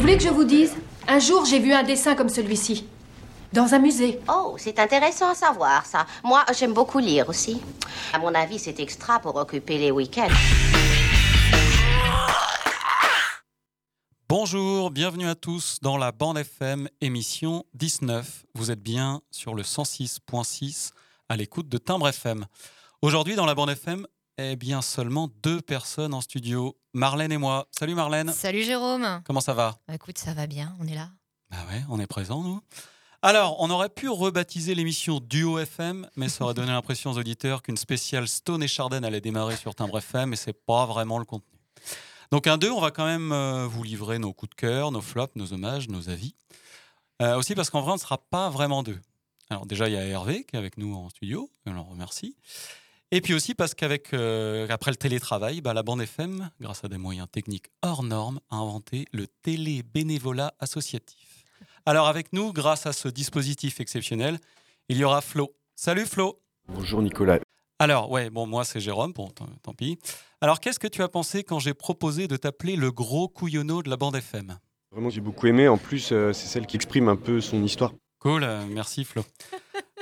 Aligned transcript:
Vous 0.00 0.06
voulez 0.06 0.16
que 0.16 0.24
je 0.24 0.30
vous 0.30 0.44
dise? 0.44 0.72
Un 1.08 1.18
jour, 1.18 1.44
j'ai 1.44 1.58
vu 1.58 1.74
un 1.74 1.82
dessin 1.82 2.14
comme 2.14 2.30
celui-ci. 2.30 2.86
Dans 3.52 3.74
un 3.74 3.78
musée. 3.78 4.18
Oh, 4.30 4.56
c'est 4.56 4.78
intéressant 4.78 5.28
à 5.28 5.34
savoir, 5.34 5.84
ça. 5.84 6.06
Moi, 6.24 6.42
j'aime 6.58 6.72
beaucoup 6.72 6.98
lire 6.98 7.28
aussi. 7.28 7.60
À 8.14 8.18
mon 8.18 8.34
avis, 8.34 8.58
c'est 8.58 8.80
extra 8.80 9.18
pour 9.18 9.36
occuper 9.36 9.76
les 9.76 9.90
week-ends. 9.90 10.30
Bonjour, 14.26 14.90
bienvenue 14.90 15.28
à 15.28 15.34
tous 15.34 15.80
dans 15.82 15.98
la 15.98 16.12
bande 16.12 16.38
FM 16.38 16.88
émission 17.02 17.66
19. 17.74 18.46
Vous 18.54 18.70
êtes 18.70 18.82
bien 18.82 19.20
sur 19.30 19.54
le 19.54 19.62
106.6 19.62 20.92
à 21.28 21.36
l'écoute 21.36 21.68
de 21.68 21.76
Timbre 21.76 22.08
FM. 22.08 22.46
Aujourd'hui 23.02 23.34
dans 23.36 23.44
la 23.44 23.54
bande 23.54 23.68
FM, 23.68 24.06
eh 24.38 24.56
bien 24.56 24.82
seulement 24.82 25.28
deux 25.42 25.60
personnes 25.60 26.14
en 26.14 26.20
studio, 26.20 26.76
Marlène 26.94 27.32
et 27.32 27.38
moi. 27.38 27.68
Salut 27.76 27.94
Marlène. 27.94 28.32
Salut 28.32 28.62
Jérôme. 28.62 29.22
Comment 29.24 29.40
ça 29.40 29.54
va? 29.54 29.78
Bah, 29.88 29.94
Écoute, 29.94 30.18
ça 30.18 30.34
va 30.34 30.46
bien, 30.46 30.76
on 30.80 30.86
est 30.86 30.94
là. 30.94 31.10
Bah 31.50 31.58
ouais, 31.70 31.82
on 31.88 31.98
est 32.00 32.06
présents 32.06 32.42
nous. 32.42 32.60
Alors, 33.22 33.56
on 33.60 33.68
aurait 33.68 33.90
pu 33.90 34.08
rebaptiser 34.08 34.74
l'émission 34.74 35.20
Duo 35.20 35.58
FM, 35.58 36.08
mais 36.16 36.30
ça 36.30 36.44
aurait 36.44 36.54
donné 36.54 36.72
l'impression 36.72 37.10
aux 37.10 37.18
auditeurs 37.18 37.62
qu'une 37.62 37.76
spéciale 37.76 38.26
Stone 38.26 38.62
et 38.62 38.68
Chardin 38.68 39.02
allait 39.02 39.20
démarrer 39.20 39.56
sur 39.56 39.74
Timbre 39.74 39.98
FM, 39.98 40.32
et 40.32 40.36
c'est 40.36 40.54
pas 40.54 40.86
vraiment 40.86 41.18
le 41.18 41.26
contenu. 41.26 41.58
Donc 42.32 42.46
un 42.46 42.56
2, 42.56 42.70
on 42.70 42.80
va 42.80 42.90
quand 42.90 43.04
même 43.04 43.32
euh, 43.32 43.66
vous 43.66 43.82
livrer 43.82 44.18
nos 44.18 44.32
coups 44.32 44.50
de 44.50 44.54
cœur, 44.54 44.90
nos 44.90 45.02
flops, 45.02 45.36
nos 45.36 45.52
hommages, 45.52 45.88
nos 45.88 46.08
avis. 46.08 46.34
Euh, 47.20 47.36
aussi 47.36 47.54
parce 47.54 47.68
qu'en 47.68 47.82
vrai, 47.82 47.90
on 47.90 47.96
ne 47.96 48.00
sera 48.00 48.16
pas 48.16 48.48
vraiment 48.48 48.82
deux. 48.82 48.98
Alors 49.50 49.66
déjà, 49.66 49.88
il 49.88 49.94
y 49.94 49.98
a 49.98 50.04
Hervé 50.04 50.44
qui 50.44 50.56
est 50.56 50.58
avec 50.58 50.78
nous 50.78 50.94
en 50.94 51.10
studio, 51.10 51.50
on 51.66 51.72
le 51.72 51.80
remercie. 51.80 52.36
Et 53.12 53.20
puis 53.20 53.34
aussi 53.34 53.56
parce 53.56 53.74
qu'avec 53.74 54.14
euh, 54.14 54.68
après 54.70 54.92
le 54.92 54.96
télétravail, 54.96 55.60
bah, 55.60 55.74
la 55.74 55.82
bande 55.82 56.00
FM, 56.00 56.48
grâce 56.60 56.84
à 56.84 56.88
des 56.88 56.96
moyens 56.96 57.26
techniques 57.28 57.66
hors 57.82 58.04
normes, 58.04 58.38
a 58.50 58.56
inventé 58.56 59.06
le 59.12 59.26
télé-bénévolat 59.26 60.54
associatif. 60.60 61.44
Alors 61.86 62.06
avec 62.06 62.32
nous, 62.32 62.52
grâce 62.52 62.86
à 62.86 62.92
ce 62.92 63.08
dispositif 63.08 63.80
exceptionnel, 63.80 64.38
il 64.88 64.96
y 64.96 65.02
aura 65.02 65.22
Flo. 65.22 65.56
Salut 65.74 66.06
Flo 66.06 66.40
Bonjour 66.68 67.02
Nicolas. 67.02 67.40
Alors, 67.80 68.12
ouais, 68.12 68.30
bon, 68.30 68.46
moi 68.46 68.64
c'est 68.64 68.78
Jérôme, 68.78 69.12
bon, 69.12 69.28
tant, 69.28 69.74
pis. 69.74 69.98
Alors, 70.40 70.60
qu'est-ce 70.60 70.78
que 70.78 70.86
tu 70.86 71.02
as 71.02 71.08
pensé 71.08 71.42
quand 71.42 71.58
j'ai 71.58 71.74
proposé 71.74 72.28
de 72.28 72.36
t'appeler 72.36 72.76
le 72.76 72.92
gros 72.92 73.26
couillonneau 73.26 73.82
de 73.82 73.90
la 73.90 73.96
bande 73.96 74.14
FM 74.14 74.56
Vraiment, 74.92 75.10
j'ai 75.10 75.20
beaucoup 75.20 75.48
aimé. 75.48 75.66
En 75.66 75.78
plus, 75.78 76.12
euh, 76.12 76.32
c'est 76.32 76.46
celle 76.46 76.66
qui 76.66 76.76
exprime 76.76 77.08
un 77.08 77.16
peu 77.16 77.40
son 77.40 77.64
histoire. 77.64 77.92
Cool, 78.20 78.44
euh, 78.44 78.64
merci 78.68 79.04
Flo. 79.04 79.24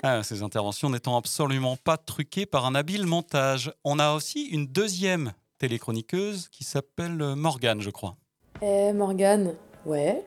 Ah, 0.03 0.23
ces 0.23 0.43
interventions 0.43 0.91
n'étant 0.91 1.17
absolument 1.17 1.77
pas 1.77 1.97
truquées 1.97 2.47
par 2.47 2.67
un 2.67 2.75
habile 2.75 3.05
montage. 3.07 3.73
On 3.85 3.99
a 3.99 4.13
aussi 4.13 4.45
une 4.47 4.67
deuxième 4.67 5.33
téléchroniqueuse 5.59 6.49
qui 6.49 6.63
s'appelle 6.65 7.21
euh, 7.21 7.35
Morgane, 7.35 7.81
je 7.81 7.91
crois. 7.91 8.17
Eh, 8.63 8.93
Morgane 8.93 9.55
Ouais. 9.85 10.25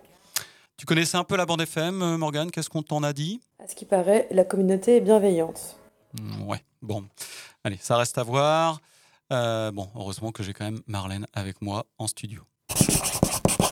Tu 0.75 0.86
connaissais 0.86 1.17
un 1.17 1.23
peu 1.23 1.38
la 1.38 1.45
bande 1.45 1.61
FM, 1.61 2.02
euh, 2.02 2.17
Morgane? 2.17 2.51
Qu'est-ce 2.51 2.69
qu'on 2.69 2.84
t'en 2.84 3.01
a 3.03 3.13
dit? 3.13 3.40
À 3.63 3.68
ce 3.68 3.75
qui 3.75 3.85
paraît, 3.85 4.28
la 4.31 4.44
communauté 4.44 4.97
est 4.97 5.01
bienveillante. 5.01 5.78
Mm, 6.19 6.47
Ouais, 6.50 6.63
bon. 6.81 7.06
Allez, 7.63 7.78
ça 7.79 7.96
reste 7.96 8.17
à 8.17 8.23
voir. 8.23 8.81
Euh, 9.31 9.72
bon, 9.72 9.88
heureusement 9.96 10.31
que 10.34 10.44
j'ai 10.44 10.51
quand 10.51 10.66
même 10.66 10.81
Marlène 10.88 11.28
avec 11.34 11.62
moi 11.62 11.85
en 11.97 12.07
studio. 12.07 12.41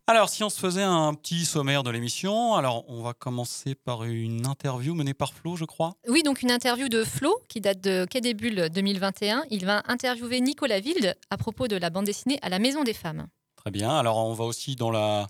Alors, 0.10 0.28
si 0.28 0.44
on 0.44 0.50
se 0.50 0.60
faisait 0.60 0.82
un 0.82 1.14
petit 1.14 1.46
sommaire 1.46 1.84
de 1.84 1.92
l'émission, 1.92 2.56
alors 2.56 2.84
on 2.90 3.04
va 3.04 3.14
commencer 3.14 3.76
par 3.76 4.06
une 4.06 4.48
interview 4.48 4.96
menée 4.96 5.14
par 5.14 5.36
Flo, 5.36 5.56
je 5.56 5.66
crois. 5.66 5.94
Oui, 6.08 6.24
donc 6.24 6.42
une 6.42 6.50
interview 6.50 6.90
de 6.90 7.04
Flo 7.04 7.40
qui 7.48 7.62
date 7.62 7.80
de 7.80 8.08
Quai 8.10 8.20
des 8.20 8.34
Bulles 8.34 8.70
2021. 8.74 9.44
Il 9.52 9.68
va 9.68 9.84
interviewer 9.86 10.42
Nicolas 10.42 10.80
Wilde 10.80 11.16
à 11.30 11.38
propos 11.38 11.68
de 11.68 11.76
la 11.76 11.92
bande 11.92 12.06
dessinée 12.06 12.40
à 12.42 12.50
la 12.50 12.58
Maison 12.58 12.84
des 12.84 12.96
Femmes. 12.96 13.28
Très 13.56 13.70
bien. 13.70 13.92
Alors, 13.92 14.18
on 14.18 14.34
va 14.34 14.46
aussi 14.46 14.76
dans 14.76 14.90
la. 14.90 15.28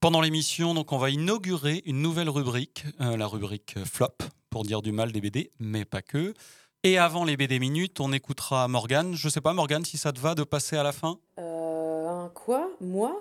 Pendant 0.00 0.22
l'émission, 0.22 0.72
donc 0.72 0.90
on 0.92 0.96
va 0.96 1.10
inaugurer 1.10 1.82
une 1.84 2.00
nouvelle 2.00 2.30
rubrique, 2.30 2.86
euh, 3.02 3.18
la 3.18 3.26
rubrique 3.26 3.74
flop, 3.84 4.16
pour 4.48 4.64
dire 4.64 4.80
du 4.80 4.92
mal 4.92 5.12
des 5.12 5.20
BD, 5.20 5.50
mais 5.60 5.84
pas 5.84 6.00
que. 6.00 6.32
Et 6.82 6.96
avant 6.96 7.26
les 7.26 7.36
BD 7.36 7.58
minutes, 7.58 8.00
on 8.00 8.10
écoutera 8.14 8.68
Morgane. 8.68 9.14
Je 9.16 9.28
sais 9.28 9.42
pas, 9.42 9.52
Morgane, 9.52 9.84
si 9.84 9.98
ça 9.98 10.12
te 10.14 10.18
va 10.18 10.34
de 10.34 10.44
passer 10.44 10.78
à 10.78 10.82
la 10.82 10.92
fin? 10.92 11.18
Euh. 11.38 11.82
Un 12.24 12.28
quoi? 12.28 12.70
Moi? 12.80 13.14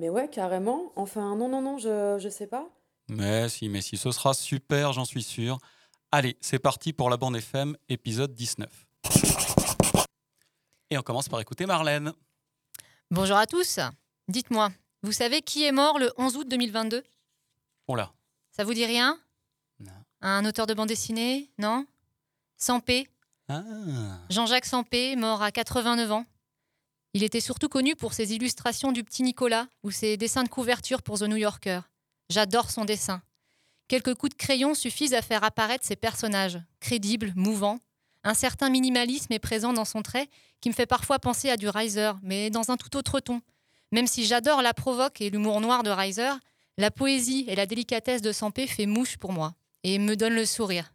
Mais 0.00 0.08
ouais, 0.08 0.30
carrément. 0.30 0.94
Enfin, 0.96 1.36
non, 1.36 1.46
non, 1.46 1.60
non, 1.60 1.76
je, 1.76 2.16
je 2.18 2.30
sais 2.30 2.46
pas. 2.46 2.66
Mais 3.10 3.50
si, 3.50 3.68
mais 3.68 3.82
si, 3.82 3.98
ce 3.98 4.10
sera 4.12 4.32
super, 4.32 4.94
j'en 4.94 5.04
suis 5.04 5.22
sûr. 5.22 5.58
Allez, 6.10 6.38
c'est 6.40 6.58
parti 6.58 6.94
pour 6.94 7.10
la 7.10 7.18
bande 7.18 7.36
FM, 7.36 7.76
épisode 7.90 8.34
19. 8.34 8.66
Et 10.88 10.96
on 10.96 11.02
commence 11.02 11.28
par 11.28 11.38
écouter 11.38 11.66
Marlène. 11.66 12.14
Bonjour 13.10 13.36
à 13.36 13.46
tous. 13.46 13.78
Dites-moi, 14.26 14.70
vous 15.02 15.12
savez 15.12 15.42
qui 15.42 15.64
est 15.64 15.72
mort 15.72 15.98
le 15.98 16.10
11 16.16 16.34
août 16.38 16.48
2022 16.48 17.04
Oh 17.86 17.94
là. 17.94 18.10
Ça 18.52 18.64
vous 18.64 18.72
dit 18.72 18.86
rien? 18.86 19.20
Non. 19.80 19.92
Un 20.22 20.46
auteur 20.46 20.66
de 20.66 20.72
bande 20.72 20.88
dessinée? 20.88 21.50
Non? 21.58 21.84
Sampé? 22.56 23.06
Ah. 23.50 23.62
Jean-Jacques 24.30 24.64
Sampé, 24.64 25.14
mort 25.16 25.42
à 25.42 25.52
89 25.52 26.10
ans? 26.10 26.24
Il 27.12 27.24
était 27.24 27.40
surtout 27.40 27.68
connu 27.68 27.96
pour 27.96 28.12
ses 28.12 28.34
illustrations 28.34 28.92
du 28.92 29.02
petit 29.02 29.24
Nicolas 29.24 29.66
ou 29.82 29.90
ses 29.90 30.16
dessins 30.16 30.44
de 30.44 30.48
couverture 30.48 31.02
pour 31.02 31.18
The 31.18 31.22
New 31.22 31.36
Yorker. 31.36 31.80
J'adore 32.28 32.70
son 32.70 32.84
dessin. 32.84 33.20
Quelques 33.88 34.14
coups 34.14 34.30
de 34.30 34.38
crayon 34.38 34.74
suffisent 34.74 35.14
à 35.14 35.22
faire 35.22 35.42
apparaître 35.42 35.84
ses 35.84 35.96
personnages, 35.96 36.60
crédibles, 36.78 37.32
mouvants. 37.34 37.80
Un 38.22 38.34
certain 38.34 38.70
minimalisme 38.70 39.32
est 39.32 39.40
présent 39.40 39.72
dans 39.72 39.84
son 39.84 40.02
trait 40.02 40.28
qui 40.60 40.68
me 40.68 40.74
fait 40.74 40.86
parfois 40.86 41.18
penser 41.18 41.50
à 41.50 41.56
du 41.56 41.68
Riser, 41.68 42.12
mais 42.22 42.50
dans 42.50 42.70
un 42.70 42.76
tout 42.76 42.96
autre 42.96 43.18
ton. 43.18 43.40
Même 43.90 44.06
si 44.06 44.24
j'adore 44.24 44.62
la 44.62 44.72
provoque 44.74 45.20
et 45.20 45.30
l'humour 45.30 45.60
noir 45.60 45.82
de 45.82 45.90
Riser, 45.90 46.30
la 46.78 46.92
poésie 46.92 47.44
et 47.48 47.56
la 47.56 47.66
délicatesse 47.66 48.22
de 48.22 48.30
Sampé 48.30 48.68
fait 48.68 48.86
mouche 48.86 49.16
pour 49.16 49.32
moi 49.32 49.54
et 49.82 49.98
me 49.98 50.14
donne 50.14 50.34
le 50.34 50.46
sourire. 50.46 50.92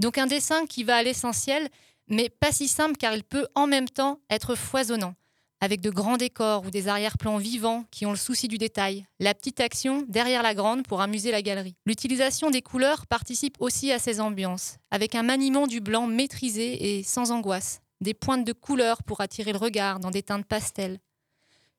Donc 0.00 0.18
un 0.18 0.26
dessin 0.26 0.66
qui 0.66 0.82
va 0.82 0.96
à 0.96 1.02
l'essentiel, 1.04 1.68
mais 2.08 2.30
pas 2.30 2.50
si 2.50 2.66
simple 2.66 2.96
car 2.96 3.14
il 3.14 3.22
peut 3.22 3.46
en 3.54 3.68
même 3.68 3.88
temps 3.88 4.18
être 4.28 4.56
foisonnant, 4.56 5.14
avec 5.60 5.80
de 5.80 5.90
grands 5.90 6.16
décors 6.16 6.66
ou 6.66 6.70
des 6.70 6.88
arrière-plans 6.88 7.38
vivants 7.38 7.84
qui 7.90 8.06
ont 8.06 8.10
le 8.10 8.16
souci 8.16 8.48
du 8.48 8.58
détail, 8.58 9.06
la 9.20 9.34
petite 9.34 9.60
action 9.60 10.04
derrière 10.08 10.42
la 10.42 10.54
grande 10.54 10.86
pour 10.86 11.00
amuser 11.00 11.30
la 11.30 11.42
galerie. 11.42 11.76
L'utilisation 11.86 12.50
des 12.50 12.62
couleurs 12.62 13.06
participe 13.06 13.56
aussi 13.60 13.92
à 13.92 13.98
ces 13.98 14.20
ambiances, 14.20 14.76
avec 14.90 15.14
un 15.14 15.22
maniement 15.22 15.66
du 15.66 15.80
blanc 15.80 16.06
maîtrisé 16.06 16.98
et 16.98 17.02
sans 17.02 17.30
angoisse, 17.30 17.80
des 18.00 18.14
pointes 18.14 18.44
de 18.44 18.52
couleurs 18.52 19.02
pour 19.02 19.20
attirer 19.20 19.52
le 19.52 19.58
regard 19.58 20.00
dans 20.00 20.10
des 20.10 20.22
teintes 20.22 20.46
pastel. 20.46 20.98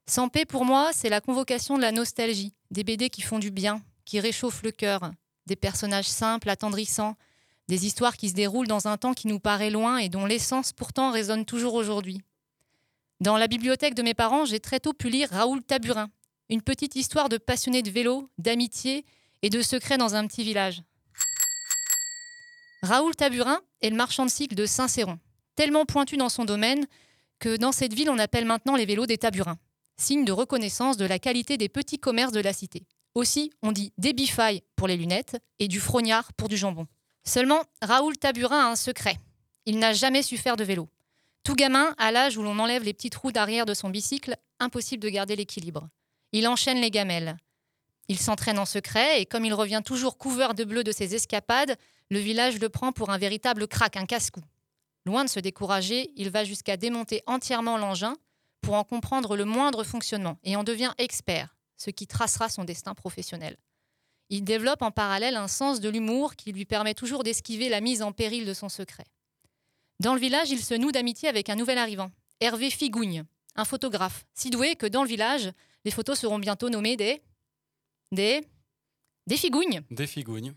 Sampé, 0.08 0.46
pour 0.46 0.66
moi, 0.66 0.92
c'est 0.94 1.10
la 1.10 1.22
convocation 1.22 1.78
de 1.78 1.82
la 1.82 1.92
nostalgie, 1.92 2.54
des 2.72 2.84
BD 2.84 3.10
qui 3.10 3.22
font 3.22 3.40
du 3.40 3.52
bien, 3.52 3.82
qui 4.06 4.20
réchauffent 4.20 4.64
le 4.64 4.72
cœur, 4.72 5.12
des 5.46 5.56
personnages 5.56 6.08
simples, 6.08 6.50
attendrissants, 6.50 7.16
des 7.68 7.86
histoires 7.86 8.16
qui 8.16 8.30
se 8.30 8.34
déroulent 8.34 8.68
dans 8.68 8.88
un 8.88 8.98
temps 8.98 9.14
qui 9.14 9.28
nous 9.28 9.40
paraît 9.40 9.70
loin 9.70 9.98
et 9.98 10.10
dont 10.10 10.26
l'essence 10.26 10.72
pourtant 10.72 11.12
résonne 11.12 11.46
toujours 11.46 11.74
aujourd'hui. 11.74 12.22
Dans 13.20 13.38
la 13.38 13.48
bibliothèque 13.48 13.96
de 13.96 14.04
mes 14.04 14.14
parents, 14.14 14.46
j'ai 14.46 14.60
très 14.60 14.80
tôt 14.80 14.94
pu 14.94 15.10
lire 15.10 15.30
Raoul 15.32 15.64
Taburin, 15.64 16.10
une 16.50 16.62
petite 16.62 16.96
histoire 16.96 17.30
de 17.30 17.38
passionnés 17.38 17.82
de 17.82 17.90
vélo, 17.90 18.30
d'amitié 18.38 19.06
et 19.42 19.50
de 19.50 19.62
secrets 19.64 19.98
dans 19.98 20.14
un 20.14 20.28
petit 20.28 20.44
village. 20.44 20.84
Raoul 22.84 23.16
Taburin 23.16 23.60
est 23.82 23.90
le 23.90 23.96
marchand 23.96 24.26
de 24.26 24.30
cycles 24.30 24.54
de 24.54 24.68
Saint-Céron, 24.68 25.18
tellement 25.56 25.86
pointu 25.86 26.16
dans 26.16 26.30
son 26.30 26.46
domaine 26.46 26.86
que 27.40 27.58
dans 27.58 27.72
cette 27.72 27.94
ville 27.94 28.12
on 28.12 28.20
appelle 28.20 28.46
maintenant 28.46 28.76
les 28.76 28.86
vélos 28.86 29.08
des 29.08 29.18
Taburins, 29.18 29.58
signe 29.98 30.24
de 30.24 30.32
reconnaissance 30.32 30.96
de 30.96 31.06
la 31.06 31.18
qualité 31.18 31.58
des 31.58 31.70
petits 31.70 32.00
commerces 32.00 32.32
de 32.32 32.40
la 32.40 32.54
cité. 32.54 32.84
Aussi, 33.16 33.52
on 33.64 33.72
dit 33.72 33.94
des 33.98 34.14
bifailles 34.14 34.62
pour 34.76 34.88
les 34.88 34.96
lunettes 34.96 35.38
et 35.58 35.68
du 35.68 35.80
frognard 35.80 36.34
pour 36.34 36.50
du 36.50 36.58
jambon. 36.58 36.86
Seulement, 37.24 37.64
Raoul 37.82 38.16
Taburin 38.16 38.60
a 38.60 38.72
un 38.72 38.76
secret. 38.76 39.18
Il 39.66 39.80
n'a 39.80 39.94
jamais 39.94 40.22
su 40.22 40.38
faire 40.38 40.56
de 40.56 40.64
vélo. 40.64 40.88
Tout 41.48 41.56
gamin, 41.56 41.96
à 41.98 42.12
l'âge 42.12 42.36
où 42.36 42.44
l'on 42.44 42.60
enlève 42.60 42.84
les 42.84 42.94
petites 42.94 43.16
roues 43.16 43.32
d'arrière 43.32 43.66
de 43.66 43.74
son 43.74 43.90
bicycle, 43.90 44.36
impossible 44.60 45.02
de 45.02 45.08
garder 45.08 45.38
l'équilibre. 45.38 45.88
Il 46.34 46.46
enchaîne 46.46 46.82
les 46.82 46.92
gamelles. 46.92 47.38
Il 48.10 48.20
s'entraîne 48.20 48.60
en 48.60 48.66
secret 48.66 49.22
et 49.22 49.26
comme 49.26 49.46
il 49.46 49.54
revient 49.54 49.82
toujours 49.82 50.18
couvert 50.18 50.56
de 50.56 50.66
bleu 50.66 50.84
de 50.84 50.92
ses 50.92 51.16
escapades, 51.16 51.78
le 52.10 52.20
village 52.20 52.60
le 52.60 52.68
prend 52.68 52.92
pour 52.92 53.12
un 53.12 53.18
véritable 53.18 53.66
crack, 53.66 53.96
un 53.96 54.06
casse-cou. 54.06 54.42
Loin 55.06 55.24
de 55.24 55.30
se 55.30 55.40
décourager, 55.40 56.12
il 56.18 56.32
va 56.32 56.44
jusqu'à 56.44 56.76
démonter 56.76 57.24
entièrement 57.28 57.78
l'engin 57.78 58.18
pour 58.60 58.74
en 58.74 58.84
comprendre 58.84 59.38
le 59.38 59.46
moindre 59.46 59.86
fonctionnement 59.86 60.40
et 60.44 60.58
en 60.58 60.66
devient 60.66 60.92
expert, 60.98 61.56
ce 61.78 61.92
qui 61.92 62.08
tracera 62.08 62.50
son 62.50 62.66
destin 62.66 62.94
professionnel. 62.94 63.56
Il 64.30 64.44
développe 64.44 64.82
en 64.82 64.92
parallèle 64.92 65.38
un 65.38 65.48
sens 65.48 65.80
de 65.80 65.88
l'humour 65.88 66.36
qui 66.36 66.52
lui 66.52 66.66
permet 66.66 66.94
toujours 66.94 67.24
d'esquiver 67.24 67.70
la 67.70 67.80
mise 67.80 68.02
en 68.02 68.12
péril 68.12 68.46
de 68.46 68.54
son 68.54 68.68
secret. 68.68 69.06
Dans 70.00 70.14
le 70.14 70.20
village, 70.20 70.52
il 70.52 70.64
se 70.64 70.74
noue 70.74 70.92
d'amitié 70.92 71.28
avec 71.28 71.50
un 71.50 71.56
nouvel 71.56 71.78
arrivant, 71.78 72.12
Hervé 72.40 72.70
Figougne, 72.70 73.24
un 73.56 73.66
photographe, 73.66 74.26
si 74.34 74.50
doué 74.50 74.76
que 74.76 74.86
dans 74.86 75.04
le 75.04 75.10
village, 75.10 75.52
les 75.86 75.92
photos 75.92 76.20
seront 76.20 76.40
bientôt 76.40 76.70
nommées 76.70 76.98
des. 76.98 77.22
des. 78.12 78.46
des 79.26 79.38
figouignes. 79.38 79.82
Des 79.90 80.08
figouignes. 80.08 80.54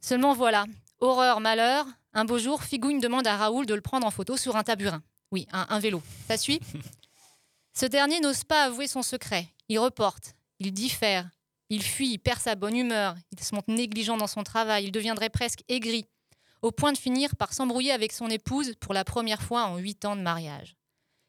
Seulement 0.00 0.34
voilà, 0.34 0.66
horreur, 1.00 1.40
malheur, 1.40 1.86
un 2.12 2.24
beau 2.24 2.38
jour, 2.38 2.62
Figougne 2.62 3.00
demande 3.00 3.26
à 3.26 3.36
Raoul 3.36 3.66
de 3.66 3.74
le 3.74 3.80
prendre 3.80 4.06
en 4.06 4.10
photo 4.10 4.36
sur 4.36 4.54
un 4.54 4.62
taburin. 4.62 5.02
Oui, 5.32 5.46
un, 5.52 5.66
un 5.68 5.80
vélo. 5.80 6.02
Ça 6.28 6.36
suit 6.36 6.60
Ce 7.74 7.86
dernier 7.86 8.20
n'ose 8.20 8.44
pas 8.44 8.64
avouer 8.64 8.86
son 8.86 9.02
secret. 9.02 9.48
Il 9.68 9.80
reporte, 9.80 10.36
il 10.60 10.72
diffère, 10.72 11.28
il 11.70 11.82
fuit, 11.82 12.12
il 12.12 12.18
perd 12.18 12.40
sa 12.40 12.54
bonne 12.54 12.76
humeur, 12.76 13.16
il 13.32 13.42
se 13.42 13.54
montre 13.54 13.70
négligent 13.72 14.16
dans 14.16 14.28
son 14.28 14.44
travail, 14.44 14.84
il 14.84 14.92
deviendrait 14.92 15.30
presque 15.30 15.64
aigri, 15.68 16.06
au 16.64 16.72
point 16.72 16.92
de 16.92 16.98
finir 16.98 17.36
par 17.36 17.52
s'embrouiller 17.52 17.92
avec 17.92 18.10
son 18.10 18.28
épouse 18.28 18.74
pour 18.80 18.94
la 18.94 19.04
première 19.04 19.42
fois 19.42 19.64
en 19.64 19.76
huit 19.76 20.06
ans 20.06 20.16
de 20.16 20.22
mariage. 20.22 20.78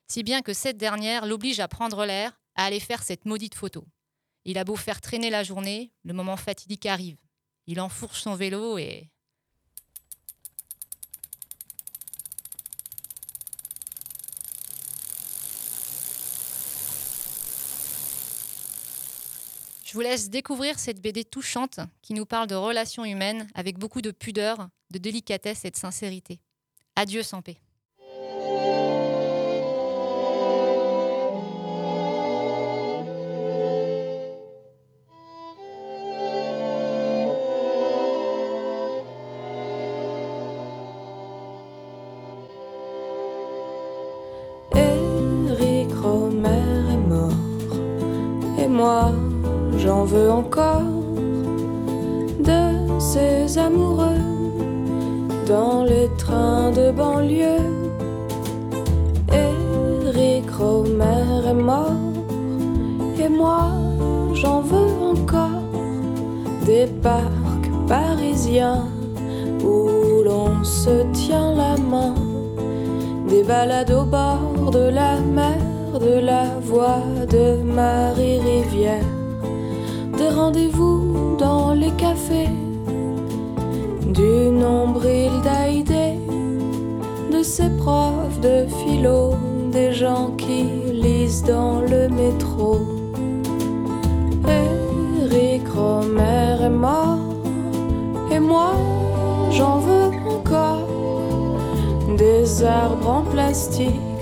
Si 0.07 0.23
bien 0.23 0.41
que 0.41 0.53
cette 0.53 0.77
dernière 0.77 1.25
l'oblige 1.25 1.59
à 1.59 1.67
prendre 1.67 2.05
l'air, 2.05 2.39
à 2.55 2.63
aller 2.63 2.79
faire 2.79 3.03
cette 3.03 3.25
maudite 3.25 3.53
photo. 3.53 3.85
Il 4.45 4.57
a 4.57 4.63
beau 4.63 4.77
faire 4.77 5.01
traîner 5.01 5.29
la 5.29 5.43
journée, 5.43 5.91
le 6.05 6.13
moment 6.13 6.37
fatidique 6.37 6.85
arrive. 6.85 7.17
Il 7.67 7.81
enfourche 7.81 8.21
son 8.21 8.35
vélo 8.35 8.77
et 8.77 9.11
vous 19.95 20.01
laisse 20.01 20.29
découvrir 20.29 20.77
cette 20.77 21.01
BD 21.01 21.23
touchante 21.23 21.79
qui 22.01 22.13
nous 22.13 22.25
parle 22.25 22.47
de 22.47 22.55
relations 22.55 23.05
humaines 23.05 23.47
avec 23.55 23.77
beaucoup 23.77 24.01
de 24.01 24.11
pudeur, 24.11 24.67
de 24.91 24.97
délicatesse 24.97 25.63
et 25.63 25.71
de 25.71 25.77
sincérité. 25.77 26.41
Adieu 26.97 27.23
sans 27.23 27.41
paix. 27.41 27.61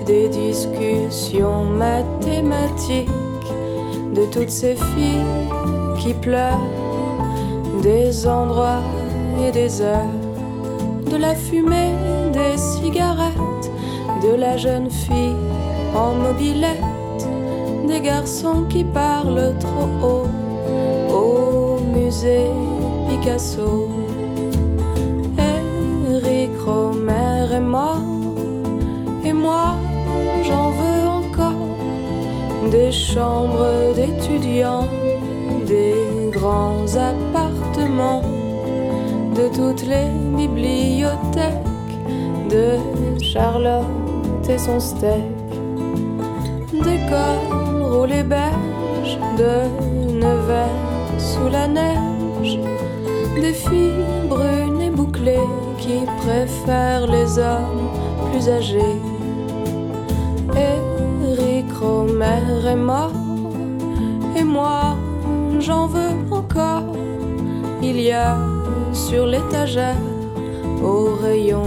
Des 0.05 0.27
discussions 0.27 1.63
mathématiques 1.63 3.09
de 4.13 4.25
toutes 4.31 4.49
ces 4.49 4.75
filles 4.75 5.25
qui 5.99 6.13
pleurent, 6.13 6.69
des 7.81 8.27
endroits 8.27 8.83
et 9.45 9.51
des 9.51 9.81
heures, 9.81 10.15
de 11.09 11.15
la 11.15 11.35
fumée, 11.35 11.93
des 12.31 12.57
cigarettes, 12.57 13.71
de 14.23 14.35
la 14.35 14.57
jeune 14.57 14.89
fille 14.89 15.35
en 15.95 16.15
mobilette, 16.15 17.27
des 17.87 18.01
garçons 18.01 18.63
qui 18.69 18.83
parlent 18.83 19.53
trop 19.59 19.89
haut 20.07 20.27
au 21.13 21.79
musée 21.95 22.49
Picasso. 23.09 23.89
Eric 25.37 26.51
Romer 26.65 27.47
est 27.53 27.59
mort 27.59 28.01
et 29.25 29.33
moi 29.33 29.75
des 32.73 32.91
chambres 32.91 33.93
d'étudiants 33.95 34.87
des 35.67 35.93
grands 36.31 36.87
appartements, 37.11 38.23
de 39.35 39.45
toutes 39.57 39.85
les 39.85 40.09
bibliothèques, 40.35 41.69
de 42.49 42.67
Charlotte 43.21 44.49
et 44.49 44.57
son 44.57 44.79
steak, 44.79 45.35
des 46.71 46.99
cols 47.11 47.83
roulés 47.93 48.23
beige, 48.23 49.19
de 49.37 49.53
Nevers 50.23 50.79
sous 51.19 51.49
la 51.51 51.67
neige, 51.67 52.57
des 53.39 53.53
filles 53.53 54.27
brunes 54.27 54.81
et 54.81 54.89
bouclées 54.89 55.47
qui 55.77 55.99
préfèrent 56.23 57.05
les 57.05 57.37
hommes 57.37 57.87
plus 58.31 58.49
âgés. 58.49 58.97
Eric 60.55 60.92
Romer 62.23 63.11
est 64.35 64.39
et 64.39 64.43
moi 64.43 64.95
j'en 65.59 65.87
veux 65.87 66.15
encore. 66.31 66.83
Il 67.81 67.99
y 67.99 68.11
a 68.11 68.37
sur 68.93 69.25
l'étagère, 69.27 69.97
au 70.81 71.15
rayon 71.21 71.63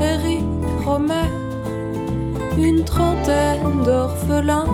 Eric 0.00 0.44
Romer, 0.84 1.30
une 2.58 2.82
trentaine 2.84 3.84
d'orphelins 3.84 4.66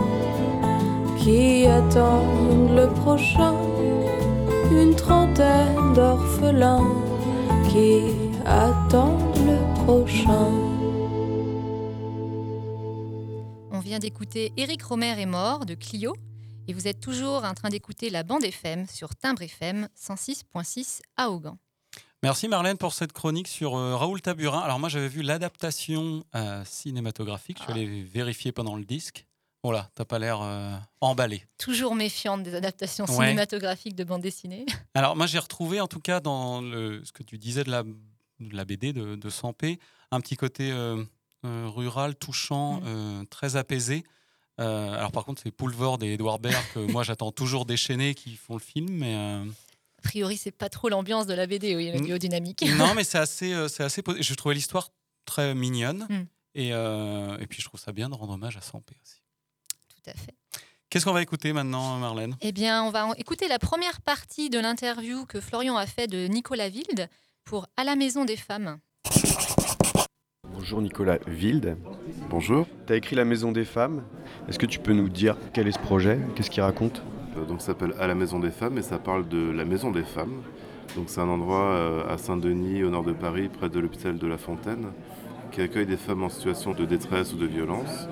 qui 1.19 1.67
attendent 1.67 2.75
le 2.75 2.87
prochain. 3.03 3.55
Une 4.73 4.95
trentaine 4.95 5.93
d'orphelins 5.95 6.89
qui 7.69 8.01
attendent 8.47 9.41
le 9.51 9.59
prochain. 9.85 10.66
Vient 13.97 14.11
d'écouter 14.11 14.53
Éric 14.59 14.83
Romer 14.83 15.19
est 15.19 15.25
mort 15.25 15.65
de 15.65 15.73
Clio 15.73 16.15
et 16.69 16.75
vous 16.75 16.87
êtes 16.87 17.01
toujours 17.01 17.45
en 17.45 17.55
train 17.55 17.71
d'écouter 17.71 18.11
la 18.11 18.25
bande 18.25 18.45
FM 18.45 18.87
sur 18.87 19.17
Timbre 19.17 19.41
FM 19.41 19.89
106.6 19.99 21.01
à 21.17 21.31
Augan. 21.31 21.57
Merci 22.23 22.47
Marlène 22.47 22.77
pour 22.77 22.93
cette 22.93 23.15
chronique 23.15 23.49
sur 23.49 23.75
euh, 23.75 23.97
Raoul 23.97 24.21
Taburin. 24.21 24.61
Alors 24.61 24.79
moi 24.79 24.91
j'avais 24.91 25.09
vu 25.09 25.23
l'adaptation 25.23 26.25
euh, 26.35 26.63
cinématographique, 26.67 27.57
je 27.57 27.63
suis 27.63 27.73
allé 27.73 28.03
vérifier 28.03 28.53
pendant 28.53 28.77
le 28.77 28.85
disque. 28.85 29.27
Voilà, 29.65 29.89
t'as 29.95 30.05
pas 30.05 30.19
l'air 30.19 30.43
euh, 30.43 30.77
emballé. 31.01 31.43
Toujours 31.57 31.95
méfiante 31.95 32.43
des 32.43 32.55
adaptations 32.55 33.07
Ouais. 33.07 33.13
cinématographiques 33.29 33.97
de 33.97 34.05
bande 34.05 34.21
dessinée. 34.21 34.67
Alors 34.95 35.17
moi 35.17 35.27
j'ai 35.27 35.39
retrouvé 35.39 35.81
en 35.81 35.89
tout 35.89 36.01
cas 36.01 36.21
dans 36.21 36.61
le, 36.61 37.03
ce 37.03 37.13
que 37.13 37.23
tu 37.23 37.39
disais 37.39 37.65
de 37.65 37.71
la, 37.71 37.83
de 37.83 37.95
la 38.41 38.67
BD 38.67 38.93
de, 38.93 39.17
de 39.17 39.31
Sampé, 39.31 39.79
un 40.11 40.21
petit 40.21 40.37
côté 40.37 40.71
euh, 40.71 41.03
rural, 41.69 42.15
touchant, 42.17 42.81
euh, 42.85 43.25
très 43.31 43.57
apaisé. 43.57 44.05
Euh, 44.59 44.95
alors 44.95 45.13
par 45.13 45.25
contre 45.27 45.43
c'est 45.43 45.51
Poulvord 45.51 45.99
et 46.03 46.15
Edouard 46.15 46.39
Baird 46.39 46.65
que 46.73 46.79
moi 46.79 47.03
j'attends 47.03 47.31
toujours 47.31 47.67
déchaînés 47.67 48.15
qui 48.15 48.37
font 48.37 48.55
le 48.55 48.61
film, 48.61 48.89
mais 48.91 49.15
euh, 49.15 49.45
A 49.99 50.03
priori, 50.03 50.37
c'est 50.39 50.51
pas 50.51 50.69
trop 50.71 50.89
l'ambiance 50.89 51.27
de 51.27 51.35
la 51.35 51.47
BD, 51.47 51.77
oui, 51.77 51.91
le 51.93 51.99
Mm. 52.15 52.19
dynamique. 52.19 52.65
non 52.79 52.95
mais 52.97 53.05
c'est 53.05 53.19
assez, 53.19 53.53
euh, 53.53 53.69
c'est 53.69 53.83
assez. 53.85 54.03
Je 54.21 54.35
trouvais 54.35 54.55
l'histoire 54.55 54.91
très 55.27 55.55
mignonne 55.55 56.07
Mm. 56.09 56.15
et, 56.55 56.73
euh, 56.73 57.37
et 57.39 57.47
puis 57.47 57.61
je 57.61 57.67
trouve 57.69 57.81
ça 57.81 57.93
bien 57.93 58.09
de 58.09 58.15
rendre 58.15 58.33
hommage 58.33 58.57
à 58.57 58.61
Sampé 58.63 58.95
aussi. 59.05 59.21
Tout 59.89 60.11
à 60.11 60.15
fait. 60.15 60.35
Qu'est-ce 60.89 61.05
qu'on 61.05 61.13
va 61.13 61.21
écouter 61.23 61.53
maintenant 61.53 61.99
Marlène? 61.99 62.37
Eh 62.41 62.53
bien, 62.53 62.85
on 62.85 62.91
va 62.91 63.09
écouter 63.19 63.49
la 63.49 63.59
première 63.59 64.01
partie 64.01 64.49
de 64.49 64.59
l'interview 64.61 65.27
que 65.27 65.41
Florian 65.41 65.77
a 65.77 65.87
fait 65.87 66.07
de 66.07 66.29
Nicolas 66.29 66.69
Wilde 66.69 67.11
pour 67.45 67.67
À 67.77 67.83
la 67.85 67.97
Maison 67.97 68.25
des 68.25 68.37
Femmes. 68.37 68.79
Bonjour 70.57 70.81
Nicolas 70.81 71.19
Wilde. 71.29 71.77
Bonjour. 72.31 72.67
Tu 72.87 72.93
as 72.95 72.97
écrit 72.97 73.15
La 73.15 73.27
Maison 73.27 73.53
des 73.53 73.67
Femmes. 73.67 74.03
Est-ce 74.49 74.59
que 74.59 74.65
tu 74.65 74.79
peux 74.79 74.95
nous 74.95 75.11
dire 75.11 75.37
quel 75.53 75.69
est 75.69 75.73
ce 75.73 75.79
projet? 75.79 76.19
Qu'est-ce 76.35 76.51
qu'il 76.51 76.63
raconte? 76.63 77.03
Euh, 77.37 77.45
Donc 77.45 77.61
ça 77.61 77.69
s'appelle 77.69 77.93
À 78.01 78.07
la 78.07 78.15
Maison 78.15 78.39
des 78.39 78.51
Femmes 78.51 78.79
et 78.79 78.83
ça 78.83 78.99
parle 78.99 79.29
de 79.29 79.51
la 79.51 79.67
Maison 79.67 79.91
des 79.91 80.03
Femmes. 80.03 80.43
Donc 80.97 81.05
c'est 81.09 81.21
un 81.21 81.29
endroit 81.29 81.73
euh, 81.75 82.09
à 82.09 82.17
Saint-Denis, 82.17 82.83
au 82.85 82.91
nord 82.91 83.05
de 83.05 83.13
Paris, 83.13 83.51
près 83.51 83.69
de 83.69 83.79
l'hôpital 83.79 84.17
de 84.17 84.27
La 84.27 84.39
Fontaine, 84.39 84.87
qui 85.53 85.61
accueille 85.61 85.85
des 85.85 85.99
femmes 85.99 86.23
en 86.23 86.31
situation 86.31 86.73
de 86.73 86.87
détresse 86.87 87.35
ou 87.35 87.37
de 87.37 87.47
violence. 87.47 88.09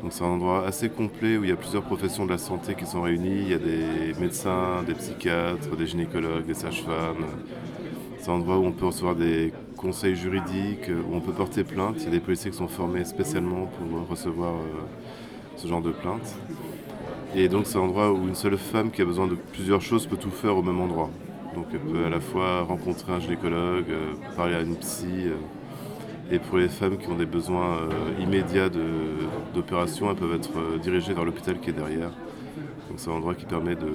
Donc 0.00 0.12
c'est 0.12 0.22
un 0.22 0.28
endroit 0.28 0.64
assez 0.66 0.88
complet 0.88 1.36
où 1.38 1.42
il 1.42 1.50
y 1.50 1.52
a 1.52 1.56
plusieurs 1.56 1.82
professions 1.82 2.24
de 2.24 2.30
la 2.30 2.38
santé 2.38 2.76
qui 2.76 2.86
sont 2.86 3.02
réunies. 3.02 3.40
Il 3.42 3.48
y 3.48 3.54
a 3.54 3.58
des 3.58 4.14
médecins, 4.20 4.84
des 4.86 4.94
psychiatres, 4.94 5.74
des 5.76 5.86
gynécologues, 5.86 6.46
des 6.46 6.54
sages-femmes. 6.54 7.24
C'est 8.18 8.30
un 8.30 8.34
endroit 8.34 8.58
où 8.58 8.64
on 8.64 8.72
peut 8.72 8.86
recevoir 8.86 9.16
des 9.16 9.52
conseils 9.86 10.16
juridiques, 10.16 10.88
où 10.88 11.14
on 11.14 11.20
peut 11.20 11.32
porter 11.32 11.64
plainte. 11.64 11.96
Il 11.98 12.04
y 12.04 12.08
a 12.08 12.10
des 12.10 12.20
policiers 12.20 12.50
qui 12.50 12.56
sont 12.56 12.68
formés 12.68 13.04
spécialement 13.04 13.66
pour 13.66 14.08
recevoir 14.08 14.54
euh, 14.54 14.58
ce 15.56 15.68
genre 15.68 15.82
de 15.82 15.92
plainte. 15.92 16.36
Et 17.36 17.48
donc 17.48 17.66
c'est 17.66 17.78
un 17.78 17.82
endroit 17.82 18.12
où 18.12 18.26
une 18.28 18.34
seule 18.34 18.56
femme 18.56 18.90
qui 18.90 19.02
a 19.02 19.04
besoin 19.04 19.26
de 19.26 19.34
plusieurs 19.34 19.82
choses 19.82 20.06
peut 20.06 20.16
tout 20.16 20.30
faire 20.30 20.56
au 20.56 20.62
même 20.62 20.80
endroit. 20.80 21.10
Donc 21.54 21.66
elle 21.72 21.80
peut 21.80 22.04
à 22.06 22.10
la 22.10 22.20
fois 22.20 22.62
rencontrer 22.62 23.12
un 23.12 23.20
gynécologue, 23.20 23.90
euh, 23.90 24.14
parler 24.36 24.54
à 24.54 24.60
une 24.60 24.76
psy. 24.76 25.06
euh, 25.26 25.34
et 26.30 26.38
pour 26.38 26.58
les 26.58 26.68
femmes 26.68 26.96
qui 26.96 27.08
ont 27.08 27.16
des 27.16 27.26
besoins 27.26 27.76
euh, 27.76 28.22
immédiats 28.22 28.70
d'opération, 29.54 30.10
elles 30.10 30.16
peuvent 30.16 30.34
être 30.34 30.56
euh, 30.56 30.78
dirigées 30.78 31.12
vers 31.12 31.24
l'hôpital 31.24 31.60
qui 31.60 31.70
est 31.70 31.74
derrière. 31.74 32.10
Donc 32.88 32.98
c'est 32.98 33.10
un 33.10 33.14
endroit 33.14 33.34
qui 33.34 33.44
permet 33.44 33.74
de, 33.74 33.90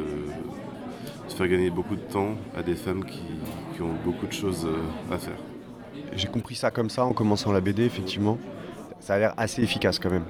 faire 1.29 1.47
gagner 1.47 1.69
beaucoup 1.69 1.95
de 1.95 2.01
temps 2.01 2.35
à 2.55 2.61
des 2.61 2.75
femmes 2.75 3.05
qui, 3.05 3.21
ont 3.81 3.95
beaucoup 4.03 4.27
de 4.27 4.33
choses 4.33 4.65
euh, 4.65 5.13
à 5.13 5.17
faire. 5.17 5.37
J'ai 6.15 6.27
compris 6.27 6.55
ça 6.55 6.71
comme 6.71 6.89
ça 6.89 7.05
en 7.05 7.13
commençant 7.13 7.51
la 7.51 7.61
BD, 7.61 7.83
effectivement. 7.85 8.37
Ça 8.99 9.15
a 9.15 9.19
l'air 9.19 9.33
assez 9.37 9.61
efficace 9.63 9.99
quand 9.99 10.09
même. 10.09 10.25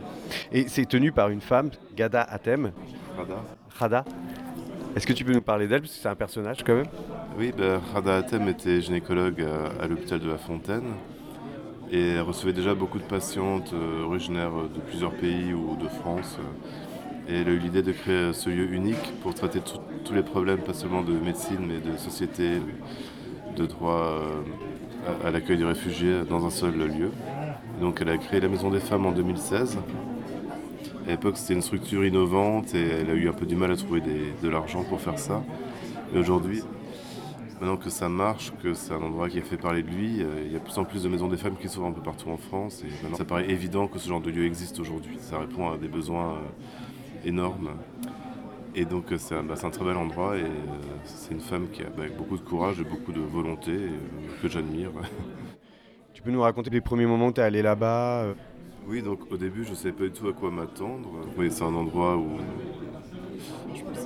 Et 0.52 0.68
c'est 0.68 0.86
tenu 0.86 1.12
par 1.12 1.30
une 1.30 1.42
femme, 1.42 1.72
Gada 1.96 2.22
Atem. 2.22 2.72
Rada 3.18 3.36
Rada. 3.78 4.06
Est-ce 4.96 5.08
que 5.08 5.14
tu 5.14 5.24
peux 5.24 5.34
nous 5.34 5.42
parler 5.42 5.68
d'elle 5.68 5.82
Parce 5.82 5.94
que 5.94 6.00
c'est 6.02 6.10
un 6.10 6.16
personnage 6.16 6.64
quand 6.66 6.76
même? 6.76 6.86
Oui, 7.38 7.52
ben, 7.56 7.80
Rada 7.94 8.18
Hatem 8.18 8.48
était 8.50 8.82
gynécologue 8.82 9.42
à, 9.42 9.84
à 9.84 9.88
l'hôpital 9.88 10.20
de 10.20 10.30
La 10.30 10.38
Fontaine 10.38 10.84
et 11.92 12.10
elle 12.16 12.22
recevait 12.22 12.54
déjà 12.54 12.76
beaucoup 12.76 13.00
de 13.00 13.04
patientes 13.04 13.72
euh, 13.74 14.04
originaires 14.04 14.52
de 14.52 14.80
plusieurs 14.82 15.14
pays 15.14 15.54
ou 15.54 15.76
de 15.76 15.88
France. 15.88 16.38
euh, 16.40 17.32
et 17.32 17.42
elle 17.42 17.48
a 17.48 17.52
eu 17.52 17.60
l'idée 17.60 17.84
de 17.84 17.92
créer 17.92 18.34
ce 18.34 18.50
lieu 18.50 18.72
unique 18.74 19.14
pour 19.22 19.34
traiter 19.36 19.60
tout- 19.60 19.80
tous 20.04 20.14
les 20.14 20.24
problèmes, 20.24 20.60
pas 20.60 20.74
seulement 20.74 21.04
de 21.04 21.14
médecine, 21.14 21.60
mais 21.68 21.80
de 21.80 21.96
société, 21.98 22.58
de 23.56 23.66
droit 23.68 23.94
euh, 24.22 24.42
à, 25.24 25.32
l'accueil 25.32 25.58
des 25.58 25.66
réfugiés 25.66 26.22
dans 26.28 26.46
un 26.46 26.50
seul 26.50 26.76
lieu. 26.78 27.12
Donc 27.82 28.00
elle 28.02 28.10
a 28.10 28.18
créé 28.18 28.40
la 28.40 28.48
Maison 28.50 28.70
des 28.70 28.80
Femmes 28.80 29.06
en 29.06 29.12
2016. 29.12 29.78
À 31.08 31.12
l'époque, 31.12 31.38
c'était 31.38 31.54
une 31.56 31.62
structure 31.62 32.06
innovante 32.06 32.76
et 32.76 32.88
elle 32.88 33.10
a 33.10 33.14
eu 33.14 33.30
un 33.30 33.34
peu 33.34 33.46
du 33.46 33.56
mal 33.56 33.72
à 33.72 33.76
trouver 33.76 34.02
de 34.02 34.50
l'argent 34.50 34.84
pour 34.84 35.02
faire 35.02 35.18
ça. 35.18 35.44
Mais 36.14 36.20
aujourd'hui, 36.20 36.62
maintenant 37.60 37.78
que 37.78 37.90
ça 37.90 38.10
marche, 38.10 38.52
que 38.64 38.74
c'est 38.74 38.94
un 38.94 39.02
endroit 39.02 39.30
qui 39.30 39.38
est 39.38 39.42
fait 39.42 39.58
parler 39.58 39.84
de 39.84 39.90
lui, 39.90 40.22
euh, 40.22 40.44
il 40.46 40.52
y 40.52 40.56
a 40.56 40.60
de 40.60 40.64
plus 40.64 40.78
en 40.78 40.86
plus 40.86 41.04
de 41.04 41.10
maisons 41.10 41.28
des 41.28 41.38
femmes 41.38 41.56
qui 41.60 41.68
s'ouvrent 41.68 41.88
un 41.88 41.92
peu 41.92 42.02
partout 42.02 42.30
en 42.30 42.38
France. 42.38 42.84
Et 42.84 43.04
maintenant, 43.04 43.18
ça 43.18 43.26
paraît 43.26 43.50
évident 43.50 43.88
que 43.88 44.00
ce 44.00 44.08
genre 44.08 44.22
de 44.22 44.32
lieu 44.32 44.46
existe 44.46 44.80
aujourd'hui. 44.80 45.18
Ça 45.20 45.40
répond 45.40 45.72
à 45.72 45.78
des 45.78 45.88
besoins 45.88 46.34
euh, 46.34 47.28
énormes. 47.28 47.72
Et 48.76 48.86
donc, 48.86 49.12
euh, 49.12 49.18
c'est 49.18 49.36
un, 49.36 49.44
bah, 49.44 49.56
c'est 49.56 49.66
un 49.66 49.72
très 49.72 49.84
bel 49.84 49.98
endroit 49.98 50.38
et 50.38 50.44
euh, 50.44 50.48
c'est 51.04 51.34
une 51.34 51.40
femme 51.40 51.68
qui 51.72 51.82
a 51.82 51.90
bah, 51.90 52.04
beaucoup 52.18 52.38
de 52.38 52.42
courage 52.42 52.80
et 52.80 52.84
beaucoup 52.84 53.12
de 53.12 53.20
volonté 53.20 53.72
et, 53.72 53.76
euh, 53.76 54.42
que 54.42 54.48
j'admire. 54.48 54.92
Tu 56.14 56.24
peux 56.24 56.32
nous 56.32 56.42
raconter 56.42 56.70
les 56.70 56.82
premiers 56.82 57.06
moments 57.06 57.28
où 57.28 57.32
tu 57.32 57.40
es 57.40 57.44
allé 57.46 57.62
là-bas 57.62 58.24
euh, 58.24 58.34
Oui, 58.86 59.02
donc 59.02 59.20
au 59.32 59.38
début, 59.38 59.64
je 59.64 59.70
ne 59.70 59.76
savais 59.76 59.94
pas 59.94 60.04
du 60.04 60.12
tout 60.12 60.28
à 60.28 60.34
quoi 60.34 60.52
m'attendre. 60.52 61.08
Oui, 61.38 61.50
c'est 61.50 61.64
un 61.64 61.74
endroit 61.74 62.18
où, 62.18 62.28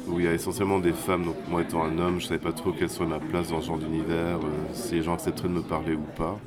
où 0.08 0.20
il 0.20 0.26
y 0.26 0.28
a 0.28 0.34
essentiellement 0.34 0.78
des 0.78 0.92
femmes. 0.92 1.26
Donc 1.26 1.38
moi, 1.50 1.64
étant 1.64 1.84
un 1.84 1.98
homme, 1.98 2.20
je 2.20 2.26
ne 2.26 2.28
savais 2.30 2.40
pas 2.40 2.52
trop 2.52 2.72
quelle 2.72 2.92
serait 2.92 3.08
ma 3.08 3.18
place 3.18 3.50
dans 3.50 3.62
ce 3.62 3.66
genre 3.66 3.80
d'univers, 3.80 4.38
si 4.74 4.94
les 4.94 5.02
gens 5.02 5.16
accepteraient 5.16 5.48
de 5.48 5.56
me 5.56 5.64
parler 5.64 5.96
ou 5.96 6.06
pas. 6.16 6.38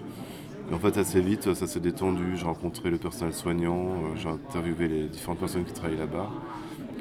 Et 0.71 0.75
en 0.75 0.79
fait, 0.79 0.97
assez 0.99 1.21
vite, 1.21 1.53
ça 1.53 1.67
s'est 1.67 1.81
détendu. 1.81 2.37
J'ai 2.37 2.45
rencontré 2.45 2.89
le 2.89 2.99
personnel 2.99 3.35
soignant, 3.35 3.89
j'ai 4.15 4.29
interviewé 4.29 4.87
les 4.87 5.09
différentes 5.09 5.41
personnes 5.41 5.65
qui 5.65 5.73
travaillent 5.73 5.99
là-bas, 5.99 6.31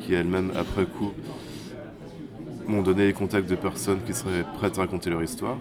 qui 0.02 0.14
elles-mêmes, 0.14 0.52
après 0.56 0.86
coup, 0.86 1.14
m'ont 2.68 2.82
donné 2.82 3.08
les 3.08 3.14
contacts 3.14 3.50
de 3.50 3.56
personnes 3.56 4.00
qui 4.06 4.14
seraient 4.14 4.46
prêtes 4.56 4.78
à 4.78 4.82
raconter 4.82 5.10
leur 5.10 5.24
histoire. 5.24 5.58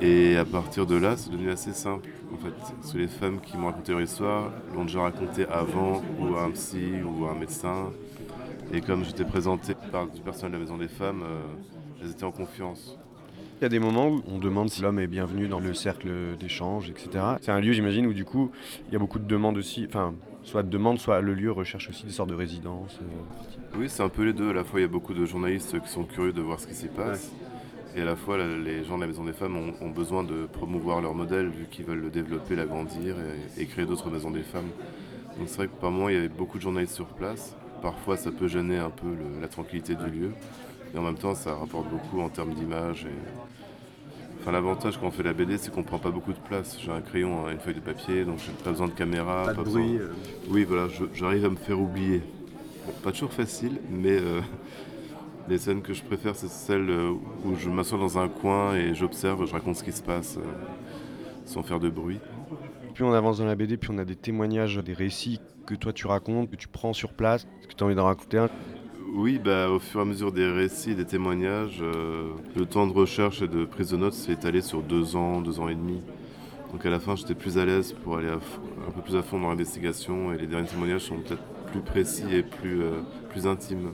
Et 0.00 0.36
à 0.36 0.44
partir 0.44 0.86
de 0.86 0.96
là, 0.96 1.16
c'est 1.16 1.30
devenu 1.30 1.50
assez 1.50 1.72
simple. 1.72 2.08
En 2.32 2.36
fait, 2.36 2.92
que 2.92 2.98
les 2.98 3.08
femmes 3.08 3.40
qui 3.40 3.56
m'ont 3.56 3.66
raconté 3.66 3.92
leur 3.92 4.02
histoire 4.02 4.52
l'ont 4.74 4.84
déjà 4.84 5.00
raconté 5.02 5.46
avant, 5.46 6.02
ou 6.20 6.36
à 6.36 6.44
un 6.44 6.50
psy, 6.50 7.02
ou 7.02 7.26
à 7.26 7.30
un 7.30 7.34
médecin. 7.34 7.90
Et 8.72 8.80
comme 8.80 9.04
j'étais 9.04 9.24
présenté 9.24 9.74
par 9.92 10.06
du 10.06 10.20
personnel 10.20 10.52
de 10.52 10.56
la 10.56 10.62
Maison 10.64 10.76
des 10.76 10.88
Femmes, 10.88 11.22
euh, 11.22 11.40
elles 12.02 12.10
étaient 12.10 12.24
en 12.24 12.32
confiance. 12.32 12.98
Il 13.58 13.62
y 13.62 13.64
a 13.64 13.70
des 13.70 13.78
moments 13.78 14.08
où 14.08 14.22
on 14.28 14.38
demande 14.38 14.68
si 14.68 14.82
l'homme 14.82 14.98
est 14.98 15.06
bienvenu 15.06 15.48
dans 15.48 15.60
le 15.60 15.72
cercle 15.72 16.36
d'échange, 16.38 16.90
etc. 16.90 17.24
C'est 17.40 17.52
un 17.52 17.60
lieu, 17.60 17.72
j'imagine, 17.72 18.06
où 18.06 18.12
du 18.12 18.26
coup, 18.26 18.50
il 18.88 18.92
y 18.92 18.96
a 18.96 18.98
beaucoup 18.98 19.18
de 19.18 19.24
demandes 19.24 19.56
aussi. 19.56 19.86
Enfin, 19.88 20.14
soit 20.46 20.62
de 20.62 20.68
demandes, 20.70 20.98
soit 20.98 21.20
le 21.20 21.34
lieu 21.34 21.52
recherche 21.52 21.88
aussi 21.90 22.06
des 22.06 22.12
sortes 22.12 22.30
de 22.30 22.34
résidences. 22.34 22.98
euh. 23.02 23.78
Oui, 23.78 23.88
c'est 23.88 24.02
un 24.02 24.08
peu 24.08 24.24
les 24.24 24.32
deux. 24.32 24.50
À 24.50 24.52
la 24.54 24.64
fois, 24.64 24.80
il 24.80 24.82
y 24.82 24.86
a 24.86 24.88
beaucoup 24.88 25.12
de 25.12 25.24
journalistes 25.26 25.78
qui 25.82 25.88
sont 25.88 26.04
curieux 26.04 26.32
de 26.32 26.40
voir 26.40 26.58
ce 26.60 26.66
qui 26.66 26.74
s'y 26.74 26.88
passe. 26.88 27.30
Et 27.96 28.02
à 28.02 28.04
la 28.04 28.16
fois, 28.16 28.36
les 28.38 28.84
gens 28.84 28.96
de 28.96 29.00
la 29.02 29.06
Maison 29.06 29.24
des 29.24 29.32
Femmes 29.32 29.56
ont, 29.56 29.74
ont 29.80 29.90
besoin 29.90 30.22
de 30.22 30.46
promouvoir 30.46 31.00
leur 31.00 31.14
modèle, 31.14 31.48
vu 31.48 31.66
qu'ils 31.70 31.84
veulent 31.84 32.00
le 32.00 32.10
développer, 32.10 32.54
l'agrandir 32.54 33.16
et, 33.56 33.62
et 33.62 33.66
créer 33.66 33.86
d'autres 33.86 34.10
maisons 34.10 34.30
des 34.30 34.42
femmes. 34.42 34.68
Donc 35.38 35.48
c'est 35.48 35.56
vrai 35.56 35.66
que 35.68 35.72
par 35.80 35.90
moment, 35.90 36.08
il 36.08 36.14
y 36.14 36.18
avait 36.18 36.28
beaucoup 36.28 36.58
de 36.58 36.62
journalistes 36.62 36.94
sur 36.94 37.06
place. 37.06 37.54
Parfois, 37.82 38.16
ça 38.16 38.30
peut 38.32 38.48
gêner 38.48 38.78
un 38.78 38.90
peu 38.90 39.08
le- 39.08 39.40
la 39.40 39.48
tranquillité 39.48 39.94
du 39.94 40.06
lieu. 40.10 40.30
Et 40.94 40.98
en 40.98 41.02
même 41.02 41.16
temps, 41.18 41.34
ça 41.34 41.54
rapporte 41.54 41.88
beaucoup 41.90 42.20
en 42.20 42.28
termes 42.28 42.54
d'image. 42.54 43.04
Et... 43.06 43.55
Enfin, 44.46 44.52
l'avantage 44.52 44.96
quand 45.00 45.08
on 45.08 45.10
fait 45.10 45.24
la 45.24 45.32
BD, 45.32 45.58
c'est 45.58 45.74
qu'on 45.74 45.82
prend 45.82 45.98
pas 45.98 46.12
beaucoup 46.12 46.32
de 46.32 46.38
place. 46.38 46.78
J'ai 46.80 46.92
un 46.92 47.00
crayon, 47.00 47.50
une 47.50 47.58
feuille 47.58 47.74
de 47.74 47.80
papier, 47.80 48.24
donc 48.24 48.38
j'ai 48.38 48.52
pas 48.62 48.70
besoin 48.70 48.86
de 48.86 48.92
caméra. 48.92 49.42
Pas 49.46 49.54
de 49.54 49.62
besoin- 49.64 49.82
bruit, 49.82 49.98
euh. 49.98 50.12
Oui, 50.48 50.62
voilà, 50.62 50.86
j'arrive 51.14 51.46
à 51.46 51.48
me 51.50 51.56
faire 51.56 51.80
oublier. 51.80 52.22
Bon, 52.86 52.92
pas 53.02 53.10
toujours 53.10 53.32
facile, 53.32 53.80
mais 53.90 54.16
euh, 54.20 54.40
les 55.48 55.58
scènes 55.58 55.82
que 55.82 55.92
je 55.92 56.04
préfère, 56.04 56.36
c'est 56.36 56.46
celles 56.46 56.88
euh, 56.88 57.10
où 57.44 57.56
je 57.56 57.68
m'assois 57.68 57.98
dans 57.98 58.18
un 58.18 58.28
coin 58.28 58.76
et 58.76 58.94
j'observe, 58.94 59.44
je 59.46 59.52
raconte 59.52 59.74
ce 59.74 59.82
qui 59.82 59.90
se 59.90 60.02
passe 60.02 60.36
euh, 60.36 60.42
sans 61.44 61.64
faire 61.64 61.80
de 61.80 61.88
bruit. 61.88 62.20
Plus 62.94 63.02
on 63.02 63.12
avance 63.14 63.38
dans 63.38 63.46
la 63.46 63.56
BD, 63.56 63.76
plus 63.76 63.90
on 63.92 63.98
a 63.98 64.04
des 64.04 64.14
témoignages, 64.14 64.76
des 64.78 64.94
récits 64.94 65.40
que 65.66 65.74
toi 65.74 65.92
tu 65.92 66.06
racontes, 66.06 66.48
que 66.52 66.56
tu 66.56 66.68
prends 66.68 66.92
sur 66.92 67.12
place. 67.14 67.48
Est-ce 67.58 67.66
que 67.66 67.74
tu 67.74 67.82
as 67.82 67.86
envie 67.88 67.96
d'en 67.96 68.04
raconter 68.04 68.38
un 68.38 68.48
Oui, 69.14 69.38
bah, 69.38 69.70
au 69.70 69.78
fur 69.78 70.00
et 70.00 70.02
à 70.02 70.04
mesure 70.04 70.32
des 70.32 70.50
récits 70.50 70.96
des 70.96 71.04
témoignages, 71.04 71.78
euh, 71.80 72.30
le 72.56 72.66
temps 72.66 72.88
de 72.88 72.92
recherche 72.92 73.40
et 73.40 73.46
de 73.46 73.64
prise 73.64 73.90
de 73.90 73.96
notes 73.96 74.14
s'est 74.14 74.32
étalé 74.32 74.60
sur 74.60 74.82
deux 74.82 75.14
ans, 75.14 75.40
deux 75.40 75.60
ans 75.60 75.68
et 75.68 75.76
demi. 75.76 76.02
Donc 76.72 76.84
à 76.84 76.90
la 76.90 76.98
fin, 76.98 77.14
j'étais 77.14 77.34
plus 77.34 77.56
à 77.56 77.64
l'aise 77.64 77.94
pour 78.02 78.16
aller 78.16 78.28
un 78.28 78.90
peu 78.90 79.00
plus 79.02 79.14
à 79.14 79.22
fond 79.22 79.38
dans 79.38 79.48
l'investigation 79.48 80.32
et 80.32 80.38
les 80.38 80.48
derniers 80.48 80.66
témoignages 80.66 81.02
sont 81.02 81.18
peut-être 81.18 81.42
plus 81.70 81.80
précis 81.80 82.24
et 82.32 82.42
plus, 82.42 82.82
euh, 82.82 83.48
intimes. 83.48 83.92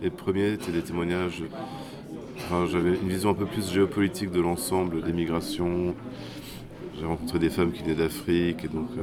Les 0.00 0.10
premiers 0.10 0.52
étaient 0.52 0.72
des 0.72 0.82
témoignages. 0.82 1.42
J'avais 2.70 2.90
une 2.90 3.08
vision 3.08 3.30
un 3.30 3.34
peu 3.34 3.46
plus 3.46 3.72
géopolitique 3.72 4.30
de 4.30 4.40
l'ensemble 4.40 5.02
des 5.02 5.12
migrations. 5.12 5.96
J'ai 6.98 7.06
rencontré 7.06 7.40
des 7.40 7.50
femmes 7.50 7.72
qui 7.72 7.82
venaient 7.82 7.96
d'Afrique 7.96 8.64
et 8.64 8.68
donc 8.68 8.88
euh, 8.96 9.02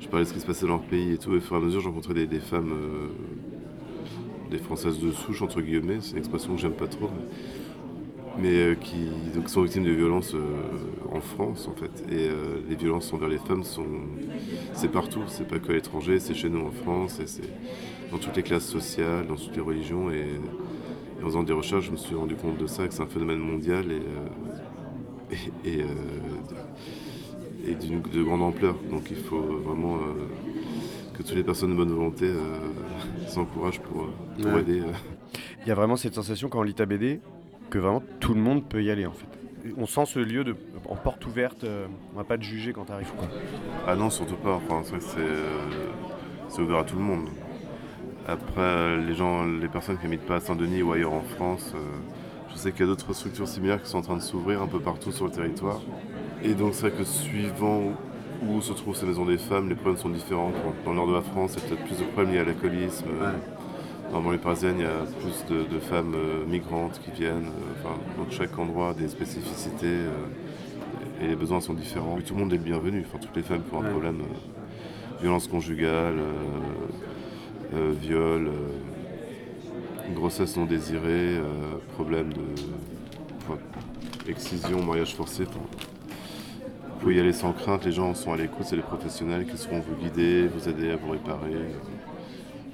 je 0.00 0.06
parlais 0.06 0.24
de 0.24 0.28
ce 0.28 0.34
qui 0.34 0.40
se 0.40 0.46
passait 0.46 0.66
dans 0.66 0.74
leur 0.74 0.82
pays 0.82 1.14
et 1.14 1.18
tout. 1.18 1.32
Et 1.32 1.38
au 1.38 1.40
fur 1.40 1.56
et 1.56 1.58
à 1.58 1.62
mesure, 1.62 1.80
j'ai 1.80 1.88
rencontré 1.88 2.26
des, 2.26 2.38
femmes, 2.38 2.72
des 4.56 4.62
françaises 4.62 4.98
de 4.98 5.12
souche, 5.12 5.42
entre 5.42 5.60
guillemets. 5.60 5.98
C'est 6.00 6.12
une 6.12 6.18
expression 6.18 6.54
que 6.54 6.60
j'aime 6.60 6.74
pas 6.74 6.88
trop. 6.88 7.10
Mais, 8.36 8.48
euh, 8.56 8.74
qui 8.74 9.12
sont 9.46 9.62
victimes 9.62 9.84
de 9.84 9.92
violences 9.92 10.34
euh, 10.34 10.40
en 11.12 11.20
France, 11.20 11.68
en 11.68 11.74
fait. 11.74 12.02
Et 12.10 12.28
euh, 12.28 12.60
les 12.68 12.74
violences 12.74 13.12
envers 13.12 13.28
les 13.28 13.38
femmes 13.38 13.62
sont. 13.62 13.86
C'est 14.72 14.88
partout, 14.90 15.24
c'est 15.28 15.46
pas 15.46 15.58
que 15.60 15.70
à 15.70 15.74
l'étranger, 15.74 16.18
c'est 16.18 16.34
chez 16.34 16.48
nous 16.48 16.60
en 16.66 16.72
France, 16.72 17.20
et 17.20 17.26
c'est 17.26 17.48
dans 18.10 18.18
toutes 18.18 18.36
les 18.36 18.42
classes 18.42 18.66
sociales, 18.66 19.26
dans 19.28 19.36
toutes 19.36 19.54
les 19.56 19.62
religions. 19.62 20.10
Et, 20.10 20.24
en 21.22 21.26
faisant 21.26 21.42
des 21.44 21.52
recherches, 21.54 21.86
je 21.86 21.92
me 21.92 21.96
suis 21.96 22.14
rendu 22.14 22.36
compte 22.36 22.58
de 22.58 22.66
ça, 22.66 22.88
que 22.88 22.94
c'est 22.94 23.02
un 23.02 23.06
phénomène 23.06 23.38
mondial 23.38 23.86
et, 25.64 25.84
et, 27.66 27.74
d'une- 27.74 28.02
de 28.02 28.22
grande 28.22 28.42
ampleur. 28.42 28.76
Donc 28.90 29.10
il 29.10 29.16
faut 29.16 29.40
vraiment 29.64 29.98
que 31.14 31.22
toutes 31.22 31.36
les 31.36 31.44
personnes 31.44 31.70
de 31.70 31.76
bonne 31.76 31.90
volonté 31.92 32.26
euh, 32.26 32.58
s'encouragent 33.28 33.80
pour, 33.80 34.02
euh, 34.02 34.42
pour 34.42 34.52
Ouais. 34.52 34.60
aider. 34.60 34.80
euh. 34.80 34.92
Il 35.62 35.68
y 35.68 35.70
a 35.70 35.74
vraiment 35.74 35.96
cette 35.96 36.14
sensation 36.14 36.48
quand 36.48 36.60
on 36.60 36.62
lit 36.62 36.74
ta 36.74 36.86
BD 36.86 37.20
que 37.70 37.78
vraiment 37.78 38.02
tout 38.20 38.34
le 38.34 38.40
monde 38.40 38.64
peut 38.64 38.82
y 38.82 38.90
aller 38.90 39.06
en 39.06 39.12
fait. 39.12 39.26
On 39.78 39.86
sent 39.86 40.04
ce 40.06 40.18
lieu 40.18 40.44
de, 40.44 40.54
en 40.88 40.96
porte 40.96 41.24
ouverte, 41.26 41.64
euh, 41.64 41.86
on 42.12 42.18
va 42.18 42.24
pas 42.24 42.36
te 42.36 42.42
juger 42.42 42.72
quand 42.74 42.84
t'arrives. 42.84 43.12
quoi. 43.16 43.26
Ah 43.86 43.96
non, 43.96 44.10
surtout 44.10 44.36
pas. 44.36 44.52
Enfin, 44.56 44.80
c'est 44.84 44.90
vrai 44.90 44.98
que 44.98 45.04
c'est, 45.04 45.18
euh, 45.20 45.58
c'est 46.48 46.60
ouvert 46.60 46.78
à 46.80 46.84
tout 46.84 46.96
le 46.96 47.02
monde. 47.02 47.28
Après, 48.26 48.96
les 48.98 49.14
gens, 49.14 49.44
les 49.46 49.68
personnes 49.68 49.98
qui 49.98 50.06
habitent 50.06 50.26
pas 50.26 50.36
à 50.36 50.40
Saint-Denis 50.40 50.82
ou 50.82 50.92
ailleurs 50.92 51.12
en 51.12 51.20
France, 51.22 51.72
euh, 51.74 51.78
je 52.52 52.56
sais 52.58 52.72
qu'il 52.72 52.80
y 52.80 52.84
a 52.84 52.86
d'autres 52.86 53.12
structures 53.12 53.48
similaires 53.48 53.82
qui 53.82 53.88
sont 53.88 53.98
en 53.98 54.02
train 54.02 54.16
de 54.16 54.22
s'ouvrir 54.22 54.62
un 54.62 54.66
peu 54.66 54.80
partout 54.80 55.12
sur 55.12 55.26
le 55.26 55.30
territoire. 55.30 55.80
Et 56.42 56.54
donc 56.54 56.74
c'est 56.74 56.88
vrai 56.88 56.98
que 56.98 57.04
suivant 57.04 57.92
où 58.48 58.60
se 58.60 58.72
trouvent 58.72 58.96
ces 58.96 59.06
maisons 59.06 59.24
des 59.24 59.38
femmes, 59.38 59.68
les 59.68 59.74
problèmes 59.74 59.96
sont 60.00 60.08
différents. 60.10 60.52
Dans 60.84 60.90
le 60.90 60.96
nord 60.96 61.08
de 61.08 61.14
la 61.14 61.22
France, 61.22 61.54
il 61.56 61.62
y 61.62 61.66
a 61.66 61.68
peut-être 61.68 61.84
plus 61.84 61.98
de 61.98 62.04
problèmes 62.04 62.34
liés 62.34 62.40
à 62.40 62.44
l'alcoolisme. 62.44 63.06
Dans 64.12 64.30
les 64.30 64.38
parisiennes, 64.38 64.76
il 64.78 64.82
y 64.82 64.86
a 64.86 65.04
plus 65.20 65.44
de, 65.48 65.64
de 65.64 65.80
femmes 65.80 66.14
euh, 66.14 66.44
migrantes 66.46 67.00
qui 67.04 67.10
viennent. 67.10 67.46
euh, 67.46 67.74
enfin, 67.82 67.96
dans 68.16 68.30
chaque 68.30 68.56
endroit, 68.58 68.94
des 68.94 69.08
spécificités 69.08 69.86
euh, 69.86 71.24
et 71.24 71.28
les 71.28 71.34
besoins 71.36 71.60
sont 71.60 71.74
différents. 71.74 72.18
Et 72.18 72.22
tout 72.22 72.34
le 72.34 72.40
monde 72.40 72.52
est 72.52 72.58
le 72.58 72.62
bienvenu. 72.62 73.04
Enfin, 73.08 73.18
toutes 73.20 73.34
les 73.34 73.42
femmes 73.42 73.62
qui 73.68 73.74
ont 73.74 73.80
un 73.80 73.84
Ouais. 73.84 73.90
problème, 73.90 74.20
euh, 74.20 75.20
violence 75.20 75.48
conjugale, 75.48 76.16
viol, 78.00 78.50
grossesse 80.14 80.56
non 80.56 80.64
désirée, 80.66 81.40
problème 81.94 82.28
de 82.32 82.40
enfin, 83.38 83.58
excision, 84.28 84.82
mariage 84.84 85.14
forcé. 85.14 85.44
enfin, 85.48 85.60
pouvez 87.04 87.16
y 87.16 87.20
aller 87.20 87.34
sans 87.34 87.52
crainte, 87.52 87.84
les 87.84 87.92
gens 87.92 88.14
sont 88.14 88.32
à 88.32 88.36
l'écoute, 88.38 88.64
c'est 88.64 88.76
les 88.76 88.82
professionnels 88.82 89.44
qui 89.44 89.58
seront 89.58 89.78
vous 89.78 89.94
guider, 89.94 90.46
vous 90.46 90.70
aider 90.70 90.90
à 90.90 90.96
vous 90.96 91.10
réparer, 91.10 91.52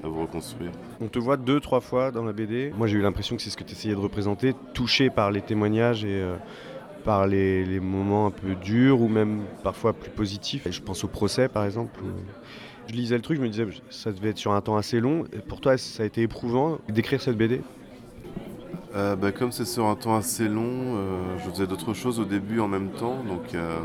à 0.04 0.06
vous 0.06 0.20
reconstruire. 0.20 0.70
On 1.00 1.08
te 1.08 1.18
voit 1.18 1.36
deux, 1.36 1.58
trois 1.58 1.80
fois 1.80 2.12
dans 2.12 2.22
la 2.22 2.32
BD. 2.32 2.72
Moi, 2.78 2.86
j'ai 2.86 2.98
eu 2.98 3.02
l'impression 3.02 3.34
que 3.34 3.42
c'est 3.42 3.50
ce 3.50 3.56
que 3.56 3.64
tu 3.64 3.72
essayais 3.72 3.92
de 3.92 3.98
représenter, 3.98 4.54
touché 4.72 5.10
par 5.10 5.32
les 5.32 5.40
témoignages 5.40 6.04
et 6.04 6.22
euh, 6.22 6.36
par 7.04 7.26
les, 7.26 7.64
les 7.64 7.80
moments 7.80 8.28
un 8.28 8.30
peu 8.30 8.54
durs 8.54 9.00
ou 9.00 9.08
même 9.08 9.40
parfois 9.64 9.92
plus 9.92 10.12
positifs. 10.12 10.64
Et 10.64 10.70
je 10.70 10.80
pense 10.80 11.02
au 11.02 11.08
procès, 11.08 11.48
par 11.48 11.64
exemple. 11.64 11.98
où 12.00 12.06
Je 12.86 12.94
lisais 12.94 13.16
le 13.16 13.22
truc, 13.22 13.36
je 13.36 13.42
me 13.42 13.48
disais, 13.48 13.66
ça 13.90 14.12
devait 14.12 14.28
être 14.28 14.38
sur 14.38 14.52
un 14.52 14.60
temps 14.60 14.76
assez 14.76 15.00
long. 15.00 15.24
Et 15.32 15.38
pour 15.38 15.60
toi, 15.60 15.76
ça 15.76 16.04
a 16.04 16.06
été 16.06 16.22
éprouvant 16.22 16.78
d'écrire 16.88 17.20
cette 17.20 17.36
BD 17.36 17.62
Euh, 18.94 19.14
bah, 19.14 19.30
comme 19.30 19.52
c'est 19.52 19.64
sur 19.64 19.86
un 19.86 19.94
temps 19.94 20.16
assez 20.16 20.48
long, 20.48 20.96
euh, 20.96 21.38
je 21.38 21.50
faisais 21.50 21.66
d'autres 21.66 21.94
choses 21.94 22.18
au 22.18 22.24
début 22.24 22.60
en 22.60 22.68
même 22.68 22.90
temps. 22.90 23.22
Donc, 23.26 23.54
euh, 23.54 23.78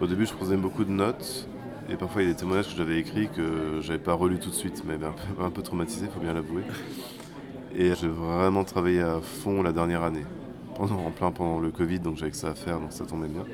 au 0.00 0.06
début, 0.06 0.24
je 0.24 0.32
prenais 0.32 0.56
beaucoup 0.56 0.84
de 0.84 0.90
notes. 0.90 1.46
Et 1.90 1.96
parfois, 1.96 2.22
il 2.22 2.28
y 2.28 2.30
a 2.30 2.32
des 2.32 2.38
témoignages 2.38 2.68
que 2.68 2.76
j'avais 2.76 2.98
écrits 2.98 3.28
que 3.28 3.80
j'avais 3.80 3.98
pas 3.98 4.14
relus 4.14 4.38
tout 4.38 4.48
de 4.48 4.54
suite, 4.54 4.82
mais 4.86 4.94
un 4.94 5.12
peu, 5.12 5.42
un 5.44 5.50
peu 5.50 5.62
traumatisé, 5.62 6.06
faut 6.06 6.20
bien 6.20 6.32
l'avouer. 6.32 6.62
Et 7.74 7.94
j'ai 7.94 8.08
vraiment 8.08 8.64
travaillé 8.64 9.02
à 9.02 9.20
fond 9.20 9.62
la 9.62 9.72
dernière 9.72 10.02
année, 10.02 10.24
pendant, 10.76 10.96
en 11.06 11.10
plein 11.10 11.30
pendant 11.30 11.58
le 11.58 11.70
Covid, 11.70 11.98
donc 11.98 12.16
j'avais 12.16 12.30
que 12.30 12.36
ça 12.36 12.50
à 12.50 12.54
faire, 12.54 12.80
donc 12.80 12.92
ça 12.92 13.04
tombait 13.04 13.28
bien. 13.28 13.44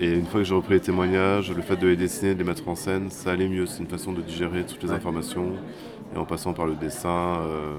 Et 0.00 0.12
une 0.12 0.24
fois 0.26 0.40
que 0.40 0.44
j'ai 0.44 0.54
repris 0.54 0.74
les 0.74 0.80
témoignages, 0.80 1.52
le 1.52 1.62
fait 1.62 1.76
de 1.76 1.86
les 1.86 1.96
dessiner, 1.96 2.34
de 2.34 2.38
les 2.38 2.44
mettre 2.44 2.66
en 2.68 2.74
scène, 2.74 3.10
ça 3.10 3.32
allait 3.32 3.48
mieux. 3.48 3.66
C'est 3.66 3.80
une 3.80 3.88
façon 3.88 4.12
de 4.12 4.22
digérer 4.22 4.64
toutes 4.64 4.82
les 4.82 4.92
informations. 4.92 5.52
Et 6.14 6.18
en 6.18 6.24
passant 6.24 6.52
par 6.52 6.66
le 6.66 6.74
dessin, 6.74 7.38
euh, 7.42 7.78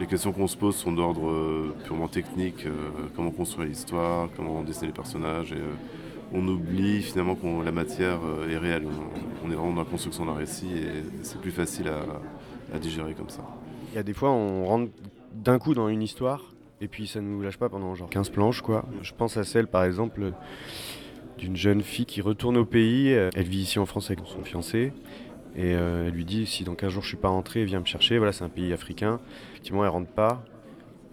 les 0.00 0.06
questions 0.06 0.32
qu'on 0.32 0.46
se 0.46 0.56
pose 0.56 0.76
sont 0.76 0.92
d'ordre 0.92 1.28
euh, 1.28 1.74
purement 1.84 2.08
technique. 2.08 2.66
euh, 2.66 2.72
comment 3.14 3.30
construire 3.30 3.68
l'histoire, 3.68 4.28
comment 4.36 4.62
dessiner 4.62 4.88
les 4.88 4.92
personnages. 4.92 5.52
Et, 5.52 5.56
euh, 5.56 5.74
on 6.34 6.46
oublie 6.48 7.02
finalement 7.02 7.34
que 7.34 7.46
la 7.62 7.72
matière 7.72 8.18
est 8.50 8.56
réelle. 8.56 8.84
On, 8.86 9.46
on 9.46 9.50
est 9.50 9.54
vraiment 9.54 9.74
dans 9.74 9.82
la 9.82 9.86
construction 9.90 10.24
d'un 10.24 10.32
récit 10.34 10.70
et 10.72 11.04
c'est 11.22 11.38
plus 11.38 11.50
facile 11.50 11.88
à, 11.88 12.74
à 12.74 12.78
digérer 12.78 13.12
comme 13.12 13.28
ça. 13.28 13.42
Il 13.92 13.96
y 13.96 13.98
a 13.98 14.02
des 14.02 14.14
fois, 14.14 14.30
on 14.30 14.64
rentre 14.64 14.90
d'un 15.34 15.58
coup 15.58 15.74
dans 15.74 15.88
une 15.88 16.00
histoire 16.00 16.54
et 16.80 16.88
puis 16.88 17.06
ça 17.06 17.20
ne 17.20 17.26
nous 17.26 17.42
lâche 17.42 17.58
pas 17.58 17.68
pendant 17.68 17.94
genre 17.94 18.08
15 18.08 18.30
planches, 18.30 18.62
quoi. 18.62 18.86
Je 19.02 19.12
pense 19.12 19.36
à 19.36 19.44
celle, 19.44 19.66
par 19.66 19.84
exemple, 19.84 20.32
d'une 21.36 21.54
jeune 21.54 21.82
fille 21.82 22.06
qui 22.06 22.22
retourne 22.22 22.56
au 22.56 22.64
pays. 22.64 23.08
Elle 23.10 23.46
vit 23.46 23.60
ici 23.60 23.78
en 23.78 23.84
France 23.84 24.10
avec 24.10 24.20
son 24.24 24.42
fiancé. 24.42 24.94
Et 25.54 25.74
euh, 25.74 26.06
elle 26.06 26.14
lui 26.14 26.24
dit 26.24 26.46
si 26.46 26.64
dans 26.64 26.74
15 26.74 26.90
jours 26.90 27.02
je 27.02 27.08
suis 27.08 27.16
pas 27.16 27.28
rentré, 27.28 27.64
viens 27.64 27.80
me 27.80 27.84
chercher. 27.84 28.18
Voilà, 28.18 28.32
c'est 28.32 28.44
un 28.44 28.48
pays 28.48 28.72
africain. 28.72 29.20
Effectivement, 29.52 29.84
elle 29.84 29.90
rentre 29.90 30.10
pas. 30.10 30.44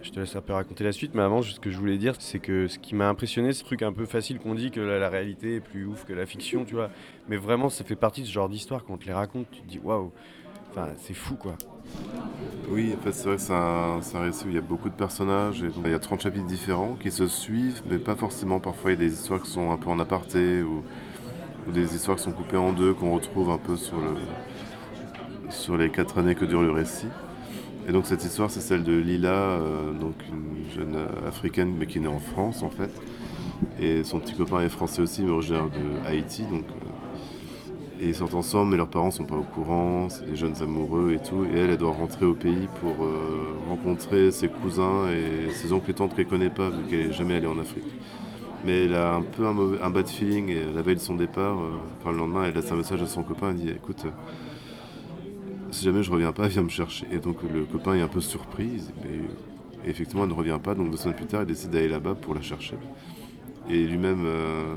Je 0.01 0.11
te 0.11 0.19
laisse 0.19 0.35
un 0.37 0.41
peu 0.41 0.53
raconter 0.53 0.85
la 0.85 0.93
suite, 0.93 1.13
mais 1.13 1.21
avant, 1.21 1.41
ce 1.41 1.59
que 1.59 1.69
je 1.69 1.77
voulais 1.77 1.97
dire, 1.97 2.15
c'est 2.19 2.39
que 2.39 2.67
ce 2.69 2.79
qui 2.79 2.95
m'a 2.95 3.09
impressionné, 3.09 3.51
ce 3.51 3.65
truc 3.65 3.81
un 3.81 3.91
peu 3.91 4.05
facile 4.05 4.39
qu'on 4.39 4.55
dit 4.55 4.71
que 4.71 4.79
la, 4.79 5.09
réalité 5.09 5.55
est 5.55 5.59
plus 5.59 5.85
ouf 5.85 6.05
que 6.05 6.13
la 6.13 6.25
fiction, 6.25 6.63
tu 6.63 6.75
vois. 6.75 6.89
Mais 7.27 7.35
vraiment, 7.35 7.67
ça 7.67 7.83
fait 7.83 7.97
partie 7.97 8.21
de 8.21 8.27
ce 8.27 8.31
genre 8.31 8.47
d'histoire. 8.47 8.85
Quand 8.85 8.93
on 8.93 8.97
te 8.97 9.05
les 9.05 9.13
raconte, 9.13 9.51
tu 9.51 9.61
te 9.61 9.67
dis 9.67 9.79
waouh, 9.79 10.13
enfin, 10.71 10.87
c'est 11.01 11.13
fou, 11.13 11.35
quoi. 11.35 11.55
Oui, 12.69 12.93
en 12.97 13.01
fait, 13.03 13.11
c'est 13.11 13.27
vrai 13.27 13.35
que 13.35 13.41
c'est 13.41 13.51
un, 13.51 13.99
un 14.13 14.21
récit 14.21 14.45
où 14.45 14.49
il 14.49 14.55
y 14.55 14.57
a 14.57 14.61
beaucoup 14.61 14.89
de 14.89 14.95
personnages. 14.95 15.65
Il 15.83 15.91
y 15.91 15.93
a 15.93 15.99
30 15.99 16.21
chapitres 16.21 16.45
différents 16.45 16.95
qui 16.95 17.11
se 17.11 17.27
suivent, 17.27 17.81
mais 17.89 17.97
pas 17.97 18.15
forcément. 18.15 18.61
Parfois, 18.61 18.91
il 18.91 19.01
y 19.01 19.05
a 19.05 19.09
des 19.09 19.13
histoires 19.13 19.41
qui 19.41 19.49
sont 19.49 19.71
un 19.71 19.77
peu 19.77 19.89
en 19.89 19.99
aparté 19.99 20.63
ou 21.67 21.71
des 21.71 21.95
histoires 21.95 22.17
qui 22.17 22.23
sont 22.23 22.31
coupées 22.31 22.57
en 22.57 22.73
deux, 22.73 22.93
qu'on 22.93 23.13
retrouve 23.13 23.49
un 23.49 23.57
peu 23.57 23.75
sur, 23.75 23.97
le, 23.97 25.51
sur 25.51 25.77
les 25.77 25.89
quatre 25.89 26.17
années 26.17 26.35
que 26.35 26.45
dure 26.45 26.61
le 26.61 26.71
récit. 26.71 27.07
Et 27.89 27.91
donc, 27.91 28.05
cette 28.05 28.23
histoire, 28.23 28.51
c'est 28.51 28.59
celle 28.59 28.83
de 28.83 28.93
Lila, 28.93 29.29
euh, 29.29 29.93
donc 29.93 30.13
une 30.31 30.69
jeune 30.75 30.95
euh, 30.95 31.27
africaine, 31.27 31.73
mais 31.75 31.87
qui 31.87 31.97
est 31.97 32.01
née 32.01 32.07
en 32.07 32.19
France, 32.19 32.61
en 32.61 32.69
fait. 32.69 32.91
Et 33.79 34.03
son 34.03 34.19
petit 34.19 34.35
copain 34.35 34.61
est 34.61 34.69
français 34.69 35.01
aussi, 35.01 35.23
mais 35.23 35.31
originaire 35.31 35.65
de 35.65 36.07
Haïti. 36.07 36.43
Donc, 36.43 36.65
euh, 36.65 37.99
et 37.99 38.09
ils 38.09 38.15
sortent 38.15 38.35
ensemble, 38.35 38.69
mais 38.71 38.77
leurs 38.77 38.89
parents 38.89 39.09
sont 39.09 39.25
pas 39.25 39.35
au 39.35 39.43
courant, 39.43 40.07
c'est 40.07 40.29
des 40.29 40.35
jeunes 40.35 40.61
amoureux 40.61 41.13
et 41.13 41.19
tout. 41.19 41.45
Et 41.51 41.57
elle, 41.57 41.71
elle 41.71 41.77
doit 41.77 41.91
rentrer 41.91 42.27
au 42.27 42.35
pays 42.35 42.69
pour 42.79 42.95
rencontrer 43.67 44.31
ses 44.31 44.47
cousins 44.47 45.09
et 45.09 45.51
ses 45.51 45.73
oncles 45.73 45.91
et 45.91 45.93
tantes 45.95 46.15
qu'elle 46.15 46.27
connaît 46.27 46.49
pas, 46.49 46.69
vu 46.69 46.83
qu'elle 46.89 47.07
est 47.07 47.11
jamais 47.11 47.35
allée 47.35 47.47
en 47.47 47.59
Afrique. 47.59 47.83
Mais 48.65 48.85
elle 48.85 48.95
a 48.95 49.15
un 49.15 49.21
peu 49.21 49.47
un, 49.47 49.89
bad 49.89 50.07
feeling, 50.07 50.49
et 50.49 50.63
la 50.73 50.81
veille 50.81 50.95
de 50.95 51.01
son 51.01 51.15
départ, 51.15 51.57
euh, 51.59 51.77
enfin 51.99 52.11
le 52.11 52.17
lendemain, 52.17 52.43
elle 52.45 52.53
laisse 52.53 52.71
un 52.71 52.75
message 52.75 53.01
à 53.01 53.07
son 53.07 53.23
copain, 53.23 53.51
elle 53.51 53.55
dit 53.55 53.69
écoute, 53.69 54.03
euh, 54.05 54.09
si 55.71 55.85
jamais 55.85 56.03
je 56.03 56.11
reviens 56.11 56.33
pas, 56.33 56.47
viens 56.47 56.63
me 56.63 56.69
chercher. 56.69 57.05
Et 57.11 57.19
donc 57.19 57.37
le 57.41 57.63
copain 57.63 57.95
est 57.95 58.01
un 58.01 58.07
peu 58.09 58.21
surpris, 58.21 58.83
mais 59.03 59.19
et 59.85 59.91
effectivement, 59.91 60.23
elle 60.23 60.29
ne 60.29 60.35
revient 60.35 60.59
pas, 60.61 60.75
donc 60.75 60.91
deux 60.91 60.97
semaines 60.97 61.15
plus 61.15 61.25
tard, 61.25 61.43
il 61.43 61.47
décide 61.47 61.69
d'aller 61.69 61.87
là-bas 61.87 62.15
pour 62.15 62.35
la 62.35 62.41
chercher. 62.41 62.75
Et 63.69 63.85
lui-même, 63.85 64.25
euh, 64.25 64.75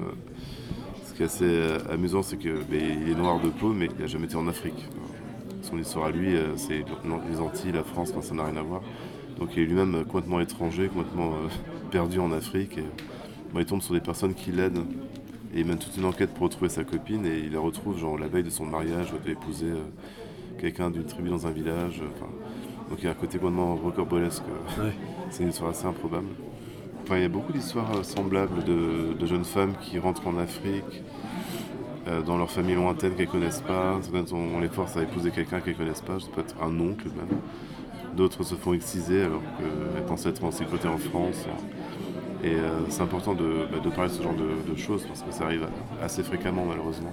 ce 1.04 1.14
qui 1.14 1.22
est 1.22 1.26
assez 1.26 1.60
amusant, 1.90 2.22
c'est 2.22 2.36
qu'il 2.36 2.50
est 2.50 3.14
noir 3.16 3.40
de 3.40 3.48
peau, 3.48 3.72
mais 3.72 3.86
il 3.86 4.00
n'a 4.00 4.06
jamais 4.06 4.26
été 4.26 4.36
en 4.36 4.46
Afrique. 4.46 4.86
Son 5.62 5.76
histoire 5.76 6.06
à 6.06 6.10
lui, 6.12 6.36
c'est 6.56 6.84
les 7.30 7.40
Antilles, 7.40 7.72
la 7.72 7.82
France, 7.82 8.12
ça 8.20 8.34
n'a 8.34 8.44
rien 8.44 8.56
à 8.56 8.62
voir. 8.62 8.82
Donc 9.40 9.50
il 9.56 9.62
est 9.62 9.66
lui-même 9.66 10.04
complètement 10.04 10.40
étranger, 10.40 10.88
complètement 10.88 11.32
perdu 11.90 12.20
en 12.20 12.30
Afrique. 12.30 12.78
Il 13.60 13.66
tombe 13.66 13.82
sur 13.82 13.94
des 13.94 14.00
personnes 14.00 14.34
qui 14.34 14.50
l'aident. 14.52 14.84
Et 15.54 15.60
il 15.60 15.66
mène 15.66 15.78
toute 15.78 15.96
une 15.96 16.06
enquête 16.06 16.30
pour 16.30 16.44
retrouver 16.44 16.70
sa 16.70 16.82
copine 16.84 17.26
et 17.26 17.38
il 17.40 17.52
la 17.52 17.60
retrouve 17.60 17.98
genre 17.98 18.18
la 18.18 18.26
veille 18.26 18.42
de 18.44 18.50
son 18.50 18.64
mariage, 18.64 19.12
où 19.12 19.16
elle 19.16 19.22
doit 19.22 19.32
épouser 19.32 19.66
euh, 19.66 19.82
quelqu'un 20.58 20.90
d'une 20.90 21.04
tribu 21.04 21.28
dans 21.28 21.46
un 21.46 21.50
village. 21.50 22.00
euh, 22.00 22.24
donc 22.88 22.98
il 23.00 23.04
y 23.04 23.08
a 23.08 23.10
un 23.10 23.14
côté 23.14 23.38
complètement 23.38 23.74
rocambolesque. 23.76 24.42
euh, 24.80 24.90
C'est 25.30 25.42
une 25.42 25.50
histoire 25.50 25.70
assez 25.70 25.86
improbable. 25.86 26.28
Enfin, 27.02 27.16
il 27.16 27.22
y 27.22 27.26
a 27.26 27.28
beaucoup 27.28 27.52
d'histoires 27.52 27.90
euh, 27.96 28.02
semblables 28.02 28.64
de, 28.64 29.12
de 29.18 29.26
jeunes 29.26 29.44
femmes 29.44 29.74
qui 29.80 29.98
rentrent 29.98 30.26
en 30.26 30.38
Afrique, 30.38 31.02
euh, 32.08 32.22
dans 32.22 32.38
leur 32.38 32.50
famille 32.50 32.74
lointaine 32.74 33.14
qu'elles 33.14 33.28
connaissent 33.28 33.60
pas. 33.62 33.98
Certaines, 34.02 34.26
on, 34.32 34.56
on 34.56 34.60
les 34.60 34.68
force 34.68 34.96
à 34.96 35.02
épouser 35.02 35.30
quelqu'un 35.30 35.60
qu'elles 35.60 35.76
connaissent 35.76 36.00
pas, 36.00 36.18
ça 36.18 36.28
peut 36.34 36.40
être 36.40 36.56
un 36.62 36.78
oncle 36.80 37.08
même. 37.08 37.38
D'autres 38.16 38.42
se 38.42 38.54
font 38.54 38.72
exciser 38.74 39.22
alors 39.22 39.42
qu'elles 39.58 40.04
pensent 40.06 40.26
être 40.26 40.44
en 40.44 40.50
sécurité 40.50 40.88
en 40.88 40.98
France. 40.98 41.46
Et 42.42 42.54
euh, 42.54 42.70
c'est 42.88 43.02
important 43.02 43.34
de, 43.34 43.66
bah, 43.70 43.78
de 43.78 43.88
parler 43.90 44.10
de 44.10 44.14
ce 44.16 44.22
genre 44.22 44.34
de, 44.34 44.70
de 44.72 44.76
choses 44.76 45.04
parce 45.06 45.22
que 45.22 45.30
ça 45.32 45.44
arrive 45.44 45.66
assez 46.02 46.22
fréquemment 46.22 46.64
malheureusement. 46.64 47.12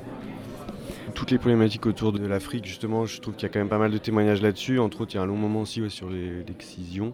Toutes 1.13 1.31
les 1.31 1.37
problématiques 1.37 1.85
autour 1.85 2.11
de 2.13 2.25
l'Afrique, 2.25 2.65
justement, 2.65 3.05
je 3.05 3.19
trouve 3.19 3.35
qu'il 3.35 3.43
y 3.43 3.45
a 3.45 3.49
quand 3.53 3.59
même 3.59 3.69
pas 3.69 3.77
mal 3.79 3.91
de 3.91 3.97
témoignages 3.97 4.41
là-dessus. 4.41 4.79
Entre 4.79 5.01
autres, 5.01 5.13
il 5.13 5.17
y 5.17 5.19
a 5.19 5.23
un 5.23 5.27
long 5.27 5.35
moment 5.37 5.61
aussi 5.61 5.81
ouais, 5.81 5.89
sur 5.89 6.09
les- 6.09 6.43
l'excision. 6.43 7.13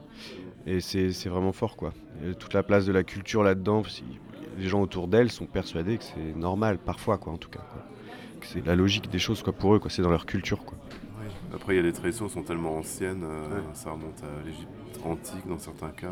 Et 0.68 0.80
c'est 0.82 1.12
c'est 1.12 1.30
vraiment 1.30 1.54
fort, 1.54 1.76
quoi. 1.76 1.94
Et 2.26 2.34
toute 2.36 2.54
la 2.54 2.64
place 2.64 2.86
de 2.86 2.92
la 2.92 3.04
culture 3.04 3.44
là-dedans, 3.44 3.84
les 4.58 4.68
gens 4.68 4.82
autour 4.82 5.08
d'elle 5.08 5.30
sont 5.32 5.46
persuadés 5.46 5.98
que 5.98 6.04
c'est 6.04 6.36
normal, 6.38 6.78
parfois, 6.78 7.18
quoi, 7.18 7.34
en 7.34 7.38
tout 7.38 7.50
cas. 7.50 7.60
quoi. 7.72 7.84
Que 8.42 8.48
c'est 8.48 8.66
la 8.66 8.76
logique 8.76 9.10
des 9.10 9.20
choses, 9.20 9.42
quoi, 9.44 9.54
pour 9.54 9.76
eux, 9.76 9.80
quoi. 9.80 9.90
C'est 9.90 10.02
dans 10.02 10.10
leur 10.10 10.26
culture, 10.26 10.64
quoi. 10.66 10.78
Après, 11.54 11.74
il 11.74 11.78
y 11.78 11.80
a 11.80 11.84
des 11.84 11.94
traditions 11.94 12.28
qui 12.28 12.34
sont 12.34 12.44
tellement 12.44 12.78
anciennes, 12.78 13.24
euh, 13.24 13.60
ça 13.74 13.92
remonte 13.92 14.22
à 14.24 14.46
l'Égypte 14.46 14.68
antique 15.06 15.48
dans 15.48 15.58
certains 15.60 15.90
cas. 15.90 16.12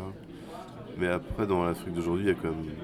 Mais 0.96 1.08
après, 1.08 1.46
dans 1.46 1.64
l'Afrique 1.64 1.94
d'aujourd'hui, 1.94 2.24
il 2.26 2.28
y 2.28 2.32
a 2.32 2.34
quand 2.34 2.50
même 2.50 2.74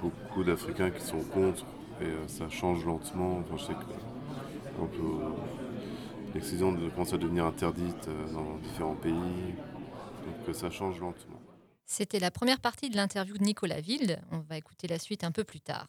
beaucoup 0.00 0.44
d'Africains 0.44 0.90
qui 0.90 1.04
sont 1.04 1.20
contre 1.22 1.64
et 2.00 2.04
euh, 2.04 2.28
ça 2.28 2.48
change 2.48 2.84
lentement. 2.84 3.38
Enfin, 3.38 3.56
je 3.56 3.62
sais 3.64 3.72
que 3.74 3.84
par 3.84 4.84
exemple, 4.86 5.00
au- 5.00 6.34
l'excision 6.34 6.74
commence 6.94 7.12
à 7.12 7.18
devenir 7.18 7.44
interdite 7.46 8.06
euh, 8.08 8.32
dans 8.32 8.56
différents 8.58 8.94
pays, 8.94 9.12
donc 9.12 10.48
euh, 10.48 10.52
ça 10.52 10.70
change 10.70 11.00
lentement. 11.00 11.40
C'était 11.84 12.20
la 12.20 12.30
première 12.30 12.60
partie 12.60 12.90
de 12.90 12.96
l'interview 12.96 13.36
de 13.38 13.42
Nicolas 13.44 13.80
Wilde. 13.80 14.20
On 14.30 14.38
va 14.40 14.56
écouter 14.58 14.86
la 14.86 14.98
suite 14.98 15.24
un 15.24 15.32
peu 15.32 15.42
plus 15.42 15.60
tard. 15.60 15.86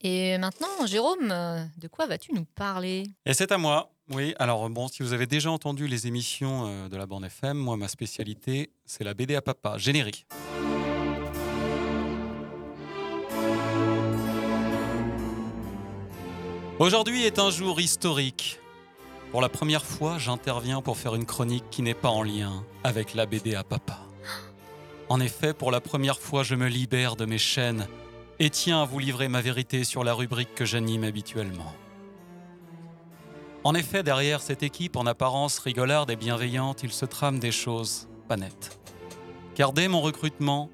Et 0.00 0.36
maintenant, 0.38 0.86
Jérôme, 0.86 1.30
euh, 1.30 1.62
de 1.78 1.88
quoi 1.88 2.06
vas-tu 2.06 2.32
nous 2.34 2.44
parler? 2.54 3.04
Et 3.26 3.32
c'est 3.34 3.52
à 3.52 3.58
moi. 3.58 3.90
Oui, 4.10 4.34
alors 4.38 4.68
bon, 4.68 4.86
si 4.86 5.02
vous 5.02 5.14
avez 5.14 5.26
déjà 5.26 5.50
entendu 5.50 5.86
les 5.86 6.06
émissions 6.06 6.66
euh, 6.66 6.88
de 6.90 6.96
la 6.96 7.06
bande 7.06 7.24
FM, 7.24 7.56
moi, 7.56 7.78
ma 7.78 7.88
spécialité, 7.88 8.70
c'est 8.84 9.02
la 9.02 9.14
BD 9.14 9.34
à 9.34 9.40
papa, 9.40 9.78
générique. 9.78 10.26
Aujourd'hui 16.78 17.24
est 17.24 17.38
un 17.38 17.50
jour 17.50 17.80
historique. 17.80 18.60
Pour 19.30 19.40
la 19.40 19.48
première 19.48 19.86
fois, 19.86 20.18
j'interviens 20.18 20.82
pour 20.82 20.98
faire 20.98 21.14
une 21.14 21.24
chronique 21.24 21.64
qui 21.70 21.80
n'est 21.80 21.94
pas 21.94 22.10
en 22.10 22.22
lien 22.22 22.62
avec 22.82 23.14
la 23.14 23.24
BD 23.24 23.54
à 23.54 23.64
papa. 23.64 24.00
En 25.08 25.18
effet, 25.18 25.54
pour 25.54 25.70
la 25.70 25.80
première 25.80 26.18
fois, 26.18 26.42
je 26.42 26.54
me 26.54 26.68
libère 26.68 27.16
de 27.16 27.24
mes 27.24 27.38
chaînes 27.38 27.88
et 28.38 28.50
tiens 28.50 28.82
à 28.82 28.84
vous 28.84 28.98
livrer 28.98 29.28
ma 29.28 29.40
vérité 29.40 29.82
sur 29.82 30.04
la 30.04 30.12
rubrique 30.12 30.54
que 30.54 30.66
j'anime 30.66 31.04
habituellement. 31.04 31.72
En 33.64 33.74
effet, 33.74 34.02
derrière 34.02 34.42
cette 34.42 34.62
équipe 34.62 34.94
en 34.94 35.06
apparence 35.06 35.58
rigolarde 35.58 36.10
et 36.10 36.16
bienveillante, 36.16 36.82
il 36.82 36.92
se 36.92 37.06
trame 37.06 37.38
des 37.38 37.50
choses 37.50 38.08
pas 38.28 38.36
nettes. 38.36 38.78
Car 39.54 39.72
dès 39.72 39.88
mon 39.88 40.02
recrutement, 40.02 40.68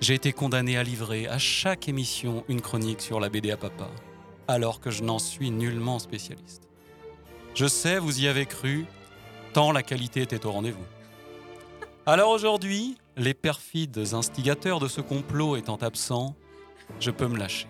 j'ai 0.00 0.14
été 0.14 0.32
condamné 0.32 0.76
à 0.76 0.82
livrer 0.82 1.28
à 1.28 1.38
chaque 1.38 1.88
émission 1.88 2.42
une 2.48 2.60
chronique 2.60 3.00
sur 3.00 3.20
la 3.20 3.28
BD 3.28 3.52
à 3.52 3.56
papa, 3.56 3.88
alors 4.48 4.80
que 4.80 4.90
je 4.90 5.04
n'en 5.04 5.20
suis 5.20 5.52
nullement 5.52 6.00
spécialiste. 6.00 6.68
Je 7.54 7.66
sais, 7.66 8.00
vous 8.00 8.20
y 8.20 8.26
avez 8.26 8.46
cru, 8.46 8.84
tant 9.52 9.70
la 9.70 9.84
qualité 9.84 10.22
était 10.22 10.46
au 10.46 10.50
rendez-vous. 10.50 10.86
Alors 12.04 12.30
aujourd'hui, 12.30 12.96
les 13.16 13.34
perfides 13.34 14.12
instigateurs 14.12 14.80
de 14.80 14.88
ce 14.88 15.00
complot 15.00 15.54
étant 15.54 15.76
absents, 15.76 16.34
je 16.98 17.12
peux 17.12 17.28
me 17.28 17.38
lâcher. 17.38 17.68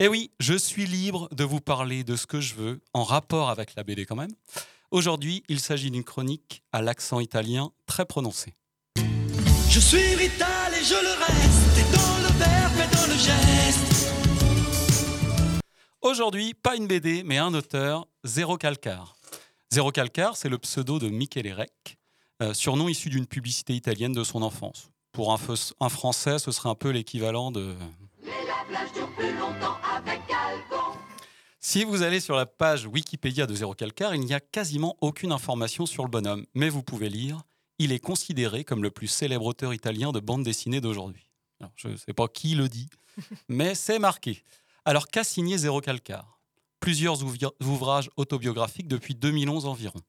Et 0.00 0.08
oui, 0.08 0.32
je 0.40 0.54
suis 0.54 0.86
libre 0.86 1.28
de 1.32 1.44
vous 1.44 1.60
parler 1.60 2.02
de 2.02 2.16
ce 2.16 2.26
que 2.26 2.40
je 2.40 2.56
veux, 2.56 2.80
en 2.94 3.04
rapport 3.04 3.48
avec 3.48 3.76
la 3.76 3.84
BD 3.84 4.06
quand 4.06 4.16
même. 4.16 4.32
Aujourd'hui, 4.90 5.44
il 5.48 5.60
s'agit 5.60 5.92
d'une 5.92 6.02
chronique 6.02 6.64
à 6.72 6.82
l'accent 6.82 7.20
italien 7.20 7.70
très 7.86 8.04
prononcé. 8.04 8.54
Je 9.70 9.78
suis 9.78 10.16
vital 10.16 10.74
et 10.74 10.82
je 10.82 10.94
le 10.94 11.12
reste, 11.24 11.78
et 11.78 11.96
dans 11.96 12.18
le 12.18 12.38
verbe 12.38 12.74
et 12.74 12.96
dans 12.96 13.06
le 13.06 13.16
geste. 13.16 14.12
Aujourd'hui, 16.02 16.54
pas 16.54 16.74
une 16.74 16.88
BD, 16.88 17.22
mais 17.22 17.38
un 17.38 17.54
auteur, 17.54 18.08
Zéro 18.24 18.56
Calcar. 18.56 19.14
Zéro 19.70 19.92
Calcar, 19.92 20.36
c'est 20.36 20.48
le 20.48 20.58
pseudo 20.58 20.98
de 20.98 21.08
Michele 21.08 21.52
Rec, 21.52 21.98
euh, 22.42 22.52
surnom 22.52 22.88
issu 22.88 23.10
d'une 23.10 23.26
publicité 23.26 23.74
italienne 23.74 24.12
de 24.12 24.24
son 24.24 24.42
enfance. 24.42 24.90
Pour 25.12 25.32
un, 25.32 25.38
un 25.78 25.88
français, 25.88 26.40
ce 26.40 26.50
serait 26.50 26.68
un 26.68 26.74
peu 26.74 26.90
l'équivalent 26.90 27.52
de 27.52 27.76
si 31.60 31.84
vous 31.84 32.02
allez 32.02 32.20
sur 32.20 32.36
la 32.36 32.46
page 32.46 32.86
Wikipédia 32.86 33.46
de 33.46 33.54
Zéro 33.54 33.74
Calcar, 33.74 34.14
il 34.14 34.20
n'y 34.20 34.34
a 34.34 34.40
quasiment 34.40 34.96
aucune 35.00 35.32
information 35.32 35.86
sur 35.86 36.04
le 36.04 36.10
bonhomme, 36.10 36.46
mais 36.54 36.68
vous 36.68 36.82
pouvez 36.82 37.08
lire 37.08 37.42
il 37.78 37.92
est 37.92 37.98
considéré 37.98 38.64
comme 38.64 38.82
le 38.82 38.90
plus 38.90 39.08
célèbre 39.08 39.46
auteur 39.46 39.74
italien 39.74 40.12
de 40.12 40.20
bande 40.20 40.44
dessinée 40.44 40.80
d'aujourd'hui. 40.80 41.28
Je 41.76 41.88
ne 41.88 41.96
sais 41.96 42.12
pas 42.12 42.28
qui 42.28 42.54
le 42.54 42.68
dit, 42.68 42.88
mais 43.48 43.74
c'est 43.74 43.98
marqué. 43.98 44.42
Alors 44.84 45.08
qu'a 45.08 45.24
signé 45.24 45.58
Zéro 45.58 45.80
Calcar 45.80 46.38
Plusieurs 46.80 47.22
ouvrages 47.62 48.10
autobiographiques 48.16 48.88
depuis 48.88 49.14
2011 49.14 49.64
environ. 49.64 50.00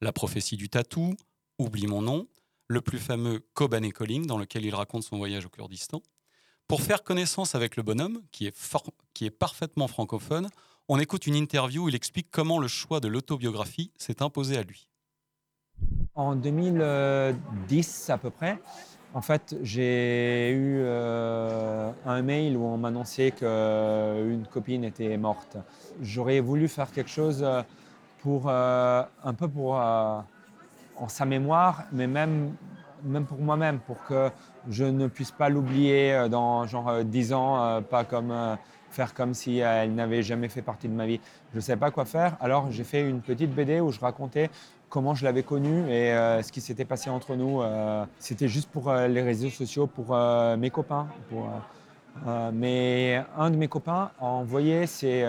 La 0.00 0.12
prophétie 0.12 0.56
du 0.56 0.70
tatou, 0.70 1.14
Oublie 1.58 1.86
mon 1.86 2.00
nom, 2.00 2.26
le 2.68 2.80
plus 2.80 2.98
fameux 2.98 3.46
Koban 3.52 3.90
Calling, 3.90 4.26
dans 4.26 4.38
lequel 4.38 4.64
il 4.64 4.74
raconte 4.74 5.02
son 5.02 5.18
voyage 5.18 5.44
au 5.44 5.50
Kurdistan, 5.50 6.00
pour 6.68 6.82
faire 6.82 7.02
connaissance 7.02 7.54
avec 7.54 7.76
le 7.76 7.82
bonhomme, 7.82 8.22
qui 8.30 8.46
est, 8.46 8.76
qui 9.14 9.26
est 9.26 9.30
parfaitement 9.30 9.88
francophone, 9.88 10.48
on 10.88 10.98
écoute 10.98 11.26
une 11.26 11.34
interview 11.34 11.84
où 11.84 11.88
il 11.88 11.94
explique 11.94 12.28
comment 12.30 12.58
le 12.58 12.68
choix 12.68 13.00
de 13.00 13.08
l'autobiographie 13.08 13.92
s'est 13.96 14.22
imposé 14.22 14.56
à 14.58 14.62
lui. 14.62 14.88
En 16.14 16.34
2010 16.36 18.10
à 18.10 18.18
peu 18.18 18.30
près, 18.30 18.60
en 19.14 19.20
fait, 19.20 19.56
j'ai 19.62 20.50
eu 20.50 20.80
euh, 20.80 21.90
un 22.06 22.22
mail 22.22 22.56
où 22.56 22.64
on 22.64 22.78
m'annonçait 22.78 23.30
qu'une 23.30 24.46
copine 24.50 24.84
était 24.84 25.16
morte. 25.18 25.58
J'aurais 26.00 26.40
voulu 26.40 26.68
faire 26.68 26.90
quelque 26.90 27.10
chose 27.10 27.46
pour 28.20 28.48
euh, 28.48 29.02
un 29.22 29.34
peu 29.34 29.48
pour 29.48 29.74
en 29.74 31.08
sa 31.08 31.24
mémoire, 31.24 31.84
mais 31.92 32.06
même 32.06 32.54
même 33.04 33.26
pour 33.26 33.38
moi-même, 33.38 33.80
pour 33.80 34.02
que 34.04 34.30
je 34.68 34.84
ne 34.84 35.06
puisse 35.06 35.30
pas 35.30 35.48
l'oublier 35.48 36.12
euh, 36.12 36.28
dans 36.28 36.66
genre 36.66 37.04
10 37.04 37.32
euh, 37.32 37.36
ans, 37.36 37.64
euh, 37.64 37.80
pas 37.80 38.04
comme 38.04 38.32
faire 38.90 39.14
comme 39.14 39.32
si 39.32 39.58
elle 39.58 39.94
n'avait 39.94 40.22
jamais 40.22 40.48
fait 40.48 40.60
partie 40.60 40.86
de 40.86 40.92
ma 40.92 41.06
vie. 41.06 41.18
Je 41.52 41.56
ne 41.56 41.60
savais 41.62 41.80
pas 41.80 41.90
quoi 41.90 42.04
faire, 42.04 42.36
alors 42.40 42.70
j'ai 42.70 42.84
fait 42.84 43.08
une 43.08 43.20
petite 43.20 43.50
BD 43.54 43.80
où 43.80 43.90
je 43.90 43.98
racontais 43.98 44.50
comment 44.90 45.14
je 45.14 45.24
l'avais 45.24 45.42
connue 45.42 45.90
et 45.90 46.10
ce 46.42 46.52
qui 46.52 46.60
s'était 46.60 46.84
passé 46.84 47.08
entre 47.08 47.34
nous. 47.34 47.62
C'était 48.18 48.48
juste 48.48 48.68
pour 48.68 48.92
les 48.92 49.22
réseaux 49.22 49.48
sociaux, 49.48 49.86
pour 49.86 50.14
mes 50.58 50.68
copains. 50.68 51.06
Mais 52.52 53.24
un 53.38 53.48
de 53.48 53.56
mes 53.56 53.68
copains 53.68 54.10
a 54.20 54.26
envoyé 54.26 54.86
ces, 54.86 55.26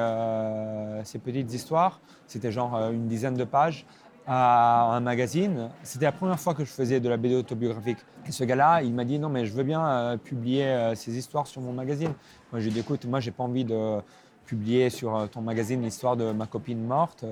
ces 1.06 1.19
petites 1.19 1.54
histoires, 1.54 2.02
c'était 2.28 2.52
genre 2.52 2.76
une 2.91 3.08
dizaine 3.08 3.36
de 3.36 3.46
pages, 3.46 3.86
à 4.28 4.96
un 4.96 5.00
magazine. 5.00 5.70
C'était 5.84 6.06
la 6.06 6.12
première 6.12 6.40
fois 6.40 6.54
que 6.54 6.64
je 6.64 6.72
faisais 6.72 7.00
de 7.00 7.10
la 7.10 7.18
BD 7.18 7.36
autobiographique. 7.36 7.98
Et 8.28 8.32
ce 8.32 8.44
gars-là, 8.44 8.82
il 8.82 8.94
m'a 8.94 9.06
dit 9.06 9.20
non 9.20 9.30
mais 9.30 9.46
je 9.46 9.54
veux 9.54 9.64
bien 9.64 9.86
euh, 9.86 10.18
publier 10.18 10.66
euh, 10.66 10.96
ces 10.96 11.18
histoires 11.18 11.48
sur 11.48 11.62
mon 11.62 11.74
magazine. 11.74 12.14
Moi 12.52 12.62
j'ai 12.62 12.70
dit 12.70 12.80
écoute, 12.80 13.06
moi 13.06 13.20
j'ai 13.20 13.32
pas 13.32 13.44
envie 13.44 13.66
de 13.66 14.00
publier 14.46 14.90
sur 14.90 15.16
euh, 15.16 15.28
ton 15.28 15.42
magazine 15.42 15.82
l'histoire 15.82 16.16
de 16.16 16.32
ma 16.32 16.46
copine 16.46 16.82
morte. 16.84 17.26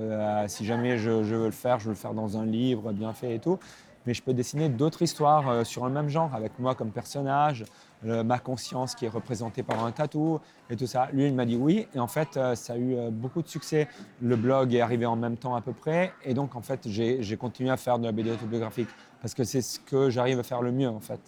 si 0.48 0.66
jamais 0.66 0.98
je, 0.98 1.24
je, 1.24 1.36
veux 1.36 1.46
le 1.46 1.52
faire, 1.52 1.80
je 1.80 1.86
veux 1.86 1.92
le 1.92 1.96
faire 1.96 2.14
dans 2.14 2.38
un 2.38 2.46
livre 2.46 2.92
bien 2.92 3.14
fait 3.14 3.36
et 3.36 3.40
tout 3.40 3.60
mais 4.06 4.14
je 4.14 4.22
peux 4.22 4.34
dessiner 4.34 4.70
d'autres 4.70 5.02
histoires 5.02 5.50
euh, 5.50 5.64
sur 5.64 5.86
le 5.86 5.92
même 5.92 6.10
genre, 6.10 6.34
avec 6.34 6.58
moi 6.60 6.76
comme 6.76 6.92
personnage, 6.92 7.66
ma 8.04 8.40
conscience 8.40 8.96
qui 8.96 9.06
est 9.06 9.10
représentée 9.10 9.62
par 9.62 9.86
un 9.86 9.92
tatou 9.92 10.40
et 10.70 10.76
tout 10.76 10.88
ça. 10.88 11.10
Lui, 11.14 11.28
il 11.28 11.36
m'a 11.36 11.46
dit 11.46 11.56
oui, 11.56 11.88
et 11.94 12.00
en 12.00 12.08
fait, 12.08 12.36
euh, 12.36 12.56
ça 12.56 12.74
a 12.74 12.78
eu 12.78 12.96
euh, 12.96 13.12
beaucoup 13.12 13.42
de 13.42 13.48
succès. 13.48 13.88
Le 14.22 14.36
blog 14.36 14.74
est 14.74 14.82
arrivé 14.82 15.06
en 15.06 15.16
même 15.16 15.38
temps 15.38 15.56
à 15.56 15.62
peu 15.62 15.74
près, 15.74 16.14
et 16.24 16.34
donc 16.34 16.56
en 16.56 16.62
fait, 16.62 16.88
j'ai 16.88 17.38
continué 17.38 17.70
à 17.70 17.78
faire 17.78 18.00
de 18.00 18.06
la 18.06 18.12
BD 18.12 18.32
autobiographique, 18.32 18.90
parce 19.22 19.34
que 19.34 19.44
c'est 19.44 19.62
ce 19.62 19.80
que 19.80 20.10
j'arrive 20.10 20.40
à 20.40 20.44
faire 20.44 20.62
le 20.62 20.72
mieux 20.72 20.90
en 20.90 21.00
fait. 21.00 21.20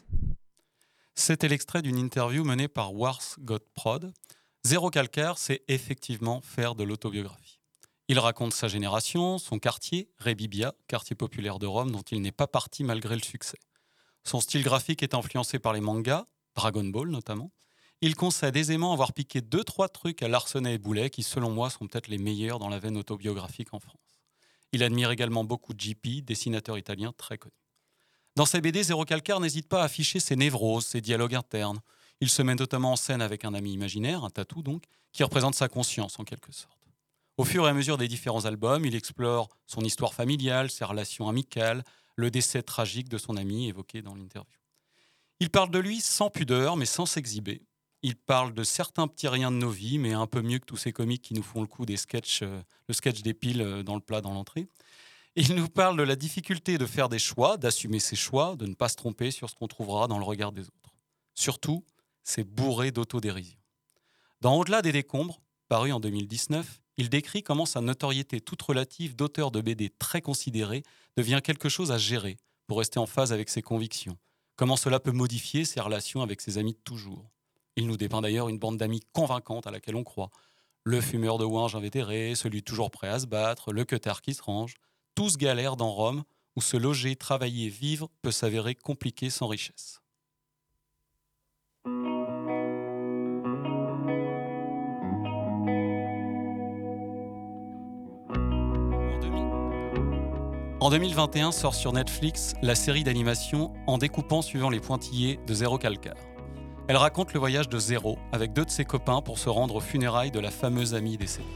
C'était 1.16 1.48
l'extrait 1.48 1.84
d'une 1.84 1.98
interview 1.98 2.44
menée 2.44 2.68
par 2.68 2.96
Wars 2.96 3.22
Got 3.40 3.60
Prod. 3.76 4.12
Zéro 4.64 4.90
calcaire, 4.90 5.38
c'est 5.38 5.62
effectivement 5.68 6.42
faire 6.42 6.74
de 6.74 6.84
l'autobiographie. 6.84 7.60
Il 8.10 8.20
raconte 8.20 8.54
sa 8.54 8.68
génération, 8.68 9.38
son 9.38 9.60
quartier, 9.60 10.10
Rebibia, 10.20 10.74
quartier 10.88 11.16
populaire 11.16 11.58
de 11.58 11.66
Rome 11.66 11.92
dont 11.92 12.02
il 12.02 12.22
n'est 12.22 12.34
pas 12.34 12.48
parti 12.48 12.84
malgré 12.84 13.16
le 13.16 13.22
succès. 13.22 13.58
Son 14.26 14.42
style 14.42 14.64
graphique 14.64 15.04
est 15.04 15.14
influencé 15.14 15.58
par 15.58 15.72
les 15.72 15.80
mangas, 15.80 16.26
Dragon 16.56 16.84
Ball 16.84 17.10
notamment. 17.10 17.52
Il 18.02 18.16
concède 18.16 18.58
aisément 18.58 18.92
avoir 18.92 19.14
piqué 19.14 19.40
deux 19.40 19.64
trois 19.64 19.88
trucs 19.88 20.22
à 20.22 20.28
Larsenet 20.28 20.74
et 20.74 20.78
Boulet 20.78 21.10
qui 21.10 21.24
selon 21.24 21.50
moi 21.50 21.70
sont 21.70 21.88
peut-être 21.88 22.10
les 22.10 22.18
meilleurs 22.18 22.60
dans 22.60 22.68
la 22.68 22.78
veine 22.78 22.98
autobiographique 22.98 23.74
en 23.74 23.80
France. 23.80 24.20
Il 24.74 24.84
admire 24.84 25.12
également 25.12 25.46
beaucoup 25.46 25.72
JP, 25.78 26.26
dessinateur 26.26 26.78
italien 26.78 27.14
très 27.18 27.38
connu. 27.38 27.56
Dans 28.36 28.46
ses 28.46 28.60
BD, 28.60 28.84
Zéro 28.84 29.06
Calcar 29.06 29.40
n'hésite 29.40 29.70
pas 29.70 29.82
à 29.82 29.86
afficher 29.86 30.20
ses 30.20 30.36
névroses, 30.36 30.88
ses 30.88 31.00
dialogues 31.00 31.36
internes. 31.36 31.80
Il 32.20 32.30
se 32.30 32.42
met 32.42 32.56
notamment 32.56 32.94
en 32.94 32.96
scène 32.98 33.22
avec 33.22 33.46
un 33.46 33.54
ami 33.54 33.72
imaginaire, 33.72 34.26
un 34.26 34.30
tatou 34.30 34.62
donc, 34.62 34.84
qui 35.14 35.24
représente 35.24 35.56
sa 35.56 35.70
conscience 35.70 36.20
en 36.20 36.26
quelque 36.26 36.52
sorte. 36.52 36.83
Au 37.38 37.46
fur 37.46 37.66
et 37.66 37.70
à 37.70 37.74
mesure 37.74 37.98
des 37.98 38.08
différents 38.08 38.46
albums, 38.46 38.86
il 38.86 38.96
explore 38.96 39.50
son 39.66 39.82
histoire 39.82 40.14
familiale, 40.14 40.70
ses 40.70 40.86
relations 40.86 41.28
amicales, 41.28 41.84
le 42.16 42.30
décès 42.30 42.62
tragique 42.62 43.10
de 43.10 43.18
son 43.18 43.38
ami 43.38 43.68
évoqué 43.68 44.04
dans 44.04 44.14
l'interview. 44.14 44.60
Il 45.40 45.50
parle 45.50 45.72
de 45.72 45.80
lui 45.80 46.00
sans 46.00 46.30
pudeur, 46.30 46.78
mais 46.78 46.86
sans 46.86 47.08
s'exhiber. 47.08 47.64
Il 48.04 48.16
parle 48.16 48.54
de 48.54 48.64
certains 48.64 49.08
petits 49.08 49.28
riens 49.28 49.52
de 49.52 49.58
nos 49.58 49.72
vies, 49.72 49.98
mais 49.98 50.14
un 50.14 50.28
peu 50.28 50.42
mieux 50.42 50.60
que 50.60 50.66
tous 50.66 50.78
ces 50.78 50.94
comiques 50.94 51.24
qui 51.24 51.34
nous 51.34 51.42
font 51.42 51.62
le 51.62 51.68
coup 51.68 51.86
des 51.86 51.98
sketchs, 51.98 52.42
euh, 52.44 52.62
le 52.88 52.94
sketch 52.94 53.22
des 53.22 53.34
piles 53.34 53.62
euh, 53.62 53.82
dans 53.82 53.96
le 53.96 54.02
plat 54.02 54.22
dans 54.22 54.34
l'entrée. 54.34 54.68
Il 55.36 55.56
nous 55.56 55.70
parle 55.70 55.98
de 55.98 56.04
la 56.04 56.16
difficulté 56.16 56.78
de 56.78 56.86
faire 56.86 57.10
des 57.10 57.18
choix, 57.18 57.58
d'assumer 57.58 58.00
ses 58.00 58.16
choix, 58.16 58.56
de 58.56 58.68
ne 58.68 58.76
pas 58.76 58.90
se 58.90 58.96
tromper 58.96 59.32
sur 59.32 59.50
ce 59.50 59.56
qu'on 59.56 59.68
trouvera 59.68 60.08
dans 60.08 60.20
le 60.20 60.26
regard 60.26 60.52
des 60.52 60.68
autres. 60.68 60.96
Surtout, 61.34 61.84
c'est 62.24 62.44
bourré 62.44 62.92
d'autodérision. 62.92 63.58
Dans 64.42 64.56
Au-delà 64.56 64.84
des 64.84 64.92
décombres, 64.92 65.42
paru 65.68 65.92
en 65.92 66.00
2019, 66.00 66.83
il 66.98 67.10
décrit 67.10 67.44
comment 67.44 67.66
sa 67.66 67.82
notoriété 67.82 68.40
toute 68.42 68.62
relative 68.62 69.16
d'auteur 69.16 69.52
de 69.52 69.62
BD 69.62 69.90
très 69.90 70.22
considéré 70.22 70.84
devient 71.18 71.42
quelque 71.44 71.70
chose 71.70 71.92
à 71.92 71.98
gérer 71.98 72.38
pour 72.68 72.78
rester 72.78 73.00
en 73.00 73.06
phase 73.06 73.34
avec 73.34 73.50
ses 73.50 73.62
convictions, 73.62 74.18
comment 74.56 74.76
cela 74.78 75.00
peut 75.00 75.12
modifier 75.12 75.66
ses 75.66 75.82
relations 75.82 76.22
avec 76.22 76.42
ses 76.42 76.58
amis 76.58 76.74
de 76.74 76.80
toujours. 76.84 77.30
Il 77.76 77.88
nous 77.88 77.98
dépeint 77.98 78.22
d'ailleurs 78.22 78.50
une 78.50 78.60
bande 78.60 78.78
d'amis 78.78 79.02
convaincante 79.14 79.68
à 79.68 79.72
laquelle 79.72 79.96
on 79.96 80.04
croit. 80.04 80.30
Le 80.84 81.02
fumeur 81.02 81.38
de 81.38 81.46
ouinge 81.46 81.76
invétéré, 81.76 82.36
celui 82.36 82.62
toujours 82.62 82.92
prêt 82.92 83.08
à 83.08 83.20
se 83.20 83.26
battre, 83.26 83.74
le 83.74 83.86
cutter 83.86 84.14
qui 84.22 84.34
se 84.34 84.44
range, 84.44 84.76
tous 85.16 85.38
galèrent 85.38 85.78
dans 85.78 85.92
Rome 85.92 86.24
où 86.56 86.62
se 86.62 86.78
loger, 86.78 87.16
travailler, 87.16 87.70
vivre 87.70 88.10
peut 88.22 88.32
s'avérer 88.32 88.76
compliqué 88.76 89.30
sans 89.30 89.48
richesse. 89.48 90.03
En 100.84 100.90
2021 100.90 101.54
sort 101.54 101.76
sur 101.76 101.94
Netflix 101.94 102.56
la 102.62 102.76
série 102.76 103.06
d'animation 103.06 103.72
En 103.88 103.98
découpant 103.98 104.42
suivant 104.42 104.70
les 104.70 104.82
pointillés 104.82 105.40
de 105.48 105.54
Zéro 105.54 105.78
Calcar. 105.78 106.18
Elle 106.90 106.98
raconte 106.98 107.32
le 107.32 107.40
voyage 107.40 107.70
de 107.70 107.80
Zéro 107.80 108.20
avec 108.34 108.52
deux 108.52 108.66
de 108.66 108.70
ses 108.70 108.84
copains 108.84 109.22
pour 109.22 109.40
se 109.40 109.48
rendre 109.48 109.76
aux 109.76 109.80
funérailles 109.80 110.30
de 110.30 110.42
la 110.42 110.52
fameuse 110.52 110.94
amie 110.94 111.16
décédée. 111.16 111.48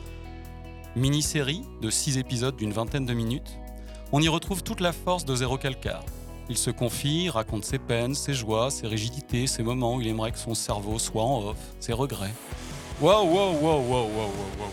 Mini-série 0.96 1.64
de 1.82 1.90
6 1.90 2.18
épisodes 2.20 2.56
d'une 2.56 2.72
vingtaine 2.72 3.06
de 3.06 3.14
minutes, 3.14 3.60
on 4.14 4.22
y 4.22 4.30
retrouve 4.30 4.64
toute 4.64 4.80
la 4.80 4.94
force 4.94 5.26
de 5.26 5.36
Zéro 5.36 5.58
Calcar. 5.58 6.06
Il 6.48 6.58
se 6.58 6.72
confie, 6.72 7.30
raconte 7.30 7.66
ses 7.66 7.80
peines, 7.80 8.16
ses 8.16 8.34
joies, 8.34 8.72
ses 8.72 8.88
rigidités, 8.88 9.46
ses 9.46 9.62
moments 9.62 9.96
où 9.96 10.00
il 10.00 10.08
aimerait 10.08 10.32
que 10.32 10.40
son 10.40 10.56
cerveau 10.56 11.00
soit 11.00 11.24
en 11.24 11.50
off, 11.50 11.76
ses 11.82 11.92
regrets. 11.92 12.34
Wow, 13.02 13.26
wow, 13.26 13.52
wow, 13.56 13.62
wow, 13.62 13.82
wow, 13.82 14.04
wow, 14.06 14.28
wow. 14.58 14.72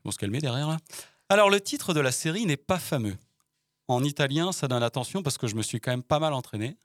Ils 0.00 0.04
vont 0.04 0.10
se 0.10 0.18
calmer 0.18 0.40
derrière 0.40 0.66
là. 0.66 0.78
Alors 1.28 1.50
le 1.50 1.60
titre 1.60 1.92
de 1.92 1.98
la 2.00 2.12
série 2.12 2.46
n'est 2.46 2.56
pas 2.56 2.78
fameux. 2.78 3.16
En 3.88 4.04
italien, 4.04 4.52
ça 4.52 4.68
donne 4.68 4.82
attention 4.84 5.22
parce 5.24 5.38
que 5.38 5.48
je 5.48 5.56
me 5.56 5.62
suis 5.62 5.80
quand 5.80 5.90
même 5.90 6.04
pas 6.04 6.20
mal 6.20 6.32
entraîné. 6.32 6.76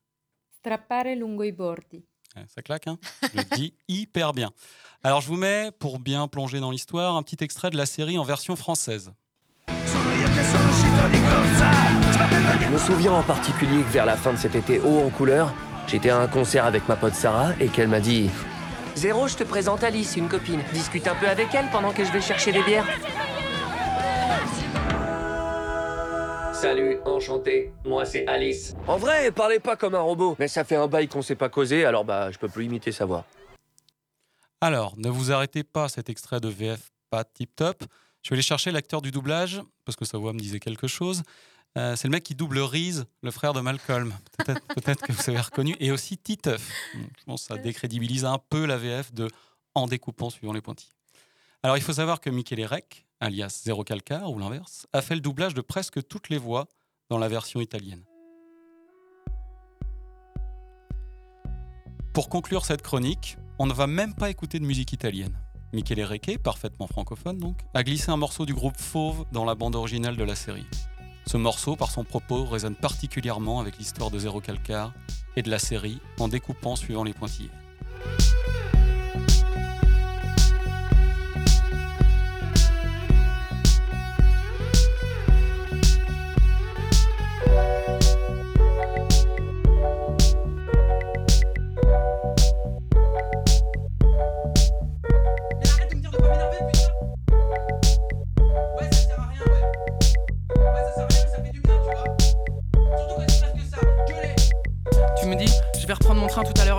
Strappare 0.58 1.16
lungo 1.16 1.44
i 1.44 1.52
bordi. 1.52 2.04
Ouais, 2.36 2.46
Ça 2.48 2.62
claque, 2.64 2.88
hein? 2.88 2.98
Je 3.22 3.38
le 3.38 3.44
dis 3.56 3.76
hyper 3.88 4.34
bien. 4.34 4.52
Alors 5.04 5.22
je 5.22 5.28
vous 5.28 5.36
mets, 5.38 5.72
pour 5.72 6.00
bien 6.00 6.28
plonger 6.28 6.60
dans 6.60 6.72
l'histoire, 6.72 7.16
un 7.18 7.24
petit 7.24 7.44
extrait 7.44 7.70
de 7.70 7.78
la 7.78 7.86
série 7.86 8.18
en 8.18 8.24
version 8.24 8.56
française. 8.56 9.12
Je 12.62 12.68
me 12.68 12.78
souviens 12.78 13.12
en 13.14 13.24
particulier 13.24 13.84
que 13.84 13.90
vers 13.90 14.06
la 14.06 14.16
fin 14.16 14.34
de 14.34 14.38
cet 14.38 14.56
été 14.56 14.80
haut 14.80 15.02
en 15.06 15.10
couleur, 15.10 15.54
j'étais 15.88 16.10
à 16.10 16.18
un 16.20 16.28
concert 16.28 16.66
avec 16.66 16.88
ma 16.88 16.96
pote 16.96 17.14
Sarah 17.14 17.52
et 17.60 17.68
qu'elle 17.68 17.90
m'a 17.90 18.00
dit 18.00 18.30
Zéro, 18.96 19.28
je 19.28 19.36
te 19.38 19.44
présente 19.44 19.84
Alice, 19.84 20.16
une 20.16 20.28
copine. 20.30 20.62
Discute 20.74 21.08
un 21.08 21.16
peu 21.16 21.28
avec 21.28 21.54
elle 21.54 21.70
pendant 21.72 21.92
que 21.94 22.04
je 22.04 22.12
vais 22.12 22.22
chercher 22.22 22.52
des 22.52 22.64
bières. 22.64 22.88
Salut, 26.62 27.00
enchanté. 27.06 27.74
Moi, 27.86 28.06
c'est 28.06 28.28
Alice. 28.28 28.76
En 28.86 28.98
vrai, 28.98 29.32
parlez 29.32 29.60
pas 29.60 29.76
comme 29.76 29.96
un 29.96 30.02
robot. 30.02 30.36
Mais 30.38 30.48
ça 30.48 30.64
fait 30.64 30.76
un 30.76 30.86
bail 30.86 31.08
qu'on 31.08 31.24
s'est 31.24 31.36
pas 31.36 31.50
causé, 31.50 31.86
alors 31.86 32.06
bah, 32.06 32.30
je 32.30 32.38
peux 32.38 32.50
plus 32.50 32.66
imiter 32.66 32.92
sa 32.92 33.06
voix. 33.06 33.26
Alors, 34.62 34.94
ne 34.98 35.10
vous 35.10 35.32
arrêtez 35.32 35.64
pas 35.64 35.90
cet 35.90 36.08
extrait 36.08 36.40
de 36.40 36.50
VF 36.50 36.92
pas 37.10 37.24
tip 37.24 37.56
top. 37.56 37.84
Je 38.22 38.30
vais 38.30 38.36
aller 38.36 38.44
chercher 38.44 38.70
l'acteur 38.70 39.02
du 39.02 39.10
doublage, 39.10 39.64
parce 39.86 39.96
que 39.96 40.06
sa 40.06 40.20
voix 40.20 40.34
me 40.34 40.40
disait 40.40 40.60
quelque 40.60 40.86
chose. 40.86 41.24
Euh, 41.80 41.96
c'est 41.96 42.08
le 42.08 42.12
mec 42.12 42.22
qui 42.22 42.36
double 42.36 42.60
Reese, 42.60 43.06
le 43.24 43.32
frère 43.32 43.54
de 43.54 43.62
Malcolm. 43.62 44.14
Peut-être 44.46 45.02
que 45.08 45.14
vous 45.14 45.30
avez 45.32 45.42
reconnu. 45.42 45.76
Et 45.80 45.92
aussi 45.92 46.20
Titeuf. 46.20 46.62
Donc, 46.94 47.10
Je 47.18 47.24
pense 47.24 47.42
que 47.42 47.56
ça 47.56 47.58
décrédibilise 47.60 48.24
un 48.24 48.38
peu 48.38 48.68
la 48.68 48.78
VF 48.78 49.12
de 49.16 49.30
En 49.74 49.88
découpant 49.88 50.30
suivant 50.30 50.54
les 50.54 50.62
pointillés. 50.62 50.94
Alors, 51.64 51.78
il 51.78 51.84
faut 51.84 51.94
savoir 51.94 52.22
que 52.22 52.32
Michele 52.32 52.66
Rec, 52.66 53.06
alias 53.20 53.62
Zéro 53.64 53.84
Calcar, 53.84 54.32
ou 54.32 54.40
l'inverse, 54.40 54.88
a 54.94 55.02
fait 55.04 55.14
le 55.14 55.22
doublage 55.22 55.54
de 55.54 55.62
presque 55.62 56.08
toutes 56.08 56.30
les 56.30 56.40
voix 56.40 56.68
dans 57.10 57.20
la 57.20 57.28
version 57.28 57.62
italienne. 57.62 58.04
Pour 62.16 62.30
conclure 62.30 62.66
cette 62.66 62.82
chronique, 62.82 63.38
on 63.60 63.68
ne 63.68 63.74
va 63.74 63.86
même 63.86 64.16
pas 64.16 64.32
écouter 64.32 64.58
de 64.58 64.66
musique 64.66 64.92
italienne. 64.92 65.38
Michele 65.72 66.04
Recche, 66.04 66.40
parfaitement 66.40 66.88
francophone 66.88 67.38
donc, 67.38 67.60
a 67.76 67.84
glissé 67.84 68.10
un 68.10 68.18
morceau 68.18 68.48
du 68.48 68.56
groupe 68.56 68.80
Fauve 68.80 69.26
dans 69.32 69.46
la 69.46 69.54
bande 69.54 69.76
originale 69.76 70.18
de 70.18 70.24
la 70.24 70.36
série. 70.36 70.66
Ce 71.28 71.38
morceau, 71.38 71.76
par 71.76 71.92
son 71.92 72.04
propos, 72.04 72.44
résonne 72.44 72.76
particulièrement 72.76 73.60
avec 73.60 73.78
l'histoire 73.78 74.10
de 74.10 74.18
Zéro 74.18 74.42
Calcar 74.42 74.94
et 75.36 75.44
de 75.44 75.52
la 75.52 75.60
série 75.60 76.00
en 76.20 76.28
découpant 76.28 76.76
suivant 76.76 77.04
les 77.04 77.14
pointillés. 77.14 77.52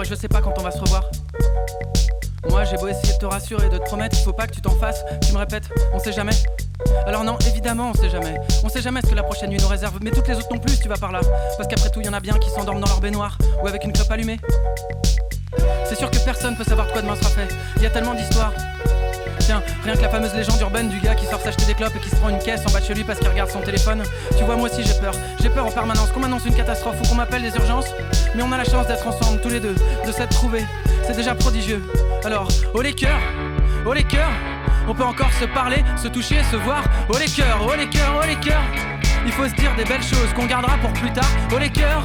Je 0.04 0.14
sais 0.14 0.28
pas 0.28 0.40
quand 0.40 0.54
on 0.58 0.62
va 0.62 0.70
se 0.70 0.80
revoir. 0.80 1.04
Moi 2.48 2.64
j'ai 2.64 2.76
beau 2.76 2.88
essayer 2.88 3.12
de 3.12 3.18
te 3.18 3.26
rassurer, 3.26 3.68
de 3.68 3.78
te 3.78 3.84
promettre, 3.84 4.16
il 4.18 4.22
faut 4.22 4.32
pas 4.32 4.46
que 4.46 4.52
tu 4.52 4.60
t'en 4.60 4.74
fasses. 4.74 5.04
Tu 5.22 5.32
me 5.32 5.38
répètes, 5.38 5.68
on 5.92 5.98
sait 5.98 6.12
jamais. 6.12 6.32
Alors 7.06 7.24
non, 7.24 7.36
évidemment, 7.46 7.90
on 7.90 7.94
sait 7.94 8.10
jamais. 8.10 8.36
On 8.64 8.68
sait 8.68 8.82
jamais 8.82 9.00
ce 9.02 9.10
que 9.10 9.14
la 9.14 9.22
prochaine 9.22 9.50
nuit 9.50 9.60
nous 9.60 9.68
réserve, 9.68 9.98
mais 10.02 10.10
toutes 10.10 10.28
les 10.28 10.34
autres 10.34 10.52
non 10.52 10.58
plus, 10.58 10.78
tu 10.78 10.88
vas 10.88 10.96
par 10.96 11.12
là. 11.12 11.20
Parce 11.56 11.68
qu'après 11.68 11.90
tout, 11.90 12.00
il 12.00 12.06
y 12.06 12.08
en 12.08 12.12
a 12.12 12.20
bien 12.20 12.34
qui 12.38 12.50
s'endorment 12.50 12.80
dans 12.80 12.88
leur 12.88 13.00
baignoire 13.00 13.38
ou 13.62 13.68
avec 13.68 13.84
une 13.84 13.92
clope 13.92 14.10
allumée. 14.10 14.38
C'est 15.84 15.96
sûr 15.96 16.10
que 16.10 16.18
personne 16.24 16.56
peut 16.56 16.64
savoir 16.64 16.86
de 16.86 16.92
quoi 16.92 17.02
demain 17.02 17.16
sera 17.16 17.30
fait. 17.30 17.48
Il 17.76 17.82
y 17.82 17.86
a 17.86 17.90
tellement 17.90 18.14
d'histoires. 18.14 18.52
Rien 19.84 19.94
que 19.94 20.02
la 20.02 20.08
fameuse 20.08 20.34
légende 20.34 20.60
urbaine 20.60 20.88
du 20.88 21.00
gars 21.00 21.14
qui 21.14 21.26
sort 21.26 21.40
s'acheter 21.40 21.66
des 21.66 21.74
clopes 21.74 21.94
et 21.96 21.98
qui 21.98 22.10
se 22.10 22.16
prend 22.16 22.28
une 22.28 22.38
caisse 22.38 22.62
en 22.66 22.70
bas 22.70 22.80
de 22.80 22.84
chez 22.84 22.94
lui 22.94 23.04
parce 23.04 23.18
qu'il 23.18 23.28
regarde 23.28 23.50
son 23.50 23.60
téléphone. 23.60 24.02
Tu 24.36 24.44
vois, 24.44 24.56
moi 24.56 24.68
aussi 24.68 24.82
j'ai 24.84 24.94
peur. 24.94 25.14
J'ai 25.40 25.50
peur 25.50 25.66
en 25.66 25.70
permanence 25.70 26.10
qu'on 26.12 26.20
m'annonce 26.20 26.44
une 26.46 26.54
catastrophe 26.54 26.96
ou 27.02 27.08
qu'on 27.08 27.14
m'appelle 27.14 27.42
des 27.42 27.54
urgences. 27.56 27.92
Mais 28.34 28.42
on 28.42 28.52
a 28.52 28.56
la 28.56 28.64
chance 28.64 28.86
d'être 28.86 29.06
ensemble 29.06 29.40
tous 29.40 29.50
les 29.50 29.60
deux, 29.60 29.74
de 30.06 30.12
s'être 30.12 30.30
trouvés. 30.30 30.64
C'est 31.06 31.16
déjà 31.16 31.34
prodigieux. 31.34 31.82
Alors, 32.24 32.48
oh 32.74 32.80
les 32.80 32.92
cœurs, 32.92 33.20
oh 33.84 33.92
les 33.92 34.04
cœurs, 34.04 34.30
on 34.88 34.94
peut 34.94 35.04
encore 35.04 35.32
se 35.32 35.44
parler, 35.46 35.84
se 35.96 36.08
toucher, 36.08 36.42
se 36.50 36.56
voir. 36.56 36.82
Oh 37.08 37.18
les 37.18 37.26
cœurs, 37.26 37.60
oh 37.66 37.74
les 37.76 37.88
cœurs, 37.88 38.20
oh 38.22 38.26
les 38.26 38.36
cœurs. 38.36 38.62
Il 39.24 39.32
faut 39.32 39.46
se 39.46 39.54
dire 39.54 39.74
des 39.76 39.84
belles 39.84 40.02
choses 40.02 40.32
qu'on 40.34 40.46
gardera 40.46 40.76
pour 40.78 40.92
plus 40.92 41.12
tard. 41.12 41.28
Oh 41.52 41.58
les 41.58 41.70
cœurs, 41.70 42.04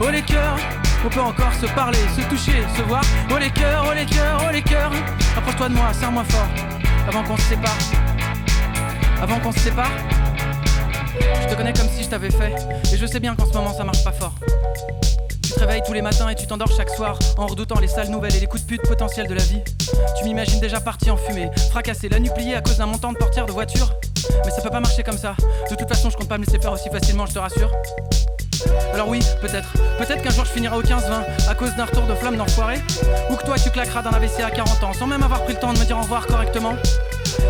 oh 0.00 0.10
les 0.10 0.22
cœurs. 0.22 0.58
On 1.04 1.08
peut 1.08 1.20
encore 1.20 1.54
se 1.54 1.66
parler, 1.66 1.98
se 2.16 2.22
toucher, 2.22 2.64
se 2.76 2.82
voir. 2.82 3.02
Oh 3.30 3.38
les 3.38 3.50
cœurs, 3.50 3.84
oh 3.88 3.94
les 3.94 4.06
cœurs, 4.06 4.42
oh 4.46 4.52
les 4.52 4.62
cœurs. 4.62 4.90
Approche-toi 5.36 5.68
de 5.68 5.74
moi, 5.74 5.92
serre-moi 5.92 6.24
fort. 6.24 6.75
Avant 7.08 7.22
qu'on 7.22 7.36
se 7.36 7.42
sépare. 7.42 7.78
Avant 9.22 9.38
qu'on 9.38 9.52
se 9.52 9.60
sépare. 9.60 9.90
Je 11.40 11.48
te 11.48 11.54
connais 11.54 11.72
comme 11.72 11.88
si 11.88 12.02
je 12.02 12.08
t'avais 12.08 12.30
fait. 12.30 12.52
Et 12.92 12.96
je 12.96 13.06
sais 13.06 13.20
bien 13.20 13.34
qu'en 13.36 13.46
ce 13.46 13.52
moment 13.52 13.72
ça 13.72 13.84
marche 13.84 14.02
pas 14.02 14.12
fort. 14.12 14.34
Tu 15.42 15.52
te 15.52 15.60
réveilles 15.60 15.82
tous 15.86 15.92
les 15.92 16.02
matins 16.02 16.28
et 16.28 16.34
tu 16.34 16.46
t'endors 16.46 16.70
chaque 16.76 16.90
soir 16.90 17.18
en 17.38 17.46
redoutant 17.46 17.78
les 17.78 17.88
sales 17.88 18.10
nouvelles 18.10 18.34
et 18.34 18.40
les 18.40 18.46
coups 18.46 18.62
de 18.62 18.66
pute 18.66 18.82
potentiels 18.82 19.28
de 19.28 19.34
la 19.34 19.42
vie. 19.42 19.62
Tu 20.18 20.24
m'imagines 20.24 20.60
déjà 20.60 20.80
parti 20.80 21.10
en 21.10 21.16
fumée, 21.16 21.50
fracassé, 21.70 22.08
la 22.08 22.18
pliée 22.18 22.56
à 22.56 22.60
cause 22.60 22.78
d'un 22.78 22.86
montant 22.86 23.12
de 23.12 23.18
portière 23.18 23.46
de 23.46 23.52
voiture. 23.52 23.94
Mais 24.44 24.50
ça 24.50 24.60
peut 24.60 24.70
pas 24.70 24.80
marcher 24.80 25.02
comme 25.04 25.18
ça. 25.18 25.36
De 25.70 25.76
toute 25.76 25.88
façon, 25.88 26.10
je 26.10 26.16
compte 26.16 26.28
pas 26.28 26.38
me 26.38 26.44
laisser 26.44 26.58
faire 26.58 26.72
aussi 26.72 26.90
facilement, 26.90 27.26
je 27.26 27.34
te 27.34 27.38
rassure. 27.38 27.70
Alors 28.94 29.08
oui, 29.08 29.20
peut-être. 29.40 29.68
Peut-être 29.98 30.22
qu'un 30.22 30.30
jour 30.30 30.44
je 30.44 30.52
finirai 30.52 30.76
au 30.76 30.82
15-20 30.82 31.48
à 31.48 31.54
cause 31.54 31.74
d'un 31.74 31.84
retour 31.84 32.06
de 32.06 32.14
flamme 32.14 32.36
d'enfoiré. 32.36 32.80
Ou 33.30 33.36
que 33.36 33.44
toi 33.44 33.56
tu 33.58 33.70
claqueras 33.70 34.02
dans 34.02 34.10
l'AVC 34.10 34.40
à 34.40 34.50
40 34.50 34.84
ans 34.84 34.92
sans 34.92 35.06
même 35.06 35.22
avoir 35.22 35.42
pris 35.44 35.54
le 35.54 35.60
temps 35.60 35.72
de 35.72 35.78
me 35.78 35.84
dire 35.84 35.98
au 35.98 36.02
revoir 36.02 36.26
correctement. 36.26 36.74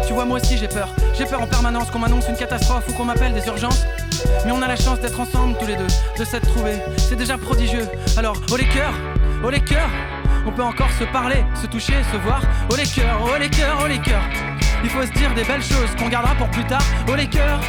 Tu 0.07 0.13
vois, 0.13 0.25
moi 0.25 0.39
aussi 0.39 0.59
j'ai 0.59 0.69
peur. 0.69 0.89
J'ai 1.17 1.25
peur 1.25 1.41
en 1.41 1.47
permanence 1.47 1.91
qu'on 1.91 1.99
m'annonce 1.99 2.29
une 2.29 2.37
catastrophe 2.37 2.85
ou 2.89 2.93
qu'on 2.93 3.05
m'appelle 3.05 3.33
des 3.33 3.47
urgences. 3.47 3.85
Mais 4.45 4.53
on 4.53 4.63
a 4.63 4.69
la 4.69 4.77
chance 4.77 5.01
d'être 5.01 5.19
ensemble 5.19 5.57
tous 5.59 5.67
les 5.67 5.77
deux, 5.77 5.87
de 6.19 6.25
s'être 6.25 6.47
trouvés. 6.49 6.79
C'est 6.97 7.17
déjà 7.17 7.37
prodigieux. 7.39 7.87
Alors, 8.17 8.37
oh 8.51 8.57
les 8.57 8.67
cœurs, 8.67 8.95
oh 9.45 9.51
les 9.51 9.61
cœurs. 9.61 9.91
On 10.47 10.53
peut 10.53 10.63
encore 10.63 10.91
se 10.99 11.05
parler, 11.05 11.45
se 11.61 11.67
toucher, 11.67 11.95
se 12.13 12.17
voir. 12.19 12.41
Oh 12.71 12.77
les 12.77 12.87
cœurs, 12.87 13.21
oh 13.25 13.37
les 13.39 13.51
cœurs, 13.51 13.79
oh 13.83 13.87
les 13.87 13.99
cœurs. 13.99 14.23
Il 14.85 14.91
faut 14.91 15.03
se 15.03 15.13
dire 15.13 15.35
des 15.35 15.43
belles 15.45 15.63
choses 15.63 15.91
qu'on 15.99 16.09
gardera 16.09 16.35
pour 16.35 16.49
plus 16.49 16.65
tard. 16.65 16.85
Oh 17.09 17.15
les 17.15 17.27
cœurs, 17.27 17.61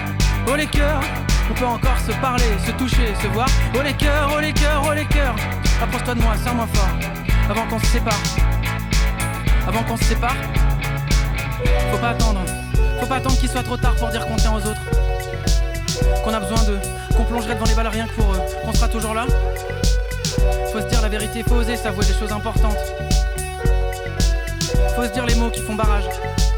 oh 0.48 0.56
les 0.56 0.68
cœurs. 0.68 1.02
On 1.50 1.54
peut 1.54 1.66
encore 1.66 1.98
se 2.06 2.12
parler, 2.20 2.44
se 2.66 2.72
toucher, 2.72 3.16
se 3.22 3.28
voir. 3.28 3.48
Oh 3.76 3.82
les 3.82 3.94
cœurs, 3.94 4.32
oh 4.36 4.40
les 4.40 4.54
cœurs, 4.54 4.84
oh 4.88 4.94
les 4.94 5.06
cœurs. 5.06 5.36
Approche-toi 5.82 6.16
de 6.16 6.22
moi, 6.22 6.36
serre-moi 6.44 6.68
fort. 6.74 6.90
Avant 7.50 7.66
qu'on 7.68 7.80
se 7.80 7.86
sépare. 7.88 8.20
Avant 9.68 9.84
qu'on 9.84 9.98
se 9.98 10.04
sépare. 10.04 10.36
Faut 11.92 11.98
pas 11.98 12.10
attendre. 12.10 12.42
Faut 13.00 13.06
pas 13.06 13.16
attendre 13.16 13.38
qu'il 13.38 13.50
soit 13.50 13.64
trop 13.64 13.78
tard 13.78 13.96
pour 13.96 14.10
dire 14.10 14.26
qu'on 14.28 14.36
tient 14.36 14.54
aux 14.54 14.66
autres. 14.66 14.82
Qu'on 16.24 16.34
a 16.34 16.40
besoin 16.40 16.64
d'eux. 16.64 16.80
Qu'on 17.16 17.24
plongerait 17.24 17.56
devant 17.56 17.66
les 17.66 17.76
balles 17.76 17.88
rien 17.88 18.08
que 18.08 18.14
pour 18.14 18.34
eux. 18.34 18.42
Qu'on 18.66 18.74
sera 18.74 18.88
toujours 18.88 19.14
là. 19.14 19.26
Faut 20.72 20.82
se 20.82 20.88
dire 20.88 21.02
la 21.02 21.10
vérité, 21.10 21.44
faut 21.48 21.56
oser 21.56 21.78
s'avouer 21.78 22.06
des 22.06 22.14
choses 22.14 22.32
importantes. 22.32 22.78
Faut 24.96 25.04
se 25.04 25.14
dire 25.14 25.26
les 25.26 25.36
mots 25.36 25.50
qui 25.50 25.62
font 25.62 25.76
barrage, 25.76 26.04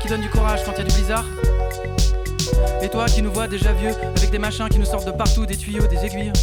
qui 0.01 0.07
donnent 0.07 0.21
du 0.21 0.29
courage 0.29 0.61
quand 0.65 0.73
y 0.77 0.81
a 0.81 0.83
du 0.83 0.93
blizzard. 0.93 1.25
Et 2.81 2.89
toi 2.89 3.05
qui 3.05 3.21
nous 3.21 3.31
vois 3.31 3.47
déjà 3.47 3.73
vieux, 3.73 3.91
avec 4.15 4.31
des 4.31 4.39
machins 4.39 4.67
qui 4.69 4.79
nous 4.79 4.85
sortent 4.85 5.05
de 5.05 5.11
partout, 5.11 5.45
des 5.45 5.57
tuyaux, 5.57 5.87
des 5.87 6.05
aiguilles. 6.05 6.33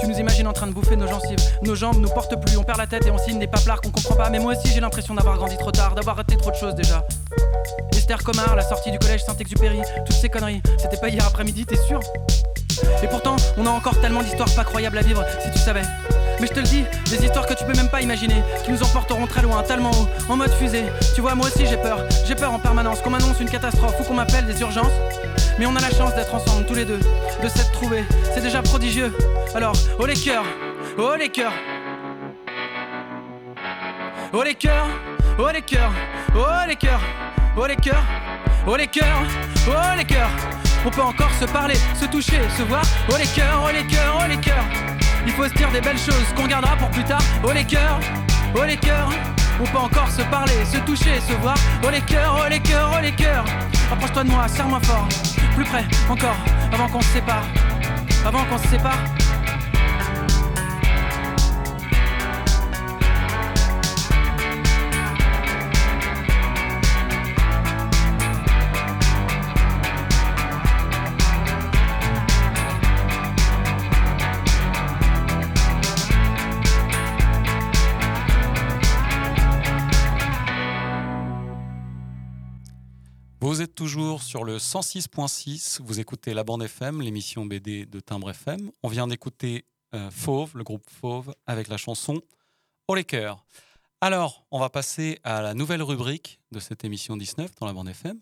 Tu 0.00 0.06
nous 0.06 0.16
imagines 0.16 0.46
en 0.46 0.52
train 0.52 0.66
de 0.66 0.72
bouffer 0.72 0.96
nos 0.96 1.06
gencives. 1.06 1.38
Nos 1.62 1.74
jambes 1.74 1.98
nous 1.98 2.08
portent 2.08 2.38
plus, 2.44 2.56
on 2.56 2.62
perd 2.62 2.78
la 2.78 2.86
tête 2.86 3.06
et 3.06 3.10
on 3.10 3.18
signe 3.18 3.38
des 3.38 3.46
paplards 3.46 3.80
qu'on 3.80 3.90
comprend 3.90 4.14
pas. 4.16 4.30
Mais 4.30 4.38
moi 4.38 4.52
aussi 4.52 4.68
j'ai 4.72 4.80
l'impression 4.80 5.14
d'avoir 5.14 5.36
grandi 5.36 5.56
trop 5.56 5.72
tard, 5.72 5.94
d'avoir 5.94 6.16
raté 6.16 6.36
trop 6.36 6.50
de 6.50 6.56
choses 6.56 6.74
déjà. 6.74 7.04
Esther 7.92 8.22
Comard, 8.22 8.54
la 8.54 8.62
sortie 8.62 8.90
du 8.90 8.98
collège 8.98 9.22
Saint-Exupéry, 9.24 9.80
toutes 10.04 10.16
ces 10.16 10.28
conneries, 10.28 10.60
c'était 10.78 10.98
pas 10.98 11.08
hier 11.08 11.26
après-midi, 11.26 11.64
t'es 11.64 11.76
sûr? 11.76 12.00
Et 13.02 13.06
pourtant, 13.06 13.36
on 13.56 13.66
a 13.66 13.70
encore 13.70 13.98
tellement 14.00 14.22
d'histoires 14.22 14.52
pas 14.54 14.64
croyables 14.64 14.98
à 14.98 15.02
vivre, 15.02 15.24
si 15.42 15.50
tu 15.50 15.58
savais. 15.58 15.82
Mais 16.40 16.46
je 16.46 16.52
te 16.52 16.60
le 16.60 16.66
dis, 16.66 16.84
des 17.10 17.24
histoires 17.24 17.46
que 17.46 17.54
tu 17.54 17.64
peux 17.64 17.74
même 17.74 17.88
pas 17.88 18.00
imaginer, 18.02 18.42
qui 18.64 18.72
nous 18.72 18.82
emporteront 18.82 19.26
très 19.26 19.42
loin, 19.42 19.62
tellement 19.62 19.90
haut, 19.90 20.08
en 20.28 20.36
mode 20.36 20.52
fusée. 20.52 20.84
Tu 21.14 21.20
vois, 21.20 21.34
moi 21.34 21.46
aussi 21.46 21.66
j'ai 21.66 21.76
peur, 21.76 21.98
j'ai 22.26 22.34
peur 22.34 22.52
en 22.52 22.58
permanence 22.58 23.00
qu'on 23.00 23.10
m'annonce 23.10 23.40
une 23.40 23.50
catastrophe 23.50 23.94
ou 24.00 24.04
qu'on 24.04 24.14
m'appelle 24.14 24.46
des 24.46 24.60
urgences. 24.60 24.92
Mais 25.58 25.66
on 25.66 25.76
a 25.76 25.80
la 25.80 25.90
chance 25.90 26.14
d'être 26.14 26.34
ensemble 26.34 26.66
tous 26.66 26.74
les 26.74 26.84
deux, 26.84 26.98
de 27.42 27.48
s'être 27.48 27.72
trouvés, 27.72 28.04
c'est 28.34 28.42
déjà 28.42 28.62
prodigieux. 28.62 29.12
Alors, 29.54 29.74
oh 29.98 30.06
les 30.06 30.14
cœurs, 30.14 30.44
oh 30.98 31.14
les 31.18 31.28
cœurs. 31.28 31.52
Oh 34.36 34.42
les 34.42 34.56
cœurs, 34.56 34.88
oh 35.38 35.48
les 35.52 35.62
cœurs, 35.62 35.92
oh 36.34 36.40
les 36.66 36.74
cœurs, 36.74 37.00
oh 37.56 37.66
les 37.66 37.76
cœurs, 37.76 38.02
oh 38.66 38.76
les 38.76 38.88
cœurs, 38.88 39.22
oh 39.68 39.96
les 39.96 40.04
cœurs, 40.04 40.30
On 40.84 40.90
peut 40.90 41.02
encore 41.02 41.30
se 41.40 41.44
parler, 41.44 41.76
se 41.94 42.04
toucher, 42.06 42.40
se 42.58 42.62
voir. 42.64 42.82
Oh 43.10 43.14
les 43.16 43.26
cœurs, 43.26 43.62
oh 43.64 43.70
les 43.72 43.86
cœurs, 43.86 44.18
oh 44.20 44.28
les 44.28 44.36
cœurs. 44.38 44.93
Il 45.26 45.32
faut 45.32 45.44
se 45.44 45.54
dire 45.54 45.70
des 45.70 45.80
belles 45.80 45.98
choses 45.98 46.26
qu'on 46.36 46.46
gardera 46.46 46.76
pour 46.76 46.90
plus 46.90 47.04
tard. 47.04 47.22
Oh 47.42 47.52
les 47.52 47.64
cœurs, 47.64 48.00
oh 48.54 48.64
les 48.64 48.76
cœurs. 48.76 49.10
On 49.60 49.64
peut 49.64 49.78
encore 49.78 50.10
se 50.10 50.22
parler, 50.22 50.64
se 50.64 50.78
toucher, 50.78 51.20
se 51.20 51.32
voir. 51.34 51.56
Oh 51.84 51.90
les 51.90 52.00
cœurs, 52.00 52.36
oh 52.38 52.48
les 52.48 52.60
cœurs, 52.60 52.90
oh 52.94 53.00
les 53.00 53.12
cœurs. 53.12 53.44
Approche-toi 53.92 54.24
de 54.24 54.30
moi, 54.30 54.48
serre-moi 54.48 54.80
fort. 54.82 55.08
Plus 55.54 55.64
près, 55.64 55.84
encore, 56.08 56.36
avant 56.72 56.88
qu'on 56.88 57.00
se 57.00 57.08
sépare. 57.08 57.44
Avant 58.26 58.44
qu'on 58.44 58.58
se 58.58 58.68
sépare. 58.68 58.98
Toujours 83.74 84.22
sur 84.22 84.44
le 84.44 84.58
106.6, 84.58 85.82
vous 85.82 85.98
écoutez 85.98 86.32
la 86.32 86.44
bande 86.44 86.62
FM, 86.62 87.00
l'émission 87.00 87.44
BD 87.44 87.86
de 87.86 87.98
Timbre 87.98 88.30
FM. 88.30 88.70
On 88.84 88.88
vient 88.88 89.08
d'écouter 89.08 89.64
euh, 89.94 90.10
Fauve, 90.12 90.56
le 90.56 90.62
groupe 90.62 90.88
Fauve, 90.88 91.34
avec 91.46 91.66
la 91.66 91.76
chanson 91.76 92.22
Oh 92.86 92.94
les 92.94 93.04
cœurs. 93.04 93.44
Alors, 94.00 94.46
on 94.52 94.60
va 94.60 94.70
passer 94.70 95.18
à 95.24 95.42
la 95.42 95.54
nouvelle 95.54 95.82
rubrique 95.82 96.38
de 96.52 96.60
cette 96.60 96.84
émission 96.84 97.16
19 97.16 97.56
dans 97.56 97.66
la 97.66 97.72
bande 97.72 97.88
FM, 97.88 98.20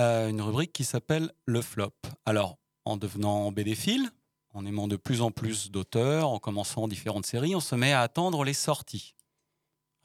euh, 0.00 0.28
une 0.28 0.40
rubrique 0.40 0.72
qui 0.72 0.84
s'appelle 0.84 1.30
Le 1.44 1.60
Flop. 1.60 1.92
Alors, 2.24 2.56
en 2.86 2.96
devenant 2.96 3.52
BD-fil, 3.52 4.10
en 4.54 4.64
aimant 4.64 4.88
de 4.88 4.96
plus 4.96 5.20
en 5.20 5.30
plus 5.30 5.70
d'auteurs, 5.70 6.30
en 6.30 6.38
commençant 6.38 6.88
différentes 6.88 7.26
séries, 7.26 7.54
on 7.54 7.60
se 7.60 7.74
met 7.74 7.92
à 7.92 8.00
attendre 8.00 8.44
les 8.44 8.54
sorties. 8.54 9.14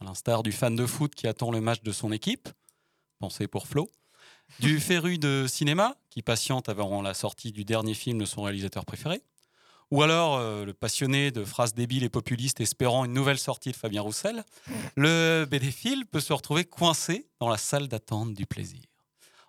À 0.01 0.05
l'instar 0.05 0.43
du 0.43 0.51
fan 0.51 0.75
de 0.75 0.85
foot 0.85 1.15
qui 1.15 1.27
attend 1.27 1.49
le 1.49 1.61
match 1.61 1.81
de 1.81 1.93
son 1.93 2.11
équipe, 2.11 2.49
pensez 3.19 3.47
pour 3.47 3.67
Flo 3.67 3.89
du 4.59 4.79
féru 4.79 5.17
de 5.17 5.45
cinéma, 5.47 5.95
qui 6.09 6.21
patiente 6.21 6.69
avant 6.69 7.01
la 7.01 7.13
sortie 7.13 7.51
du 7.51 7.65
dernier 7.65 7.93
film 7.93 8.17
de 8.19 8.25
son 8.25 8.43
réalisateur 8.43 8.85
préféré, 8.85 9.21
ou 9.91 10.01
alors 10.01 10.37
euh, 10.37 10.65
le 10.65 10.73
passionné 10.73 11.31
de 11.31 11.43
phrases 11.43 11.73
débiles 11.73 12.03
et 12.03 12.09
populistes 12.09 12.61
espérant 12.61 13.05
une 13.05 13.13
nouvelle 13.13 13.37
sortie 13.37 13.71
de 13.71 13.75
Fabien 13.75 14.01
Roussel, 14.01 14.43
le 14.95 15.45
BD-Fil 15.49 16.05
peut 16.05 16.21
se 16.21 16.31
retrouver 16.31 16.63
coincé 16.63 17.27
dans 17.39 17.49
la 17.49 17.57
salle 17.57 17.87
d'attente 17.87 18.33
du 18.33 18.45
plaisir. 18.45 18.81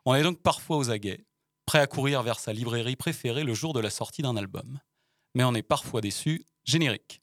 On 0.05 0.15
est 0.15 0.23
donc 0.23 0.43
parfois 0.43 0.79
aux 0.79 0.91
aguets, 0.91 1.25
prêt 1.65 1.79
à 1.79 1.87
courir 1.87 2.23
vers 2.23 2.41
sa 2.41 2.53
librairie 2.53 2.97
préférée 2.97 3.45
le 3.45 3.55
jour 3.55 3.73
de 3.73 3.81
la 3.81 3.91
sortie 3.91 4.23
d'un 4.23 4.37
album. 4.37 4.81
Mais 5.35 5.45
on 5.45 5.55
est 5.55 5.63
parfois 5.63 6.01
déçu, 6.01 6.45
générique. 6.65 7.22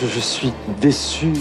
Je, 0.00 0.06
je 0.06 0.20
suis 0.20 0.52
déçu. 0.80 1.32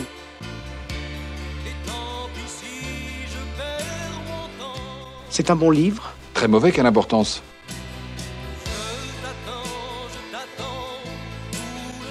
C'est 5.30 5.50
un 5.50 5.56
bon 5.56 5.72
livre. 5.72 6.14
Très 6.34 6.48
mauvais, 6.48 6.72
quelle 6.72 6.86
importance 6.86 7.42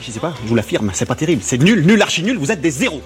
Je 0.01 0.11
sais 0.11 0.21
pas, 0.21 0.33
je 0.43 0.49
vous 0.49 0.55
l'affirme, 0.55 0.91
c'est 0.95 1.05
pas 1.05 1.15
terrible. 1.15 1.43
C'est 1.45 1.59
nul, 1.59 1.85
nul, 1.85 2.01
archi 2.01 2.23
nul, 2.23 2.39
vous 2.39 2.51
êtes 2.51 2.63
des 2.63 2.71
zéros. 2.71 3.03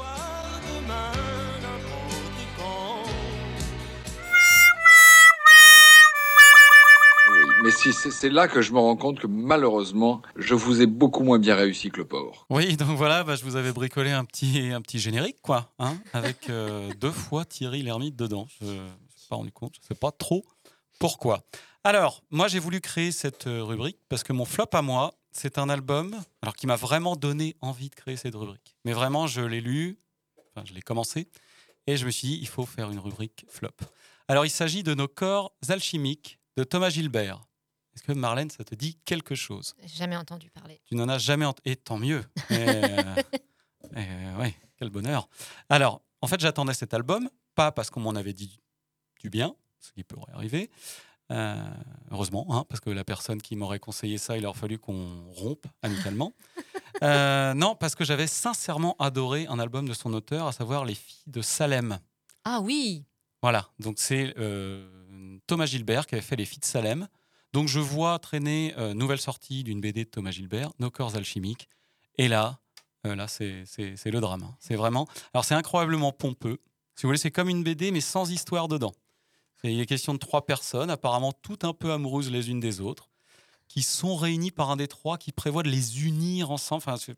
C'est 7.90 8.28
là 8.28 8.46
que 8.46 8.62
je 8.62 8.72
me 8.72 8.78
rends 8.78 8.96
compte 8.96 9.18
que 9.18 9.26
malheureusement, 9.26 10.22
je 10.36 10.54
vous 10.54 10.80
ai 10.80 10.86
beaucoup 10.86 11.24
moins 11.24 11.40
bien 11.40 11.56
réussi 11.56 11.90
que 11.90 11.98
le 11.98 12.04
pauvre. 12.06 12.46
Oui, 12.50 12.76
donc 12.76 12.96
voilà, 12.96 13.24
bah, 13.24 13.34
je 13.34 13.44
vous 13.44 13.56
avais 13.56 13.72
bricolé 13.72 14.10
un 14.12 14.24
petit, 14.24 14.70
un 14.70 14.80
petit 14.80 15.00
générique, 15.00 15.38
quoi, 15.42 15.72
hein, 15.80 15.96
avec 16.12 16.48
euh, 16.48 16.92
deux 17.00 17.10
fois 17.10 17.44
Thierry 17.44 17.82
Lhermitte 17.82 18.14
dedans. 18.14 18.46
Je 18.60 18.66
ne 18.66 18.72
me 18.72 18.88
suis 19.16 19.28
pas 19.28 19.36
rendu 19.36 19.50
compte, 19.50 19.74
je 19.76 19.80
ne 19.80 19.86
sais 19.86 19.98
pas 19.98 20.12
trop 20.12 20.44
pourquoi. 21.00 21.42
Alors, 21.82 22.22
moi, 22.30 22.46
j'ai 22.46 22.60
voulu 22.60 22.80
créer 22.80 23.10
cette 23.10 23.48
euh, 23.48 23.64
rubrique 23.64 23.98
parce 24.08 24.22
que 24.22 24.32
mon 24.32 24.44
flop 24.44 24.68
à 24.72 24.82
moi, 24.82 25.14
c'est 25.32 25.58
un 25.58 25.68
album 25.68 26.14
alors 26.42 26.54
qui 26.54 26.68
m'a 26.68 26.76
vraiment 26.76 27.16
donné 27.16 27.56
envie 27.60 27.88
de 27.88 27.94
créer 27.94 28.16
cette 28.16 28.36
rubrique. 28.36 28.76
Mais 28.84 28.92
vraiment, 28.92 29.26
je 29.26 29.40
l'ai 29.40 29.60
lu, 29.60 29.98
je 30.64 30.74
l'ai 30.74 30.82
commencé, 30.82 31.28
et 31.86 31.96
je 31.96 32.06
me 32.06 32.10
suis 32.10 32.28
dit, 32.28 32.38
il 32.40 32.48
faut 32.48 32.66
faire 32.66 32.90
une 32.90 33.00
rubrique 33.00 33.44
flop. 33.48 33.70
Alors, 34.28 34.46
il 34.46 34.50
s'agit 34.50 34.84
de 34.84 34.94
Nos 34.94 35.08
corps 35.08 35.52
alchimiques 35.68 36.38
de 36.56 36.64
Thomas 36.64 36.90
Gilbert. 36.90 37.40
Est-ce 37.94 38.02
que 38.02 38.12
Marlène, 38.12 38.50
ça 38.50 38.64
te 38.64 38.74
dit 38.74 38.96
quelque 39.05 39.35
chose? 39.35 39.74
Jamais 39.85 40.16
entendu 40.16 40.50
parler. 40.50 40.81
Tu 40.87 40.94
n'en 40.94 41.09
as 41.09 41.18
jamais 41.18 41.44
entendu. 41.44 41.61
Et 41.70 41.76
tant 41.76 41.98
mieux. 41.98 42.24
Euh, 42.50 43.14
euh, 43.96 44.37
ouais, 44.38 44.55
quel 44.78 44.90
bonheur. 44.90 45.28
Alors, 45.68 46.00
en 46.20 46.26
fait, 46.26 46.40
j'attendais 46.40 46.74
cet 46.74 46.94
album, 46.94 47.28
pas 47.55 47.70
parce 47.72 47.90
qu'on 47.90 48.00
m'en 48.00 48.14
avait 48.14 48.33
dit 48.33 48.61
du 49.20 49.28
bien, 49.31 49.55
ce 49.81 49.92
qui 49.92 50.05
pourrait 50.05 50.33
arriver. 50.33 50.70
euh, 51.31 51.55
heureusement, 52.11 52.46
hein, 52.50 52.64
parce 52.68 52.81
que 52.81 52.90
la 52.90 53.05
personne 53.05 53.40
qui 53.42 53.57
m'aurait 53.57 53.78
conseillé 53.78 54.16
ça, 54.18 54.37
il 54.38 54.46
aurait 54.46 54.59
fallu 54.59 54.78
qu'on 54.78 55.31
rompe 55.33 55.66
amicalement. 55.83 56.33
Euh, 57.02 57.52
non, 57.55 57.74
parce 57.74 57.96
que 57.96 58.05
j'avais 58.05 58.28
sincèrement 58.28 58.94
adoré 59.00 59.46
un 59.48 59.59
album 59.59 59.88
de 59.88 59.94
son 59.94 60.12
auteur, 60.12 60.46
à 60.46 60.52
savoir 60.52 60.85
Les 60.85 60.94
filles 60.94 61.24
de 61.26 61.42
Salem. 61.42 61.98
Ah 62.44 62.61
oui 62.62 63.05
Voilà, 63.40 63.70
donc 63.81 63.96
c'est 63.98 64.35
Thomas 65.48 65.66
Gilbert 65.66 66.07
qui 66.07 66.14
avait 66.14 66.22
fait 66.22 66.37
Les 66.37 66.44
filles 66.44 66.61
de 66.61 66.64
Salem. 66.64 67.09
Donc 67.52 67.68
je 67.68 67.78
vois 67.78 68.18
traîner 68.18 68.74
euh, 68.78 68.94
nouvelle 68.94 69.20
sortie 69.20 69.62
d'une 69.62 69.80
BD 69.80 70.04
de 70.04 70.10
Thomas 70.10 70.30
Gilbert, 70.30 70.70
Nos 70.78 70.90
corps 70.90 71.16
alchimiques. 71.16 71.68
Et 72.16 72.28
là, 72.28 72.60
euh, 73.06 73.14
là 73.14 73.28
c'est 73.28 73.64
le 74.06 74.20
drame. 74.20 74.42
hein. 74.42 74.56
C'est 74.58 74.76
vraiment. 74.76 75.06
Alors 75.34 75.44
c'est 75.44 75.54
incroyablement 75.54 76.12
pompeux. 76.12 76.58
Si 76.94 77.02
vous 77.02 77.08
voulez, 77.08 77.18
c'est 77.18 77.30
comme 77.30 77.48
une 77.48 77.62
BD 77.62 77.90
mais 77.90 78.00
sans 78.00 78.30
histoire 78.30 78.68
dedans. 78.68 78.92
Il 79.64 79.80
est 79.80 79.86
question 79.86 80.12
de 80.12 80.18
trois 80.18 80.44
personnes, 80.44 80.90
apparemment 80.90 81.32
toutes 81.32 81.64
un 81.64 81.72
peu 81.72 81.92
amoureuses 81.92 82.30
les 82.32 82.50
unes 82.50 82.58
des 82.58 82.80
autres, 82.80 83.10
qui 83.68 83.82
sont 83.82 84.16
réunies 84.16 84.50
par 84.50 84.70
un 84.70 84.76
des 84.76 84.88
trois 84.88 85.18
qui 85.18 85.30
prévoit 85.30 85.62
de 85.62 85.68
les 85.68 86.04
unir 86.04 86.50
ensemble. 86.50 86.82
Enfin, 86.84 86.96
je 86.96 87.12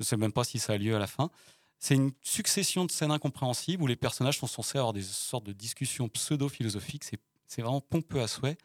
ne 0.00 0.04
sais 0.04 0.16
même 0.16 0.32
pas 0.32 0.42
si 0.42 0.58
ça 0.58 0.72
a 0.72 0.78
lieu 0.78 0.96
à 0.96 0.98
la 0.98 1.06
fin. 1.06 1.30
C'est 1.78 1.94
une 1.94 2.12
succession 2.22 2.84
de 2.84 2.90
scènes 2.90 3.12
incompréhensibles 3.12 3.82
où 3.82 3.86
les 3.86 3.96
personnages 3.96 4.38
sont 4.38 4.48
censés 4.48 4.78
avoir 4.78 4.92
des 4.92 5.02
sortes 5.02 5.44
de 5.44 5.52
discussions 5.52 6.08
pseudo-philosophiques. 6.08 7.04
C'est 7.46 7.62
vraiment 7.62 7.80
pompeux 7.80 8.20
à 8.20 8.26
souhait 8.26 8.58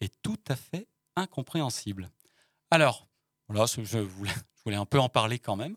et 0.00 0.08
tout 0.22 0.38
à 0.48 0.56
fait 0.56 0.86
incompréhensible. 1.16 2.10
Alors, 2.70 3.08
voilà, 3.48 3.66
je 3.66 3.98
voulais, 3.98 4.32
je 4.56 4.62
voulais 4.64 4.76
un 4.76 4.84
peu 4.86 4.98
en 5.00 5.08
parler 5.08 5.38
quand 5.38 5.56
même. 5.56 5.76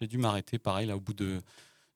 J'ai 0.00 0.06
dû 0.06 0.18
m'arrêter, 0.18 0.58
pareil, 0.58 0.86
là, 0.86 0.96
au 0.96 1.00
bout 1.00 1.12
de- 1.14 1.42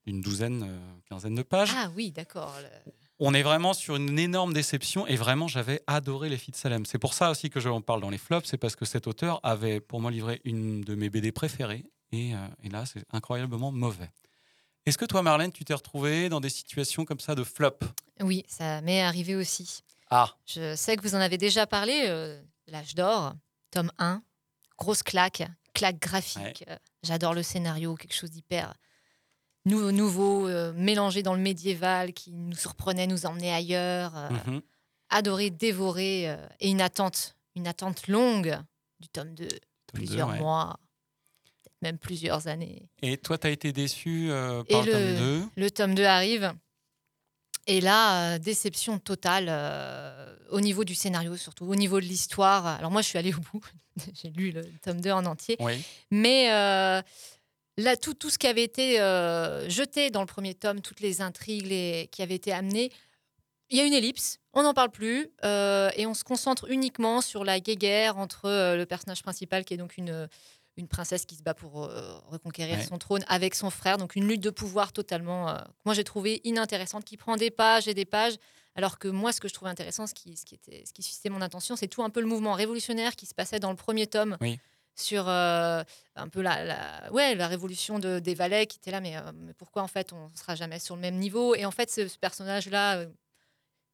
d'une 0.05 0.21
douzaine, 0.21 0.63
euh, 0.63 0.79
quinzaine 1.09 1.33
de 1.35 1.41
pages. 1.41 1.71
Ah 1.75 1.89
oui, 1.95 2.11
d'accord. 2.11 2.53
le- 2.61 2.91
On 3.17 3.33
est 3.33 3.43
vraiment 3.43 3.73
sur 3.73 3.95
une 3.95 4.19
énorme 4.19 4.53
déception 4.53 5.07
et 5.07 5.15
vraiment 5.15 5.47
j'avais 5.47 5.81
adoré 5.87 6.27
les 6.29 6.37
filles 6.37 6.51
de 6.51 6.57
Salem. 6.57 6.85
C'est 6.85 6.99
pour 6.99 7.13
ça 7.13 7.31
aussi 7.31 7.49
que 7.49 7.59
je 7.61 7.69
en 7.69 7.81
parle 7.81 8.01
dans 8.01 8.09
les 8.09 8.17
flops, 8.17 8.47
c'est 8.47 8.57
parce 8.57 8.75
que 8.75 8.83
cet 8.85 9.07
auteur 9.07 9.39
avait 9.41 9.79
pour 9.79 10.01
moi 10.01 10.11
livré 10.11 10.41
une 10.43 10.81
de 10.81 10.95
mes 10.95 11.09
BD 11.09 11.31
préférées 11.31 11.85
et, 12.11 12.35
euh, 12.35 12.47
et 12.61 12.67
là 12.69 12.85
c'est 12.85 13.05
incroyablement 13.13 13.71
mauvais. 13.71 14.11
Est-ce 14.85 14.97
que 14.97 15.05
toi 15.05 15.23
Marlène, 15.23 15.53
tu 15.53 15.63
t'es 15.63 15.73
retrouvée 15.73 16.27
dans 16.27 16.41
des 16.41 16.49
situations 16.49 17.05
comme 17.05 17.21
ça 17.21 17.35
de 17.35 17.43
flop? 17.45 17.79
Oui, 18.19 18.43
ça 18.49 18.81
m'est 18.81 19.01
arrivé 19.01 19.35
aussi. 19.35 19.79
Ah, 20.09 20.35
Je 20.45 20.75
sais 20.75 20.95
que 20.97 21.01
vous 21.01 21.15
en 21.15 21.19
avez 21.19 21.37
déjà 21.37 21.65
parlé, 21.67 22.03
euh, 22.07 22.41
L'âge 22.67 22.95
d'or, 22.95 23.33
tome 23.71 23.91
1, 23.99 24.23
grosse 24.77 25.03
claque, 25.03 25.43
claque 25.73 25.99
graphique. 25.99 26.63
euh, 26.67 26.77
J'adore 27.03 27.33
le 27.35 27.43
scénario, 27.43 27.95
quelque 27.95 28.13
chose 28.15 28.31
d'hyper 28.31 28.73
nou- 29.65 29.91
nouveau, 29.91 30.47
euh, 30.47 30.73
mélangé 30.73 31.21
dans 31.21 31.33
le 31.35 31.41
médiéval, 31.41 32.13
qui 32.13 32.31
nous 32.31 32.55
surprenait, 32.55 33.05
nous 33.07 33.25
emmenait 33.27 33.53
ailleurs. 33.53 34.17
euh, 34.17 34.29
Mhm. 34.47 34.61
Adoré, 35.09 35.51
dévoré, 35.51 36.35
et 36.59 36.69
une 36.69 36.81
attente, 36.81 37.35
une 37.55 37.67
attente 37.67 38.07
longue 38.07 38.57
du 38.99 39.07
tome 39.09 39.35
2, 39.35 39.47
plusieurs 39.93 40.29
ouais. 40.29 40.39
mois, 40.39 40.79
même 41.83 41.99
plusieurs 41.99 42.47
années. 42.47 42.89
et 43.03 43.17
toi 43.17 43.37
tu 43.37 43.45
as 43.45 43.51
été 43.51 43.71
déçu 43.71 44.31
euh, 44.31 44.63
Et 44.67 44.73
par 44.73 44.85
le, 44.85 44.91
le, 44.91 44.91
tome 44.93 45.15
2 45.17 45.45
le 45.57 45.71
tome 45.71 45.95
2 45.95 46.05
arrive. 46.05 46.51
Et 47.67 47.81
là, 47.81 48.35
euh, 48.35 48.37
déception 48.37 48.99
totale 48.99 49.47
euh, 49.49 50.35
au 50.51 50.61
niveau 50.61 50.83
du 50.83 50.93
scénario, 50.93 51.35
surtout 51.35 51.65
au 51.65 51.75
niveau 51.75 51.99
de 51.99 52.05
l'histoire. 52.05 52.67
Alors 52.67 52.91
moi, 52.91 53.01
je 53.01 53.07
suis 53.07 53.17
allée 53.17 53.33
au 53.33 53.39
bout. 53.51 53.65
J'ai 54.13 54.29
lu 54.29 54.51
le 54.51 54.63
tome 54.83 55.01
2 55.01 55.11
en 55.11 55.25
entier. 55.25 55.57
Oui. 55.59 55.83
Mais 56.11 56.51
euh, 56.51 57.01
là, 57.77 57.97
tout, 57.97 58.13
tout 58.13 58.29
ce 58.29 58.37
qui 58.37 58.47
avait 58.47 58.63
été 58.63 59.01
euh, 59.01 59.67
jeté 59.69 60.11
dans 60.11 60.21
le 60.21 60.27
premier 60.27 60.53
tome, 60.53 60.81
toutes 60.81 60.99
les 60.99 61.21
intrigues 61.21 61.65
les, 61.65 62.07
qui 62.11 62.21
avaient 62.21 62.35
été 62.35 62.53
amenées, 62.53 62.91
il 63.71 63.77
y 63.79 63.81
a 63.81 63.85
une 63.85 63.93
ellipse, 63.93 64.37
on 64.53 64.61
n'en 64.61 64.75
parle 64.75 64.91
plus, 64.91 65.27
et 65.43 66.05
on 66.05 66.13
se 66.13 66.23
concentre 66.23 66.69
uniquement 66.69 67.19
sur 67.19 67.43
la 67.43 67.59
guéguerre 67.59 68.15
entre 68.19 68.75
le 68.77 68.83
personnage 68.85 69.23
principal, 69.23 69.65
qui 69.65 69.73
est 69.73 69.77
donc 69.77 69.97
une, 69.97 70.29
une 70.77 70.87
princesse 70.87 71.25
qui 71.25 71.35
se 71.35 71.43
bat 71.43 71.53
pour 71.53 71.83
euh, 71.85 72.17
reconquérir 72.27 72.77
Ouais. 72.77 72.83
son 72.83 72.97
trône 72.97 73.23
avec 73.27 73.55
son 73.55 73.69
frère. 73.69 73.97
Donc 73.97 74.15
une 74.15 74.27
lutte 74.27 74.41
de 74.41 74.49
pouvoir 74.49 74.91
totalement, 74.91 75.49
euh, 75.49 75.57
moi 75.85 75.93
j'ai 75.95 76.03
trouvé 76.03 76.41
inintéressante, 76.43 77.05
qui 77.05 77.17
prend 77.17 77.37
des 77.37 77.51
pages 77.51 77.87
et 77.87 77.93
des 77.93 78.05
pages. 78.05 78.35
Alors 78.77 78.99
que 78.99 79.07
moi, 79.07 79.31
ce 79.31 79.39
que 79.39 79.47
je 79.47 79.53
trouvais 79.53 79.71
intéressant, 79.71 80.05
ce 80.05 80.13
qui, 80.13 80.35
ce 80.35 80.43
qui, 80.43 80.53
était, 80.55 80.83
ce 80.85 80.91
qui 80.91 81.01
suscitait 81.01 81.29
mon 81.29 81.39
attention, 81.41 81.77
c'est 81.77 81.87
tout 81.87 82.03
un 82.03 82.09
peu 82.09 82.19
le 82.19 82.27
mouvement 82.27 82.51
révolutionnaire 82.51 83.15
qui 83.15 83.25
se 83.25 83.33
passait 83.33 83.57
dans 83.59 83.69
le 83.69 83.77
premier 83.77 84.05
tome 84.05 84.35
Oui. 84.41 84.59
sur 84.95 85.29
euh, 85.29 85.81
un 86.17 86.27
peu 86.27 86.41
la, 86.41 86.61
la- 86.65 87.11
ouais, 87.13 87.35
la 87.35 87.47
révolution 87.47 87.99
de, 87.99 88.19
des 88.19 88.33
valets 88.35 88.65
qui 88.67 88.77
était 88.77 88.91
là, 88.91 88.99
mais, 88.99 89.15
mais 89.33 89.53
pourquoi 89.53 89.81
en 89.81 89.87
fait 89.87 90.11
on 90.11 90.27
ne 90.29 90.35
sera 90.35 90.55
jamais 90.55 90.79
sur 90.79 90.95
le 90.95 91.01
même 91.01 91.15
niveau? 91.15 91.55
Et 91.55 91.63
en 91.65 91.71
fait, 91.71 91.89
ce, 91.89 92.05
ce 92.09 92.17
personnage-là 92.17 93.05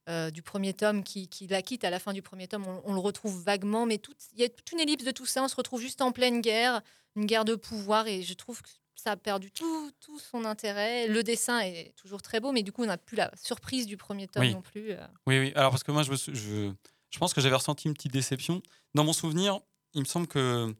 euh, 0.09 0.31
du 0.31 0.41
premier 0.41 0.73
tome 0.73 1.03
qui, 1.03 1.27
qui 1.27 1.47
la 1.47 1.61
quitte 1.61 1.83
à 1.83 1.89
la 1.89 1.99
fin 1.99 2.13
du 2.13 2.21
premier 2.21 2.47
tome, 2.47 2.65
on, 2.67 2.81
on 2.85 2.93
le 2.93 2.99
retrouve 2.99 3.41
vaguement, 3.43 3.85
mais 3.85 4.01
il 4.33 4.39
y 4.39 4.43
a 4.43 4.49
toute 4.49 4.71
une 4.71 4.79
ellipse 4.79 5.03
de 5.03 5.11
tout 5.11 5.25
ça. 5.25 5.43
On 5.43 5.47
se 5.47 5.55
retrouve 5.55 5.79
juste 5.81 6.01
en 6.01 6.11
pleine 6.11 6.41
guerre, 6.41 6.81
une 7.15 7.25
guerre 7.25 7.45
de 7.45 7.55
pouvoir, 7.55 8.07
et 8.07 8.21
je 8.23 8.33
trouve 8.33 8.61
que 8.61 8.69
ça 8.95 9.11
a 9.11 9.17
perdu 9.17 9.51
tout, 9.51 9.91
tout 9.99 10.19
son 10.19 10.45
intérêt. 10.45 11.07
Le 11.07 11.23
dessin 11.23 11.59
est 11.61 11.93
toujours 11.95 12.21
très 12.21 12.39
beau, 12.39 12.51
mais 12.51 12.61
du 12.63 12.71
coup, 12.71 12.83
on 12.83 12.87
n'a 12.87 12.97
plus 12.97 13.15
la 13.17 13.31
surprise 13.35 13.85
du 13.87 13.97
premier 13.97 14.27
tome 14.27 14.43
Oui. 14.43 14.53
non 14.53 14.61
plus. 14.61 14.91
euh. 14.91 15.07
Oui, 15.27 15.39
oui. 15.39 15.51
Alors, 15.55 15.71
parce 15.71 15.83
que 15.83 15.91
moi, 15.91 16.03
je, 16.03 16.11
je, 16.13 16.71
je 17.09 17.19
pense 17.19 17.33
que 17.33 17.41
j'avais 17.41 17.55
ressenti 17.55 17.87
une 17.87 17.93
petite 17.93 18.11
déception. 18.13 18.61
Dans 18.93 19.03
mon 19.03 19.13
souvenir, 19.13 19.59
il 19.93 20.01
me 20.01 20.05
semble 20.05 20.27
que 20.27 20.75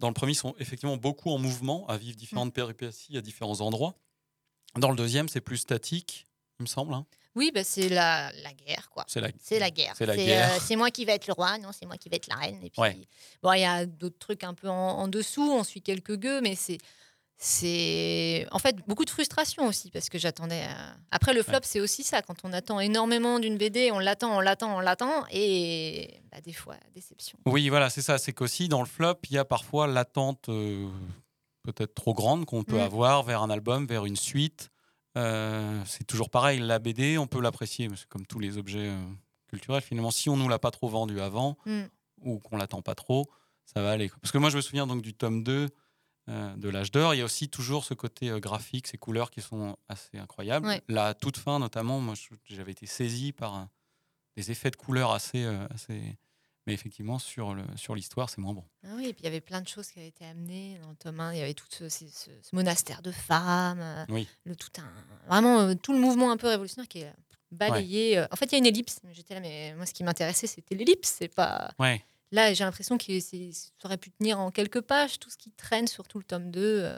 dans 0.00 0.08
le 0.08 0.14
premier, 0.14 0.32
ils 0.32 0.36
sont 0.36 0.54
effectivement 0.58 0.96
beaucoup 0.96 1.30
en 1.30 1.38
mouvement, 1.38 1.86
à 1.88 1.96
vivre 1.96 2.16
différentes 2.16 2.52
péripéties 2.54 3.16
à 3.16 3.20
différents 3.20 3.60
endroits. 3.60 3.94
Dans 4.76 4.90
le 4.90 4.96
deuxième, 4.96 5.28
c'est 5.28 5.40
plus 5.40 5.58
statique, 5.58 6.26
il 6.58 6.62
me 6.62 6.66
semble. 6.68 6.94
hein. 6.94 7.06
Oui, 7.36 7.50
bah, 7.54 7.62
c'est 7.64 7.88
la, 7.88 8.32
la 8.42 8.52
guerre, 8.52 8.88
quoi. 8.90 9.04
C'est 9.06 9.20
la- 9.20 9.28
la 9.28 9.70
guerre. 9.70 9.94
c'est 9.96 10.06
la 10.06 10.14
C'est, 10.14 10.24
guerre. 10.26 10.52
euh, 10.52 10.58
c'est 10.60 10.76
moi 10.76 10.90
qui 10.90 11.04
vais 11.04 11.12
être 11.12 11.26
le 11.28 11.32
roi, 11.32 11.58
non, 11.58 11.70
c'est 11.72 11.86
moi 11.86 11.96
qui 11.96 12.08
vais 12.08 12.16
être 12.16 12.26
la 12.28 12.34
reine. 12.36 12.58
Et 12.64 12.70
puis, 12.70 12.80
Ouais. 12.82 12.96
bon, 13.42 13.52
il 13.52 13.60
y 13.60 13.64
a 13.64 13.86
d'autres 13.86 14.18
trucs 14.18 14.42
un 14.44 14.54
peu 14.54 14.68
en, 14.68 14.74
en 14.74 15.08
dessous. 15.08 15.48
On 15.52 15.62
suit 15.62 15.80
quelques 15.82 16.16
gueux, 16.16 16.40
mais 16.40 16.56
c'est, 16.56 16.78
c'est 17.42 18.46
en 18.50 18.58
fait 18.58 18.76
beaucoup 18.86 19.04
de 19.04 19.10
frustration 19.10 19.66
aussi 19.66 19.90
parce 19.90 20.08
que 20.10 20.18
j'attendais. 20.18 20.64
euh, 20.66 20.92
Après, 21.10 21.32
le 21.32 21.42
flop, 21.42 21.60
c'est 21.62 21.80
aussi 21.80 22.02
ça. 22.04 22.20
Quand 22.20 22.36
on 22.44 22.52
attend 22.52 22.80
énormément 22.80 23.38
d'une 23.38 23.56
BD, 23.56 23.90
on 23.92 23.98
l'attend, 23.98 24.36
on 24.36 24.40
l'attend, 24.40 24.76
on 24.76 24.80
l'attend, 24.80 25.24
et 25.30 26.20
bah, 26.30 26.40
des 26.42 26.52
fois, 26.52 26.76
déception. 26.94 27.38
Oui, 27.46 27.68
voilà, 27.70 27.88
c'est 27.90 28.02
ça. 28.02 28.18
C'est 28.18 28.32
qu'aussi, 28.32 28.68
dans 28.68 28.80
le 28.80 28.86
flop, 28.88 29.14
il 29.30 29.34
y 29.36 29.38
a 29.38 29.44
parfois 29.46 29.86
l'attente 29.86 30.48
euh, 30.48 30.88
peut-être 31.62 31.94
trop 31.94 32.12
grande 32.12 32.44
qu'on 32.44 32.62
peut 32.64 32.76
Mm. 32.78 32.80
avoir 32.80 33.22
vers 33.22 33.40
un 33.42 33.50
album, 33.50 33.86
vers 33.86 34.04
une 34.04 34.16
suite. 34.16 34.68
Euh, 35.16 35.82
c'est 35.86 36.04
toujours 36.06 36.30
pareil, 36.30 36.60
la 36.60 36.78
BD, 36.78 37.18
on 37.18 37.26
peut 37.26 37.40
l'apprécier, 37.40 37.88
mais 37.88 37.96
c'est 37.96 38.08
comme 38.08 38.26
tous 38.26 38.38
les 38.38 38.58
objets 38.58 38.88
euh, 38.90 39.04
culturels. 39.48 39.82
Finalement, 39.82 40.10
si 40.10 40.28
on 40.30 40.36
nous 40.36 40.48
l'a 40.48 40.58
pas 40.58 40.70
trop 40.70 40.88
vendu 40.88 41.20
avant, 41.20 41.56
Mm. 41.66 41.82
ou 42.22 42.38
qu'on 42.38 42.56
l'attend 42.56 42.82
pas 42.82 42.94
trop, 42.94 43.26
ça 43.64 43.82
va 43.82 43.90
aller. 43.92 44.10
Parce 44.20 44.30
que 44.32 44.38
moi, 44.38 44.50
je 44.50 44.56
me 44.56 44.60
souviens 44.62 44.86
donc 44.86 45.02
du 45.02 45.14
tome 45.14 45.42
2 45.42 45.68
euh, 46.28 46.56
de 46.56 46.68
l'âge 46.68 46.90
d'or. 46.92 47.14
Il 47.14 47.18
y 47.18 47.20
a 47.22 47.24
aussi 47.24 47.48
toujours 47.48 47.84
ce 47.84 47.94
côté 47.94 48.30
graphique, 48.40 48.86
ces 48.86 48.98
couleurs 48.98 49.30
qui 49.30 49.40
sont 49.40 49.76
assez 49.88 50.18
incroyables. 50.18 50.66
Ouais. 50.66 50.82
La 50.88 51.14
toute 51.14 51.38
fin, 51.38 51.58
notamment, 51.58 52.00
moi, 52.00 52.14
j'avais 52.44 52.72
été 52.72 52.86
saisi 52.86 53.32
par 53.32 53.54
un- 53.54 53.70
des 54.36 54.50
effets 54.52 54.70
de 54.70 54.76
couleurs 54.76 55.10
assez, 55.10 55.44
assez... 55.70 56.16
Mais 56.70 56.74
effectivement, 56.74 57.18
sur 57.18 57.54
le- 57.54 57.64
sur 57.76 57.94
l'histoire, 57.94 58.30
c'est 58.30 58.38
moins 58.40 58.54
bon. 58.54 58.64
Ah 58.84 58.88
oui, 58.96 59.06
et 59.08 59.12
puis 59.12 59.22
il 59.22 59.24
y 59.24 59.28
avait 59.28 59.40
plein 59.40 59.60
de 59.60 59.68
choses 59.68 59.90
qui 59.90 59.98
avaient 59.98 60.08
été 60.08 60.24
amenées 60.24 60.78
dans 60.82 60.90
le 60.90 60.96
tome 60.96 61.20
1. 61.20 61.32
Il 61.34 61.38
y 61.38 61.42
avait 61.42 61.54
tout 61.54 61.66
ce, 61.70 61.88
ce- 61.88 62.06
ce- 62.08 62.30
ce 62.42 62.54
monastère 62.56 63.02
de 63.02 63.12
femmes, 63.12 63.80
euh, 63.80 64.04
Oui. 64.08 64.26
le, 64.44 64.56
tout 64.56 64.70
un, 64.78 64.90
vraiment 65.28 65.60
euh, 65.60 65.74
tout 65.74 65.92
le 65.92 65.98
mouvement 65.98 66.30
un 66.30 66.36
peu 66.36 66.48
révolutionnaire 66.48 66.88
qui 66.88 67.00
est 67.00 67.12
balayé. 67.50 68.18
euh. 68.18 68.26
En 68.30 68.36
fait, 68.36 68.46
il 68.46 68.52
y 68.52 68.54
a 68.54 68.58
une 68.58 68.66
ellipse. 68.66 69.00
J'étais 69.12 69.34
là, 69.34 69.40
mais 69.40 69.74
moi, 69.76 69.86
ce 69.86 69.92
qui 69.92 70.04
m'intéressait, 70.04 70.46
c'était 70.46 70.74
l'ellipse. 70.74 71.16
C'est 71.18 71.28
pas. 71.34 71.72
Ouais. 71.78 72.04
Là, 72.32 72.54
j'ai 72.54 72.62
l'impression 72.62 72.96
que 72.96 73.18
ça 73.20 73.36
aurait 73.84 73.98
pu 73.98 74.10
tenir 74.12 74.38
en 74.38 74.52
quelques 74.52 74.80
pages 74.82 75.18
tout 75.18 75.28
ce 75.30 75.36
qui 75.36 75.50
traîne 75.50 75.88
sur 75.88 76.06
tout 76.06 76.18
le 76.18 76.24
tome 76.24 76.50
2. 76.52 76.88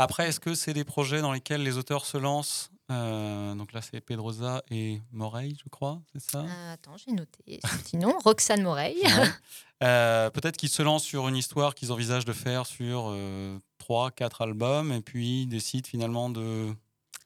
Euh. 0.00 0.04
Après, 0.04 0.28
est-ce 0.28 0.40
que 0.40 0.54
c'est 0.54 0.72
des 0.74 0.84
projets 0.84 1.20
dans 1.20 1.32
lesquels 1.32 1.62
les 1.62 1.76
auteurs 1.78 2.04
se 2.06 2.16
lancent? 2.18 2.70
Euh, 2.90 3.54
Donc 3.54 3.72
là, 3.72 3.80
c'est 3.82 4.00
Pedrosa 4.00 4.62
et 4.70 5.00
Morey, 5.12 5.50
je 5.62 5.68
crois, 5.68 6.00
c'est 6.12 6.20
ça? 6.30 6.44
Ah, 6.48 6.72
attends, 6.72 6.96
j'ai 6.96 7.12
noté. 7.12 7.60
Sinon, 7.84 8.18
Roxane 8.24 8.62
Morey. 8.62 8.94
Ouais. 9.02 9.10
Euh, 9.82 10.28
Peut-être 10.28 10.58
qu'ils 10.58 10.68
se 10.68 10.82
lancent 10.82 11.04
sur 11.04 11.26
une 11.26 11.36
histoire 11.36 11.74
qu'ils 11.74 11.90
envisagent 11.90 12.26
de 12.26 12.34
faire 12.34 12.66
sur 12.66 13.16
3, 13.78 14.10
4 14.10 14.42
albums 14.42 14.92
et 14.92 15.00
puis 15.00 15.44
ils 15.44 15.46
décident 15.46 15.88
finalement 15.88 16.28
de. 16.28 16.74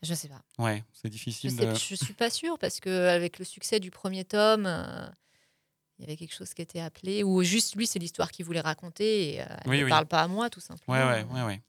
Je 0.04 0.14
sais 0.14 0.28
pas. 0.28 0.40
Ouais, 0.62 0.84
c'est 0.92 1.08
Je 1.08 1.12
difficile 1.12 1.50
sais, 1.50 1.66
de. 1.66 1.74
je 1.74 1.94
suis 1.96 2.14
pas 2.14 2.30
sûre 2.30 2.56
parce 2.60 2.78
que 2.78 3.08
avec 3.08 3.40
le 3.40 3.44
succès 3.44 3.80
du 3.80 3.90
premier 3.90 4.24
tome, 4.24 4.66
euh, 4.66 5.04
il 5.98 6.02
y 6.04 6.04
avait 6.06 6.16
quelque 6.16 6.32
chose 6.32 6.54
qui 6.54 6.62
était 6.62 6.78
appelé 6.78 7.24
ou 7.24 7.42
juste 7.42 7.74
lui, 7.74 7.88
c'est 7.88 7.98
l'histoire 7.98 8.30
qu'il 8.30 8.44
voulait 8.44 8.60
raconter 8.60 9.34
et 9.34 9.40
euh, 9.42 9.46
elle 9.64 9.70
Oui, 9.70 9.78
ne 9.80 9.84
oui. 9.86 9.90
parle 9.90 10.06
pas 10.06 10.22
à 10.22 10.28
moi 10.28 10.48
tout 10.48 10.60
simplement. 10.60 10.96
Ouais, 10.96 11.02
ouais, 11.04 11.24
ouais, 11.34 11.42
ouais. 11.42 11.60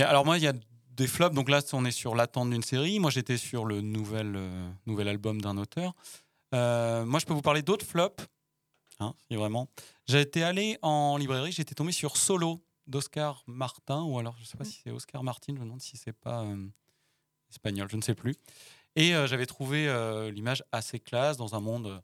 Alors, 0.00 0.24
moi, 0.24 0.38
il 0.38 0.44
y 0.44 0.46
a 0.46 0.54
des 0.96 1.06
flops. 1.06 1.34
Donc 1.34 1.48
là, 1.48 1.60
on 1.72 1.84
est 1.84 1.90
sur 1.90 2.14
l'attente 2.14 2.50
d'une 2.50 2.62
série. 2.62 2.98
Moi, 2.98 3.10
j'étais 3.10 3.36
sur 3.36 3.64
le 3.64 3.80
nouvel, 3.80 4.34
euh, 4.36 4.70
nouvel 4.86 5.08
album 5.08 5.40
d'un 5.40 5.58
auteur. 5.58 5.94
Euh, 6.54 7.04
moi, 7.04 7.20
je 7.20 7.26
peux 7.26 7.34
vous 7.34 7.42
parler 7.42 7.62
d'autres 7.62 7.86
flops. 7.86 8.24
Hein, 9.00 9.14
si 9.26 9.36
vraiment. 9.36 9.68
Été 10.08 10.42
allé 10.42 10.78
en 10.82 11.16
librairie, 11.16 11.52
j'étais 11.52 11.74
tombé 11.74 11.92
sur 11.92 12.16
Solo 12.16 12.62
d'Oscar 12.86 13.42
Martin, 13.46 14.02
ou 14.02 14.18
alors 14.18 14.36
je 14.36 14.42
ne 14.42 14.46
sais 14.46 14.58
pas 14.58 14.64
si 14.64 14.80
c'est 14.84 14.90
Oscar 14.90 15.24
Martin, 15.24 15.54
je 15.54 15.60
me 15.60 15.64
demande 15.64 15.80
si 15.80 15.96
c'est 15.96 16.12
pas 16.12 16.42
euh, 16.42 16.68
espagnol, 17.50 17.88
je 17.90 17.96
ne 17.96 18.02
sais 18.02 18.14
plus. 18.14 18.34
Et 18.94 19.12
j'avais 19.26 19.46
trouvé 19.46 19.86
l'image 20.34 20.62
assez 20.70 21.00
classe 21.00 21.38
dans 21.38 21.54
un 21.54 21.60
monde 21.60 22.02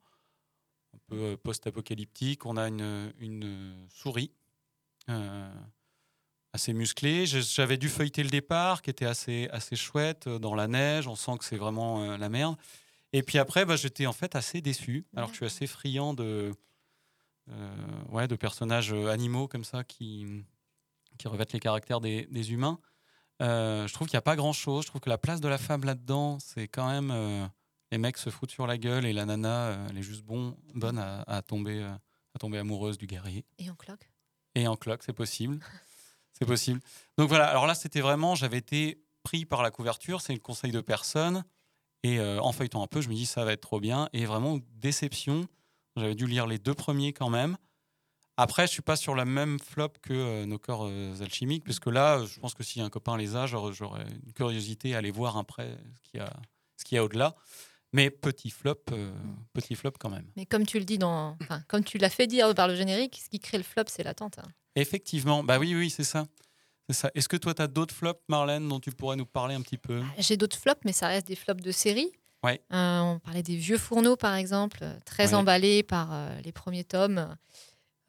un 0.95 0.99
peu 1.07 1.36
post-apocalyptique. 1.36 2.47
On 2.47 2.57
a 2.57 2.68
une, 2.68 3.86
souris 3.91 4.32
assez 6.53 6.72
musclée. 6.72 7.26
Je- 7.26 7.40
J'avais 7.40 7.76
dû 7.76 7.88
feuilleter 7.88 8.22
le 8.22 8.30
départ, 8.30 8.82
qui 8.82 8.90
était 8.90 9.05
assez, 9.07 9.49
assez 9.53 9.76
chouette, 9.76 10.26
euh, 10.26 10.38
dans 10.38 10.55
la 10.55 10.66
neige. 10.68 11.07
On 11.07 11.14
sent 11.16 11.38
que 11.38 11.44
c'est 11.44 11.57
vraiment 11.57 12.03
euh, 12.03 12.16
la 12.16 12.28
merde. 12.28 12.57
Et 13.12 13.22
puis 13.22 13.38
après, 13.38 13.64
bah, 13.64 13.76
j'étais 13.76 14.07
en 14.07 14.12
fait 14.12 14.34
assez 14.36 14.61
déçu. 14.61 15.07
Alors 15.16 15.28
que 15.28 15.34
je 15.34 15.38
suis 15.38 15.46
assez 15.46 15.66
friand 15.66 16.14
de, 16.14 16.53
euh, 17.51 17.76
ouais, 18.11 18.28
de 18.28 18.36
personnages 18.36 18.92
animaux 18.92 19.49
comme 19.49 19.64
ça 19.64 19.84
qui, 19.84 20.26
qui 21.18 21.28
revêtent 21.28 21.53
les 21.53 21.61
caractères 21.61 22.01
des, 22.01 22.26
des 22.30 22.53
humains. 22.53 22.78
Euh, 23.40 23.86
je 23.86 23.94
trouve 23.94 24.09
qu'il 24.09 24.16
n'y 24.16 24.18
a 24.18 24.22
pas 24.22 24.36
grand 24.36 24.53
chose. 24.53 24.82
Je 24.84 24.88
trouve 24.88 25.01
que 25.01 25.09
la 25.09 25.18
place 25.18 25.40
de 25.40 25.49
la 25.49 25.59
femme 25.59 25.84
là-dedans, 25.84 26.38
c'est 26.40 26.68
quand 26.68 26.88
même. 26.90 27.11
euh, 27.11 27.46
les 27.90 27.96
mecs 27.99 28.18
se 28.18 28.28
foutent 28.28 28.51
sur 28.51 28.66
la 28.66 28.76
gueule 28.76 29.07
et 29.07 29.14
la 29.14 29.24
nana, 29.24 29.86
elle 29.88 29.96
est 29.96 30.03
juste 30.03 30.22
bon, 30.22 30.55
bonne 30.74 30.99
à, 30.99 31.22
à 31.22 31.40
tomber, 31.40 31.82
à 31.82 32.38
tomber 32.38 32.59
amoureuse 32.59 32.99
du 32.99 33.07
guerrier. 33.07 33.46
Et 33.59 33.70
en 33.70 33.74
cloque? 33.76 34.11
Et 34.55 34.66
en 34.68 34.76
cloque, 34.76 35.03
c'est 35.03 35.14
possible. 35.14 35.59
c'est 36.39 36.47
possible. 36.47 36.80
Donc 37.16 37.28
voilà, 37.28 37.49
alors 37.49 37.66
là, 37.66 37.74
c'était 37.74 38.01
vraiment, 38.01 38.34
j'avais 38.34 38.59
été 38.59 39.03
pris 39.22 39.45
par 39.45 39.62
la 39.62 39.70
couverture, 39.70 40.20
c'est 40.20 40.32
le 40.32 40.39
conseil 40.39 40.70
de 40.70 40.80
personne. 40.80 41.45
Et 42.05 42.20
euh, 42.20 42.41
en 42.41 42.53
feuilletant 42.53 42.82
un 42.82 42.86
peu, 42.86 43.01
je 43.01 43.09
me 43.09 43.14
dis, 43.14 43.26
ça 43.26 43.45
va 43.45 43.53
être 43.53 43.61
trop 43.61 43.80
bien. 43.80 44.09
Et 44.12 44.24
vraiment, 44.24 44.59
déception. 44.76 45.49
J'avais 45.97 46.14
dû 46.14 46.26
lire 46.26 46.47
les 46.47 46.59
deux 46.59 46.74
premiers 46.74 47.12
quand 47.12 47.28
même. 47.28 47.57
Après, 48.36 48.68
je 48.68 48.72
suis 48.72 48.82
pas 48.82 48.95
sur 48.95 49.16
la 49.16 49.24
même 49.24 49.59
flop 49.59 49.89
que 50.01 50.12
euh, 50.12 50.47
nos 50.47 50.61
corps 50.61 50.86
euh, 50.86 51.20
alchimiques, 51.20 51.64
puisque 51.64 51.86
là, 51.89 52.24
je 52.24 52.39
pense 52.39 52.55
que 52.55 52.62
si 52.62 52.80
un 52.80 52.89
copain 52.89 53.16
les 53.16 53.34
a, 53.34 53.47
j'aurais 53.47 53.72
une 54.24 54.32
curiosité 54.32 54.95
à 54.95 54.99
aller 54.99 55.11
voir 55.11 55.36
après 55.36 55.76
ce 56.05 56.11
qu'il 56.11 56.20
y 56.20 56.22
a, 56.22 56.32
ce 56.76 56.84
qu'il 56.84 56.95
y 56.95 56.99
a 56.99 57.05
au-delà. 57.05 57.34
Mais 57.93 58.11
petit 58.11 58.51
flop, 58.51 58.84
petit 59.55 59.74
flop 59.74 59.93
quand 59.99 60.11
même. 60.11 60.30
Mais 60.36 60.45
comme 60.45 60.66
tu 60.66 60.78
le 60.78 60.84
dis 60.84 60.99
comme 61.68 61.84
tu 61.84 61.97
l'as 61.97 62.11
fait 62.11 62.26
dire 62.26 62.55
par 62.55 62.68
le 62.68 62.76
générique, 62.76 63.18
ce 63.24 63.30
qui 63.30 63.41
crée 63.41 63.57
le 63.57 63.64
flop, 63.64 63.84
c'est 63.89 64.03
l'attente. 64.05 64.39
hein. 64.39 64.49
Effectivement, 64.80 65.42
bah 65.42 65.58
oui, 65.58 65.74
oui, 65.74 65.90
c'est 65.90 66.04
ça. 66.04 66.26
C'est 66.88 66.96
ça. 66.96 67.10
Est-ce 67.14 67.28
que 67.28 67.36
toi, 67.36 67.52
tu 67.54 67.62
as 67.62 67.66
d'autres 67.66 67.94
flops, 67.94 68.20
Marlène, 68.28 68.66
dont 68.68 68.80
tu 68.80 68.90
pourrais 68.90 69.16
nous 69.16 69.26
parler 69.26 69.54
un 69.54 69.60
petit 69.60 69.76
peu? 69.78 70.02
J'ai 70.18 70.36
d'autres 70.36 70.56
flops, 70.58 70.80
mais 70.84 70.92
ça 70.92 71.08
reste 71.08 71.26
des 71.26 71.36
flops 71.36 71.62
de 71.62 71.70
série. 71.70 72.10
Ouais. 72.42 72.62
Euh, 72.72 73.00
on 73.00 73.18
parlait 73.18 73.42
des 73.42 73.56
vieux 73.56 73.78
fourneaux, 73.78 74.16
par 74.16 74.34
exemple, 74.36 74.78
euh, 74.82 74.94
très 75.04 75.28
Ouais. 75.28 75.34
emballés 75.34 75.82
par 75.82 76.08
euh, 76.12 76.40
les 76.44 76.52
premiers 76.52 76.84
tomes, 76.84 77.18
euh, 77.18 77.34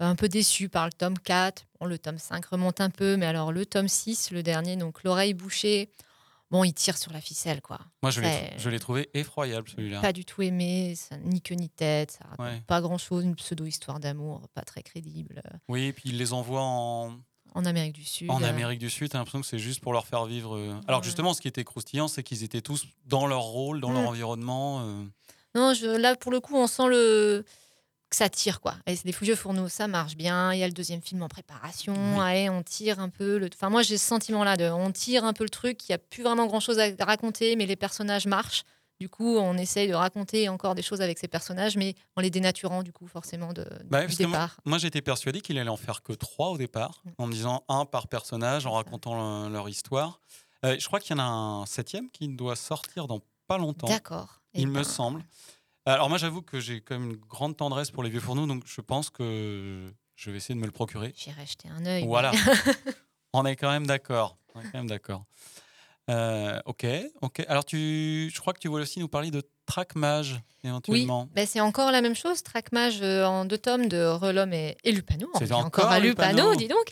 un 0.05 0.15
peu 0.15 0.29
déçus 0.29 0.69
par 0.69 0.85
le 0.85 0.93
tome 0.93 1.17
4. 1.19 1.65
Bon, 1.79 1.87
le 1.87 1.97
tome 1.97 2.19
5 2.19 2.45
remonte 2.45 2.79
un 2.79 2.89
peu, 2.91 3.17
mais 3.17 3.25
alors 3.25 3.51
le 3.51 3.65
tome 3.65 3.87
6, 3.87 4.31
le 4.31 4.43
dernier, 4.43 4.75
donc 4.77 5.03
l'oreille 5.03 5.33
bouchée, 5.33 5.89
bon, 6.51 6.63
il 6.63 6.73
tire 6.73 6.97
sur 6.97 7.11
la 7.13 7.21
ficelle, 7.21 7.61
quoi. 7.61 7.79
Moi, 8.01 8.11
je 8.11 8.21
l'ai, 8.69 8.79
trouvé 8.79 9.09
effroyable, 9.13 9.67
celui-là. 9.69 10.01
Pas 10.01 10.13
du 10.13 10.25
tout 10.25 10.41
aimé, 10.41 10.95
ça, 10.95 11.17
ni 11.17 11.41
queue 11.41 11.55
ni 11.55 11.69
tête, 11.69 12.11
ça 12.11 12.25
raconte 12.29 12.45
Ouais. 12.45 12.61
pas 12.67 12.81
grand-chose, 12.81 13.23
une 13.23 13.35
pseudo-histoire 13.35 13.99
d'amour, 13.99 14.41
pas 14.53 14.61
très 14.61 14.81
crédible. 14.83 15.41
Oui, 15.67 15.85
et 15.85 15.93
puis 15.93 16.09
il 16.09 16.17
les 16.17 16.33
envoie 16.33 16.61
en, 16.63 17.17
En 17.55 17.65
Amérique 17.65 17.93
du 17.93 18.03
Sud. 18.05 18.29
en 18.31 18.43
Amérique 18.43 18.79
du 18.79 18.89
Sud. 18.89 19.09
T'as 19.09 19.17
l'impression 19.17 19.41
que 19.41 19.47
c'est 19.47 19.59
juste 19.59 19.81
pour 19.81 19.93
leur 19.93 20.05
faire 20.07 20.25
vivre. 20.25 20.55
euh, 20.55 20.79
Alors 20.87 21.01
que 21.01 21.05
justement, 21.05 21.33
ce 21.33 21.41
qui 21.41 21.47
était 21.47 21.63
croustillant, 21.63 22.07
c'est 22.07 22.23
qu'ils 22.23 22.43
étaient 22.43 22.61
tous 22.61 22.85
dans 23.05 23.27
leur 23.27 23.41
rôle, 23.41 23.81
dans 23.81 23.91
leur 23.91 24.03
Mm. 24.03 24.07
environnement. 24.07 24.81
euh. 24.81 25.03
Non, 25.55 25.73
je, 25.73 25.87
là, 25.87 26.15
pour 26.15 26.31
le 26.31 26.39
coup, 26.39 26.55
on 26.55 26.67
sent 26.67 26.87
le... 26.87 27.43
que 28.09 28.15
ça 28.15 28.29
tire, 28.29 28.59
quoi. 28.61 28.75
Et 28.87 28.95
c'est 28.95 29.05
des 29.05 29.11
vieux 29.21 29.35
fourneaux, 29.35 29.69
ça 29.69 29.87
marche 29.87 30.15
bien. 30.15 30.51
Il 30.53 30.59
y 30.59 30.63
a 30.63 30.67
le 30.67 30.73
deuxième 30.73 31.01
film 31.01 31.21
en 31.21 31.27
préparation. 31.27 32.19
Allez, 32.19 32.49
on 32.49 32.63
tire 32.63 32.99
un 32.99 33.09
peu. 33.09 33.37
Le... 33.37 33.49
Enfin, 33.53 33.69
moi, 33.69 33.81
j'ai 33.83 33.97
ce 33.97 34.05
sentiment-là 34.07 34.57
de... 34.57 34.65
On 34.65 34.91
tire 34.91 35.23
un 35.25 35.33
peu 35.33 35.43
le 35.43 35.49
truc. 35.49 35.87
Il 35.87 35.91
n'y 35.91 35.95
a 35.95 35.99
plus 35.99 36.23
vraiment 36.23 36.47
grand-chose 36.47 36.79
à 36.79 36.87
raconter, 37.05 37.55
mais 37.55 37.65
les 37.65 37.75
personnages 37.75 38.25
marchent. 38.25 38.63
Du 38.99 39.07
coup, 39.07 39.37
on 39.37 39.57
essaye 39.57 39.87
de 39.87 39.93
raconter 39.93 40.49
encore 40.49 40.75
des 40.75 40.81
choses 40.81 40.99
avec 40.99 41.19
ces 41.19 41.29
personnages, 41.29 41.77
mais 41.77 41.95
en 42.17 42.21
les 42.21 42.29
dénaturant, 42.29 42.83
du 42.83 42.91
coup, 42.91 43.07
forcément, 43.07 43.53
de, 43.53 43.65
Bah, 43.85 44.05
du 44.05 44.07
moi, 44.07 44.25
départ. 44.31 44.57
moi, 44.65 44.77
j'étais 44.77 45.01
persuadé 45.01 45.39
qu'il 45.39 45.57
allait 45.57 45.69
en 45.69 45.77
faire 45.77 46.01
que 46.03 46.11
trois 46.11 46.49
au 46.49 46.57
départ, 46.57 47.01
Mm. 47.05 47.09
en 47.19 47.27
me 47.27 47.31
disant 47.31 47.63
un 47.69 47.85
par 47.85 48.09
personnage, 48.09 48.65
en 48.65 48.73
racontant 48.73 49.45
le- 49.45 49.53
leur 49.53 49.69
histoire. 49.69 50.19
Euh, 50.65 50.75
je 50.77 50.85
crois 50.87 50.99
qu'il 50.99 51.15
y 51.15 51.19
en 51.19 51.23
a 51.23 51.27
un 51.27 51.65
septième 51.65 52.09
qui 52.09 52.27
doit 52.27 52.57
sortir 52.57 53.07
dans 53.07 53.21
pas 53.47 53.57
longtemps. 53.57 53.87
D'accord. 53.87 54.41
Eh 54.53 54.61
Il 54.61 54.67
me 54.67 54.73
ben- 54.73 54.83
semble. 54.83 55.23
Alors 55.85 56.09
moi, 56.09 56.17
j'avoue 56.17 56.41
que 56.41 56.59
j'ai 56.59 56.81
quand 56.81 56.99
même 56.99 57.11
une 57.11 57.17
grande 57.17 57.57
tendresse 57.57 57.91
pour 57.91 58.03
les 58.03 58.09
vieux 58.09 58.19
fourneaux, 58.19 58.45
donc 58.45 58.63
je 58.65 58.81
pense 58.81 59.09
que 59.09 59.91
je 60.15 60.31
vais 60.31 60.37
essayer 60.37 60.55
de 60.55 60.59
me 60.59 60.65
le 60.65 60.71
procurer. 60.71 61.13
J'irai 61.15 61.45
jeter 61.45 61.69
un 61.69 61.85
œil. 61.85 62.05
Voilà. 62.05 62.31
On 63.33 63.45
est 63.45 63.55
quand 63.55 63.69
même 63.71 63.87
d'accord. 63.87 64.37
On 64.55 64.61
est 64.61 64.65
quand 64.71 64.77
même 64.79 64.89
d'accord. 64.89 65.23
Euh, 66.09 66.59
ok, 66.65 66.87
ok. 67.21 67.45
Alors 67.47 67.63
tu, 67.63 68.31
je 68.33 68.39
crois 68.39 68.53
que 68.53 68.59
tu 68.59 68.67
voulais 68.67 68.81
aussi 68.81 68.99
nous 68.99 69.07
parler 69.07 69.29
de 69.29 69.43
Trackmage 69.67 70.33
Oui, 70.63 70.69
éventuellement. 70.69 71.29
ben, 71.31 71.45
c'est 71.45 71.59
encore 71.59 71.91
la 71.91 72.01
même 72.01 72.15
chose. 72.15 72.41
Trackmage 72.41 73.01
euh, 73.03 73.25
en 73.25 73.45
deux 73.45 73.59
tomes 73.59 73.87
de 73.87 74.03
Relom 74.05 74.51
et, 74.51 74.75
et 74.83 74.91
Lupano. 74.91 75.29
C'est 75.37 75.51
encore 75.51 75.91
à 75.91 75.99
Lupano. 75.99 76.37
Lupano, 76.37 76.55
dis 76.55 76.67
donc. 76.67 76.91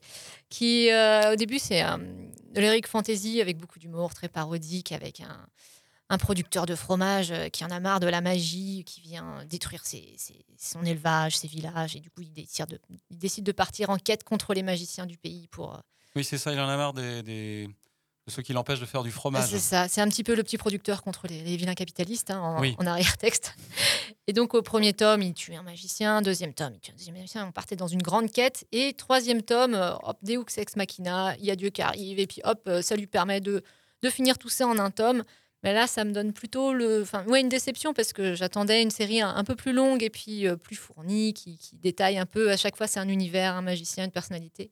Qui, 0.49 0.91
euh, 0.91 1.33
au 1.33 1.35
début, 1.35 1.57
c'est 1.59 1.83
euh, 1.83 1.97
de 1.97 2.61
l'Eric 2.61 2.87
Fantasy 2.87 3.41
avec 3.41 3.57
beaucoup 3.57 3.79
d'humour, 3.79 4.13
très 4.13 4.29
parodique, 4.29 4.91
avec 4.91 5.19
un, 5.19 5.47
un 6.09 6.17
producteur 6.17 6.65
de 6.65 6.75
fromage 6.75 7.31
euh, 7.31 7.49
qui 7.49 7.65
en 7.65 7.69
a 7.69 7.79
marre 7.79 7.99
de 7.99 8.07
la 8.07 8.21
magie, 8.21 8.83
qui 8.85 9.01
vient 9.01 9.43
détruire 9.49 9.85
ses- 9.85 10.13
ses- 10.17 10.45
son 10.57 10.83
élevage, 10.83 11.37
ses 11.37 11.47
villages. 11.47 11.95
Et 11.95 11.99
du 11.99 12.09
coup, 12.09 12.21
il 12.21 12.31
décide, 12.33 12.67
de, 12.67 12.79
il 13.09 13.17
décide 13.17 13.43
de 13.43 13.51
partir 13.51 13.89
en 13.89 13.97
quête 13.97 14.23
contre 14.23 14.53
les 14.53 14.63
magiciens 14.63 15.05
du 15.05 15.17
pays 15.17 15.47
pour. 15.49 15.75
euh, 15.75 15.79
Oui, 16.15 16.23
c'est 16.23 16.37
ça. 16.37 16.53
Il 16.53 16.59
en 16.59 16.67
a 16.69 16.77
marre 16.77 16.93
des, 16.93 17.23
des- 17.23 17.67
de 17.67 18.31
ceux 18.31 18.41
qui 18.41 18.51
l'empêchent 18.53 18.79
de 18.81 18.85
faire 18.85 19.03
du 19.03 19.11
fromage. 19.11 19.49
C'est 19.49 19.59
ça, 19.59 19.87
c'est 19.87 20.01
un 20.01 20.07
petit 20.09 20.23
peu 20.23 20.35
le 20.35 20.43
petit 20.43 20.57
producteur 20.57 21.01
contre 21.01 21.27
les, 21.27 21.43
les 21.43 21.55
vilains 21.55 21.75
capitalistes 21.75 22.29
hein, 22.31 22.39
en, 22.41 22.59
Oui. 22.59 22.75
en 22.77 22.85
arrière-texte. 22.85 23.53
Et 24.27 24.33
donc 24.33 24.53
au 24.53 24.61
premier 24.61 24.91
tome, 24.93 25.21
il 25.21 25.33
tue 25.33 25.55
un 25.55 25.61
magicien, 25.63 26.21
deuxième 26.21 26.53
tome, 26.53 26.73
il 26.75 26.79
tue 26.81 26.91
un 26.91 26.95
deuxième 26.95 27.15
magicien, 27.15 27.47
on 27.47 27.53
partait 27.53 27.77
dans 27.77 27.87
une 27.87 28.01
grande 28.01 28.29
quête, 28.29 28.65
et 28.73 28.93
troisième 28.93 29.41
tome, 29.43 29.75
euh, 29.75 29.93
hop, 30.03 30.17
Deus 30.23 30.43
Ex 30.57 30.75
Machina, 30.75 31.37
il 31.37 31.45
y 31.45 31.51
a 31.51 31.55
Dieu 31.55 31.69
qui 31.69 31.81
arrive, 31.81 32.19
et 32.19 32.27
puis 32.27 32.41
hop, 32.43 32.69
ça 32.81 32.97
lui 32.97 33.07
permet 33.07 33.39
de, 33.39 33.63
de 34.03 34.09
finir 34.09 34.37
tout 34.37 34.49
ça 34.49 34.67
en 34.67 34.77
un 34.77 34.91
tome. 34.91 35.23
Mais 35.63 35.73
là, 35.73 35.87
ça 35.87 36.03
me 36.03 36.11
donne 36.11 36.33
plutôt 36.33 36.71
le, 36.73 37.01
enfin, 37.01 37.23
ouais, 37.25 37.41
une 37.41 37.49
déception 37.49 37.93
parce 37.93 38.13
que 38.13 38.35
j'attendais 38.35 38.81
une 38.83 38.91
série 38.91 39.21
un, 39.21 39.29
un 39.35 39.43
peu 39.43 39.55
plus 39.55 39.73
longue 39.73 40.03
et 40.03 40.09
puis 40.09 40.47
euh, 40.47 40.55
plus 40.55 40.75
fournie, 40.75 41.33
qui, 41.33 41.57
qui 41.57 41.75
détaille 41.77 42.17
un 42.19 42.25
peu. 42.27 42.51
À 42.51 42.57
chaque 42.57 42.75
fois, 42.77 42.85
c'est 42.87 42.99
un 42.99 43.07
univers, 43.09 43.55
un 43.55 43.61
magicien, 43.63 44.05
une 44.05 44.11
personnalité. 44.11 44.69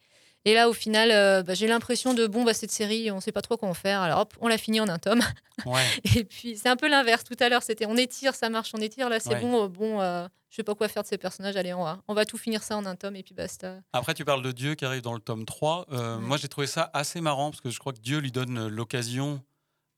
Et 0.48 0.54
là, 0.54 0.70
au 0.70 0.74
final, 0.74 1.10
euh, 1.10 1.42
bah, 1.42 1.56
j'ai 1.56 1.66
l'impression 1.66 2.14
de 2.14 2.28
bon, 2.28 2.44
bah, 2.44 2.54
cette 2.54 2.70
série, 2.70 3.10
on 3.10 3.20
sait 3.20 3.32
pas 3.32 3.42
trop 3.42 3.58
quoi 3.58 3.68
en 3.68 3.74
faire. 3.74 4.02
Alors 4.02 4.20
hop, 4.20 4.36
on 4.42 4.48
l'a 4.48 4.60
fini 4.60 4.80
en 4.80 4.88
un 4.88 5.00
tome. 5.00 5.22
Ouais. 5.66 5.82
Et 6.16 6.26
puis 6.26 6.58
c'est 6.58 6.68
un 6.70 6.76
peu 6.76 6.88
l'inverse. 6.90 7.24
Tout 7.24 7.38
à 7.40 7.48
l'heure, 7.50 7.64
c'était 7.64 7.86
on 7.88 7.96
étire, 7.96 8.36
ça 8.36 8.50
marche, 8.50 8.72
on 8.76 8.78
étire. 8.82 9.08
Là, 9.10 9.20
c'est 9.22 9.30
Ouais. 9.34 9.40
bon, 9.42 9.64
euh, 9.64 9.68
bon, 9.70 10.02
euh, 10.02 10.28
je 10.52 10.58
sais 10.58 10.64
pas 10.64 10.76
quoi 10.76 10.88
faire 10.90 11.02
de 11.02 11.08
ces 11.08 11.18
personnages. 11.18 11.56
Allez, 11.56 11.74
on 11.74 11.84
va, 11.84 12.02
on 12.10 12.14
va 12.14 12.26
tout 12.26 12.38
finir 12.38 12.62
ça 12.62 12.76
en 12.78 12.86
un 12.86 12.96
tome 12.96 13.16
et 13.16 13.24
puis 13.24 13.34
basta. 13.34 13.78
Après, 13.94 14.14
tu 14.14 14.24
parles 14.26 14.44
de 14.44 14.52
Dieu 14.52 14.76
qui 14.76 14.84
arrive 14.86 15.02
dans 15.02 15.14
le 15.14 15.22
tome 15.22 15.46
3. 15.46 15.88
Euh, 15.94 16.20
Moi, 16.20 16.36
j'ai 16.38 16.50
trouvé 16.50 16.68
ça 16.68 16.92
assez 16.94 17.22
marrant 17.22 17.50
parce 17.52 17.62
que 17.62 17.70
je 17.72 17.80
crois 17.80 17.94
que 17.94 18.00
Dieu 18.02 18.20
lui 18.20 18.32
donne 18.34 18.68
l'occasion 18.68 19.42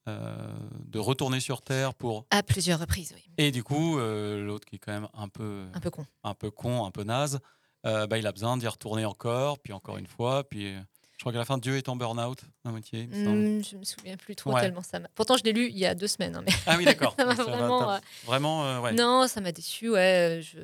de 0.07 0.99
retourner 0.99 1.39
sur 1.39 1.61
Terre 1.61 1.93
pour. 1.93 2.25
À 2.31 2.43
plusieurs 2.43 2.79
reprises, 2.79 3.13
oui. 3.15 3.23
Et 3.37 3.51
du 3.51 3.63
coup, 3.63 3.99
euh, 3.99 4.43
l'autre 4.45 4.65
qui 4.65 4.75
est 4.77 4.79
quand 4.79 4.93
même 4.93 5.07
un 5.13 5.27
peu, 5.29 5.65
Un 5.73 5.79
peu 5.79 5.89
con. 5.89 6.05
un 6.23 6.33
peu 6.33 6.49
con, 6.51 6.85
un 6.85 6.91
peu 6.91 7.03
naze, 7.03 7.39
euh, 7.85 8.07
bah, 8.07 8.17
il 8.17 8.25
a 8.27 8.31
besoin 8.31 8.57
d'y 8.57 8.67
retourner 8.67 9.05
encore, 9.05 9.59
puis 9.59 9.73
encore 9.73 9.97
une 9.97 10.07
fois, 10.07 10.43
puis 10.43 10.73
euh, 10.73 10.79
je 11.17 11.23
crois 11.23 11.31
qu'à 11.31 11.39
la 11.39 11.45
fin, 11.45 11.57
Dieu 11.57 11.77
est 11.77 11.89
en 11.89 11.95
burn-out 11.95 12.39
à 12.63 12.69
moitié. 12.71 13.07
Hmm, 13.07 13.61
je 13.63 13.75
me 13.75 13.83
souviens 13.83 14.17
plus 14.17 14.35
trop 14.35 14.53
Ouais. 14.53 14.61
tellement 14.61 14.83
ça. 14.83 14.99
m'a- 14.99 15.09
Pourtant, 15.15 15.35
je 15.37 15.43
l'ai 15.43 15.53
lu 15.53 15.67
il 15.69 15.77
y 15.77 15.85
a 15.85 15.95
deux 15.95 16.07
semaines. 16.07 16.35
hein, 16.35 16.43
mais 16.45 16.53
Ah 16.65 16.75
oui, 16.77 16.85
d'accord. 16.85 17.15
vraiment. 17.17 17.91
euh, 17.91 17.97
Vraiment, 18.25 18.65
euh, 18.65 18.79
ouais. 18.81 18.93
Non, 18.93 19.27
ça 19.27 19.41
m'a 19.41 19.51
déçu. 19.51 19.89
Ouais, 19.89 20.41
je... 20.43 20.59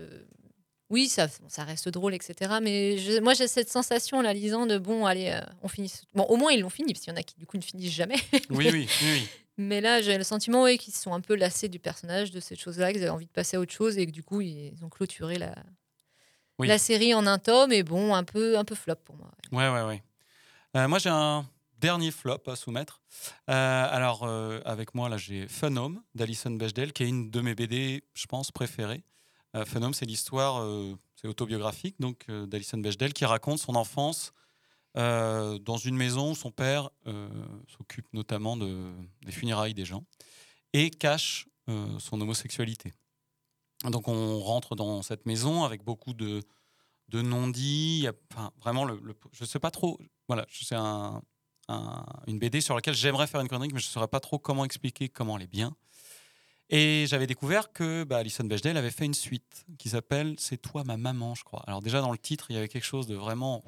Oui, 0.94 1.10
ça, 1.10 1.28
reste 1.66 1.90
drôle, 1.90 2.14
etc. 2.14 2.60
Mais 2.62 3.00
je- 3.00 3.20
moi, 3.20 3.34
j'ai 3.34 3.48
cette 3.48 3.70
sensation 3.70 4.20
en 4.20 4.22
la 4.22 4.32
lisant 4.32 4.68
de 4.68 4.78
bon, 4.78 5.08
allez, 5.08 5.32
euh, 5.32 5.42
on 5.64 5.68
finit. 5.68 5.92
Bon, 6.14 6.24
au 6.26 6.36
moins, 6.38 6.52
ils 6.52 6.62
l'ont 6.62 6.70
fini, 6.70 6.94
parce 6.94 7.04
qu'il 7.04 7.12
y 7.12 7.16
en 7.16 7.20
a 7.20 7.24
qui, 7.24 7.34
du 7.36 7.48
coup, 7.48 7.58
ne 7.58 7.64
finissent 7.64 7.92
jamais. 7.92 8.16
Oui, 8.52 8.70
oui, 8.72 8.88
oui. 9.02 9.28
Mais 9.58 9.82
là, 9.82 10.02
j'ai 10.04 10.16
le 10.20 10.24
sentiment 10.24 10.64
oui, 10.64 10.78
qu'ils 10.78 10.94
se 10.94 11.02
sont 11.02 11.14
un 11.14 11.20
peu 11.22 11.36
lassés 11.36 11.68
du 11.68 11.80
personnage, 11.80 12.30
de 12.30 12.40
cette 12.40 12.60
chose-là, 12.60 12.92
qu'ils 12.94 13.02
avaient 13.02 13.10
envie 13.10 13.26
de 13.26 13.32
passer 13.32 13.58
à 13.58 13.60
autre 13.60 13.74
chose 13.74 13.98
et 13.98 14.06
que 14.06 14.12
du 14.12 14.22
coup, 14.24 14.42
ils 14.42 14.74
ont 14.84 14.90
clôturé 14.90 15.38
la, 15.40 15.56
Oui. 16.60 16.68
la 16.68 16.78
série 16.78 17.16
en 17.16 17.26
un 17.26 17.40
tome. 17.40 17.72
Et 17.72 17.82
bon, 17.82 18.14
un 18.14 18.24
peu, 18.24 18.58
un 18.60 18.64
peu 18.64 18.76
flop 18.76 18.96
pour 19.04 19.16
moi. 19.16 19.32
Ouais, 19.52 19.70
ouais, 19.70 19.88
ouais. 19.88 20.04
Euh, 20.78 20.88
moi, 20.88 21.00
j'ai 21.00 21.10
un 21.10 21.44
dernier 21.80 22.12
flop 22.12 22.38
à 22.48 22.56
soumettre. 22.56 23.02
Euh, 23.50 23.88
alors, 23.92 24.24
euh, 24.24 24.60
avec 24.66 24.94
moi, 24.94 25.10
là, 25.10 25.18
j'ai 25.18 25.48
Fun 25.48 25.76
Home 25.76 26.04
d'Alison 26.14 26.52
Bechdel, 26.52 26.94
qui 26.94 27.04
est 27.04 27.08
une 27.10 27.32
de 27.32 27.42
mes 27.42 27.56
BD, 27.56 28.04
je 28.14 28.26
pense, 28.28 28.52
préférées. 28.52 29.04
Euh, 29.56 29.66
Home, 29.76 29.94
c'est 29.94 30.06
l'histoire, 30.06 30.62
euh, 30.62 30.96
c'est 31.16 31.28
autobiographique, 31.28 31.96
donc 32.00 32.26
euh, 32.30 32.46
d'Alison 32.46 32.78
Bechdel, 32.78 33.14
qui 33.14 33.26
raconte 33.26 33.60
son 33.60 33.76
enfance 33.76 34.34
dans 34.96 35.78
une 35.84 35.96
maison 35.96 36.34
où 36.34 36.36
son 36.36 36.52
père 36.52 36.92
s'occupe 37.68 38.06
notamment 38.14 38.56
de, 38.56 38.94
des 39.26 39.32
funérailles 39.32 39.74
des 39.74 39.86
gens 39.86 40.04
et 40.72 40.92
cache 40.92 41.48
son 41.98 42.22
homosexualité. 42.22 42.94
Donc, 43.86 44.08
on 44.08 44.40
rentre 44.40 44.76
dans 44.76 45.02
cette 45.02 45.26
maison 45.26 45.64
avec 45.64 45.84
beaucoup 45.84 46.14
de 46.14 46.44
de 47.10 47.22
non-dits. 47.24 48.08
vraiment, 48.62 48.88
je 48.88 49.42
ne 49.42 49.46
sais 49.48 49.60
pas 49.60 49.72
trop. 49.72 50.00
Voilà, 50.28 50.46
c'est 50.52 50.76
un, 50.76 51.24
un- 51.70 52.06
une 52.28 52.38
BD 52.38 52.62
sur 52.62 52.76
laquelle 52.76 52.94
j'aimerais 52.96 53.26
faire 53.26 53.42
une 53.42 53.48
chronique, 53.48 53.74
mais 53.74 53.80
je 53.80 53.88
ne 53.88 53.92
saurais 53.92 54.08
pas 54.08 54.20
trop 54.20 54.38
comment 54.38 54.64
expliquer 54.64 55.10
comment 55.10 55.38
elle 55.38 55.44
est 55.44 55.48
bien. 55.48 55.76
Et 56.70 57.06
j'avais 57.08 57.28
découvert 57.28 57.72
que 57.72 58.04
bah, 58.04 58.18
Alison 58.18 58.44
Bechdel 58.46 58.78
avait 58.78 58.90
fait 58.92 59.06
une 59.06 59.14
suite 59.14 59.66
qui 59.78 59.90
s'appelle 59.90 60.36
C'est 60.40 60.58
toi 60.58 60.84
ma 60.84 60.98
maman, 60.98 61.36
je 61.36 61.44
crois. 61.44 61.64
Alors 61.68 61.82
déjà 61.82 62.02
dans 62.02 62.12
le 62.12 62.18
titre, 62.18 62.48
il 62.50 62.54
y 62.56 62.58
avait 62.58 62.68
quelque 62.70 62.86
chose 62.86 63.06
de 63.08 63.16
vraiment 63.16 63.64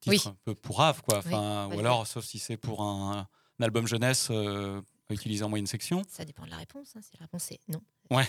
titre 0.00 0.08
Oui. 0.08 0.22
un 0.26 0.36
peu 0.44 0.54
pourrave, 0.54 1.02
quoi. 1.02 1.18
Enfin, 1.18 1.68
ou 1.72 1.78
alors, 1.78 2.06
sauf 2.06 2.24
si 2.24 2.38
c'est 2.38 2.56
pour 2.56 2.82
un, 2.82 3.28
un 3.58 3.62
album 3.64 3.86
jeunesse 3.86 4.28
euh, 4.30 4.80
utilisé 5.10 5.44
en 5.44 5.48
moyenne 5.48 5.66
section. 5.66 6.02
Ça 6.08 6.24
dépend 6.24 6.44
de 6.46 6.50
la 6.50 6.56
réponse. 6.56 6.94
hein. 6.96 7.00
Si 7.02 7.12
la 7.18 7.20
réponse 7.26 7.50
est 7.52 7.60
non. 7.68 7.80
Ouais. 8.10 8.26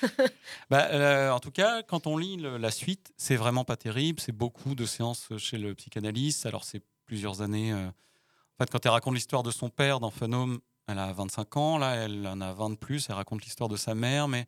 bah, 0.70 0.88
euh, 0.92 1.30
en 1.30 1.40
tout 1.40 1.50
cas, 1.50 1.82
quand 1.82 2.06
on 2.06 2.16
lit 2.16 2.36
le- 2.36 2.56
la 2.56 2.70
suite, 2.70 3.12
c'est 3.16 3.36
vraiment 3.36 3.64
pas 3.64 3.76
terrible. 3.76 4.20
C'est 4.20 4.32
beaucoup 4.32 4.74
de 4.74 4.86
séances 4.86 5.28
chez 5.38 5.58
le 5.58 5.74
psychanalyste. 5.74 6.46
Alors, 6.46 6.64
c'est 6.64 6.82
plusieurs 7.04 7.40
années. 7.42 7.72
euh, 7.72 7.88
En 7.88 8.64
fait, 8.64 8.70
quand 8.70 8.84
elle 8.84 8.92
raconte 8.92 9.14
l'histoire 9.14 9.42
de 9.42 9.50
son 9.50 9.70
père 9.70 9.98
dans 10.00 10.12
Home, 10.20 10.60
elle 10.88 10.98
a 10.98 11.12
25 11.12 11.56
ans. 11.56 11.78
Là, 11.78 11.94
elle 11.94 12.26
en 12.26 12.40
a 12.40 12.52
20 12.52 12.70
de 12.70 12.74
plus. 12.76 13.08
Elle 13.08 13.14
raconte 13.16 13.44
l'histoire 13.44 13.68
de 13.68 13.76
sa 13.76 13.94
mère, 13.94 14.26
mais 14.28 14.46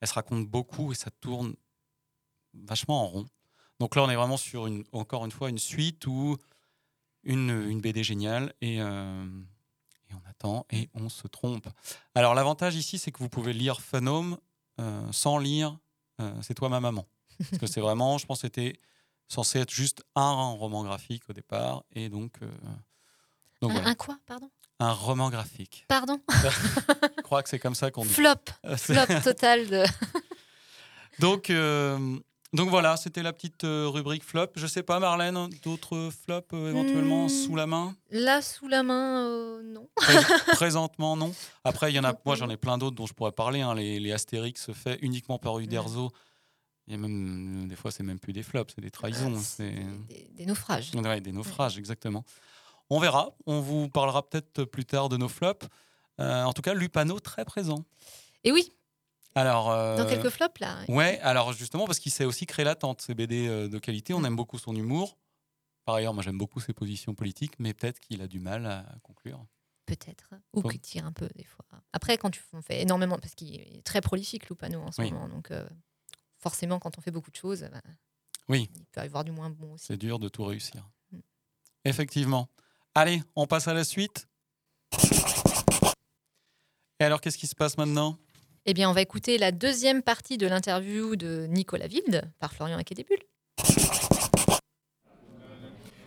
elle 0.00 0.08
se 0.08 0.14
raconte 0.14 0.46
beaucoup 0.48 0.90
et 0.92 0.94
ça 0.94 1.10
tourne 1.20 1.54
vachement 2.54 3.02
en 3.04 3.06
rond. 3.06 3.26
Donc 3.78 3.94
là, 3.96 4.02
on 4.02 4.10
est 4.10 4.16
vraiment 4.16 4.36
sur, 4.36 4.66
une, 4.66 4.84
encore 4.92 5.24
une 5.24 5.30
fois, 5.32 5.48
une 5.50 5.58
suite 5.58 6.06
ou 6.06 6.36
une, 7.22 7.50
une 7.50 7.80
BD 7.80 8.02
géniale. 8.02 8.52
Et. 8.60 8.80
euh, 8.80 9.24
et 10.10 10.14
on 10.14 10.28
attend 10.28 10.66
et 10.70 10.90
on 10.92 11.08
se 11.08 11.26
trompe. 11.26 11.66
Alors 12.14 12.34
l'avantage 12.34 12.76
ici, 12.76 12.98
c'est 12.98 13.10
que 13.12 13.18
vous 13.20 13.30
pouvez 13.30 13.54
lire 13.54 13.78
Home 13.94 14.36
euh, 14.78 15.10
sans 15.10 15.38
lire 15.38 15.78
euh, 16.20 16.34
C'est 16.42 16.52
toi 16.52 16.68
ma 16.68 16.80
maman. 16.80 17.06
Parce 17.38 17.56
que 17.58 17.66
c'est 17.66 17.80
vraiment, 17.80 18.18
je 18.18 18.26
pense, 18.26 18.40
c'était 18.40 18.76
censé 19.28 19.60
être 19.60 19.70
juste 19.72 20.04
un 20.14 20.50
roman 20.52 20.84
graphique 20.84 21.22
au 21.30 21.32
départ. 21.32 21.84
Et 21.92 22.10
donc, 22.10 22.34
euh, 22.42 22.50
donc 23.62 23.70
un, 23.70 23.74
voilà. 23.74 23.88
un 23.88 23.94
quoi, 23.94 24.18
pardon? 24.26 24.50
Un 24.82 24.92
roman 24.92 25.30
graphique. 25.30 25.84
Pardon 25.88 26.20
je 26.30 27.22
crois 27.22 27.42
que 27.42 27.48
c'est 27.48 27.58
comme 27.60 27.74
ça 27.74 27.90
qu'on 27.90 28.04
dit. 28.04 28.12
Flop. 28.12 28.34
C'est- 28.76 28.94
Flop 28.94 29.20
total 29.22 29.68
de. 29.68 29.84
donc, 31.18 31.50
euh, 31.50 32.18
donc 32.52 32.68
voilà, 32.68 32.96
c'était 32.96 33.22
la 33.22 33.32
petite 33.32 33.64
euh, 33.64 33.86
rubrique 33.88 34.24
flop. 34.24 34.48
Je 34.56 34.66
sais 34.66 34.82
pas, 34.82 34.98
Marlène, 34.98 35.48
d'autres 35.62 36.10
flops 36.24 36.48
euh, 36.52 36.70
éventuellement 36.70 37.26
Hmm. 37.26 37.28
sous 37.28 37.54
la 37.56 37.66
main? 37.66 37.94
Là, 38.10 38.42
sous 38.42 38.66
la 38.68 38.82
main, 38.82 39.24
euh, 39.26 39.62
non. 39.62 39.88
Pré- 39.94 40.16
Présentement, 40.52 41.16
non. 41.16 41.32
Après, 41.64 41.92
il 41.92 41.94
y 41.94 41.98
en 42.00 42.04
a, 42.04 42.12
moi, 42.24 42.34
j'en 42.34 42.50
ai 42.50 42.56
plein 42.56 42.76
d'autres 42.76 42.96
dont 42.96 43.06
je 43.06 43.14
pourrais 43.14 43.32
parler. 43.32 43.60
hein. 43.60 43.74
Les, 43.74 44.00
les 44.00 44.12
Astérix 44.12 44.72
faits 44.72 44.98
uniquement 45.02 45.38
par 45.38 45.58
Uderzo. 45.60 46.10
A 46.90 46.96
même, 46.96 47.68
des 47.68 47.76
fois, 47.76 47.90
c'est 47.92 48.02
même 48.02 48.18
plus 48.18 48.32
des 48.32 48.42
flops, 48.42 48.74
c'est 48.74 48.82
des 48.82 48.90
trahisons. 48.90 49.38
c'est 49.40 49.70
Des, 50.08 50.28
des 50.32 50.44
naufrages. 50.46 50.90
Ouais, 50.94 51.20
des 51.20 51.32
naufrages, 51.32 51.78
exactement. 51.78 52.24
On 52.94 52.98
verra. 53.00 53.30
On 53.46 53.60
vous 53.60 53.88
parlera 53.88 54.28
peut-être 54.28 54.64
plus 54.64 54.84
tard 54.84 55.08
de 55.08 55.16
nos 55.16 55.28
flops. 55.28 55.66
Euh, 56.20 56.44
en 56.44 56.52
tout 56.52 56.60
cas, 56.60 56.74
Lupano 56.74 57.18
très 57.20 57.46
présent. 57.46 57.86
Et 58.44 58.52
oui, 58.52 58.70
Alors, 59.34 59.70
euh, 59.70 59.96
dans 59.96 60.06
quelques 60.06 60.28
flops, 60.28 60.60
là. 60.60 60.84
Ouais, 60.88 61.18
alors 61.20 61.54
justement, 61.54 61.86
parce 61.86 61.98
qu'il 61.98 62.12
sait 62.12 62.26
aussi 62.26 62.44
créer 62.44 62.66
l'attente, 62.66 63.00
ces 63.00 63.14
BD 63.14 63.48
euh, 63.48 63.66
de 63.66 63.78
qualité. 63.78 64.12
On 64.12 64.22
aime 64.24 64.36
beaucoup 64.36 64.58
son 64.58 64.76
humour. 64.76 65.16
Par 65.86 65.94
ailleurs, 65.94 66.12
moi, 66.12 66.22
j'aime 66.22 66.36
beaucoup 66.36 66.60
ses 66.60 66.74
positions 66.74 67.14
politiques, 67.14 67.54
mais 67.58 67.72
peut-être 67.72 67.98
qu'il 67.98 68.20
a 68.20 68.26
du 68.28 68.40
mal 68.40 68.66
à 68.66 68.84
conclure. 69.02 69.42
Peut-être. 69.86 70.28
Ou 70.52 70.60
qu'il 70.62 70.78
tire 70.80 71.06
un 71.06 71.12
peu, 71.12 71.28
des 71.34 71.44
fois. 71.44 71.64
Après, 71.94 72.18
quand 72.18 72.28
tu 72.30 72.42
on 72.52 72.60
fait 72.60 72.82
énormément, 72.82 73.18
parce 73.18 73.34
qu'il 73.34 73.54
est 73.58 73.82
très 73.84 74.02
prolifique, 74.02 74.50
Lupano, 74.50 74.82
en 74.82 74.92
ce 74.92 75.00
Oui. 75.00 75.10
moment. 75.10 75.28
Donc, 75.28 75.50
euh, 75.50 75.66
forcément, 76.38 76.78
quand 76.78 76.98
on 76.98 77.00
fait 77.00 77.10
beaucoup 77.10 77.30
de 77.30 77.36
choses, 77.36 77.66
bah, 77.72 77.80
Oui. 78.50 78.68
il 78.76 78.84
peut 78.92 79.00
y 79.00 79.04
avoir 79.04 79.24
du 79.24 79.30
moins 79.32 79.48
bon 79.48 79.72
aussi. 79.72 79.86
C'est 79.86 79.96
dur 79.96 80.18
de 80.18 80.28
tout 80.28 80.44
réussir. 80.44 80.86
Mm. 81.10 81.18
Effectivement. 81.86 82.50
Allez, 82.94 83.22
on 83.36 83.46
passe 83.46 83.68
à 83.68 83.74
la 83.74 83.84
suite. 83.84 84.28
Et 87.00 87.04
alors, 87.04 87.22
qu'est-ce 87.22 87.38
qui 87.38 87.46
se 87.46 87.54
passe 87.54 87.78
maintenant? 87.78 88.18
Eh 88.66 88.74
bien, 88.74 88.90
on 88.90 88.92
va 88.92 89.00
écouter 89.00 89.38
la 89.38 89.50
deuxième 89.50 90.02
partie 90.02 90.36
de 90.36 90.46
l'interview 90.46 91.16
de 91.16 91.46
Nicolas 91.48 91.86
Wilde 91.86 92.30
par 92.38 92.52
Florian 92.52 92.76
Aquedébul. 92.76 93.16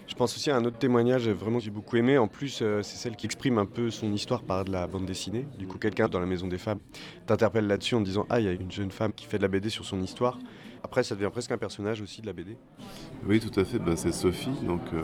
Je 0.08 0.14
pense 0.16 0.36
aussi 0.36 0.52
à 0.52 0.56
un 0.56 0.64
autre 0.64 0.78
témoignage 0.78 1.28
vraiment 1.28 1.58
que 1.58 1.66
j'ai 1.66 1.72
beaucoup 1.72 1.98
aimé. 1.98 2.20
En 2.20 2.28
plus, 2.28 2.60
euh, 2.62 2.84
c'est 2.84 2.98
celle 2.98 3.16
qui 3.16 3.26
exprime 3.26 3.58
un 3.58 3.66
peu 3.66 3.90
son 3.90 4.14
histoire 4.14 4.44
par 4.44 4.64
de 4.64 4.72
la 4.72 4.86
bande 4.86 5.08
dessinée. 5.08 5.48
Du 5.58 5.66
coup, 5.66 5.80
quelqu'un 5.80 6.08
dans 6.08 6.20
la 6.20 6.28
maison 6.28 6.48
des 6.48 6.60
femmes 6.60 6.80
t'interpelle 7.26 7.66
là-dessus 7.66 7.96
en 7.96 8.02
disant 8.02 8.28
Ah, 8.30 8.40
il 8.40 8.46
y 8.46 8.48
a 8.48 8.52
une 8.52 8.72
jeune 8.72 8.92
femme 8.92 9.12
qui 9.12 9.26
fait 9.26 9.38
de 9.38 9.42
la 9.42 9.50
BD 9.50 9.70
sur 9.70 9.84
son 9.86 10.02
histoire. 10.04 10.38
Après, 10.86 11.02
ça 11.02 11.16
devient 11.16 11.32
presque 11.32 11.52
un 11.52 11.58
personnage 11.58 12.00
aussi 12.00 12.22
de 12.22 12.28
la 12.28 12.34
BD. 12.34 12.56
Oui, 13.28 13.40
tout 13.40 13.60
à 13.60 13.66
fait. 13.66 13.80
Bah, 13.80 13.94
c'est 13.96 14.12
Sophie. 14.14 14.52
Donc, 14.68 14.82
euh, 14.94 15.02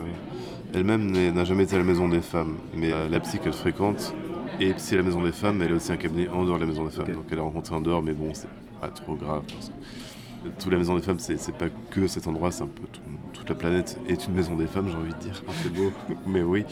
elle-même 0.72 1.10
n'a 1.10 1.44
jamais 1.44 1.64
été 1.64 1.74
à 1.74 1.78
la 1.78 1.84
maison 1.84 2.08
des 2.08 2.20
femmes, 2.20 2.54
mais 2.72 2.92
euh, 2.92 3.08
la 3.08 3.18
psy 3.18 3.40
qu'elle 3.40 3.52
fréquente. 3.52 4.14
Et 4.60 4.70
à 4.70 4.94
la 4.96 5.02
maison 5.02 5.24
des 5.24 5.32
femmes, 5.32 5.60
elle 5.60 5.72
a 5.72 5.74
aussi 5.74 5.90
un 5.90 5.96
cabinet 5.96 6.28
en 6.28 6.44
dehors 6.44 6.54
de 6.58 6.60
la 6.60 6.68
maison 6.68 6.84
des 6.84 6.92
femmes. 6.92 7.08
Donc, 7.12 7.24
elle 7.32 7.40
a 7.40 7.42
rencontré 7.42 7.74
en 7.74 7.80
dehors, 7.80 8.00
mais 8.00 8.12
bon, 8.12 8.30
c'est 8.32 8.46
pas 8.80 8.90
trop 8.90 9.16
grave. 9.16 9.42
parce 9.48 9.70
que 9.70 10.48
toute 10.62 10.70
la 10.70 10.78
maison 10.78 10.94
des 10.94 11.02
femmes, 11.02 11.18
c'est 11.18 11.36
c'est 11.36 11.56
pas 11.56 11.68
que 11.90 12.06
cet 12.06 12.28
endroit, 12.28 12.52
c'est 12.52 12.62
un 12.62 12.68
peu 12.68 12.82
tout- 12.92 13.00
toute 13.32 13.48
la 13.48 13.56
planète 13.56 13.98
est 14.08 14.24
une 14.28 14.34
maison 14.34 14.54
des 14.54 14.68
femmes, 14.68 14.86
j'ai 14.88 14.96
envie 14.96 15.14
de 15.14 15.18
dire. 15.18 15.42
C'est 15.64 15.72
beau, 15.72 15.90
mais 16.28 16.42
oui. 16.42 16.64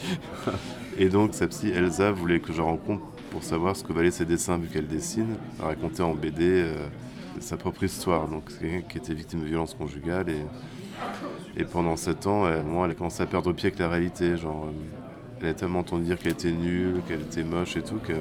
Et 0.97 1.09
donc, 1.09 1.33
sa 1.33 1.47
psy 1.47 1.67
Elsa 1.69 2.13
voulait 2.13 2.39
que 2.39 2.53
je 2.53 2.61
rencontre 2.61 3.03
pour 3.29 3.43
savoir 3.43 3.75
ce 3.75 3.83
que 3.83 3.91
valaient 3.91 4.09
ses 4.11 4.23
dessins, 4.25 4.57
vu 4.57 4.69
qu'elle 4.69 4.87
dessine, 4.87 5.35
raconter 5.59 6.01
en 6.01 6.13
BD 6.15 6.43
euh, 6.43 6.87
sa 7.39 7.57
propre 7.57 7.83
histoire. 7.83 8.27
Donc, 8.27 8.51
qui 8.89 8.97
était 8.97 9.13
victime 9.13 9.41
de 9.41 9.45
violences 9.45 9.73
conjugales 9.73 10.29
et, 10.29 10.45
et 11.57 11.63
pendant 11.63 11.95
sept 11.95 12.27
ans, 12.27 12.47
elle, 12.47 12.91
a 12.91 12.93
commencé 12.93 13.23
à 13.23 13.25
perdre 13.25 13.53
pied 13.53 13.67
avec 13.67 13.79
la 13.79 13.89
réalité. 13.89 14.37
Genre, 14.37 14.65
euh, 14.65 14.71
elle 15.41 15.49
a 15.49 15.53
tellement 15.53 15.79
entendu 15.79 16.03
dire 16.03 16.19
qu'elle 16.19 16.33
était 16.33 16.51
nulle, 16.51 17.01
qu'elle 17.07 17.21
était 17.21 17.43
moche 17.43 17.77
et 17.77 17.81
tout, 17.81 17.97
que 17.97 18.13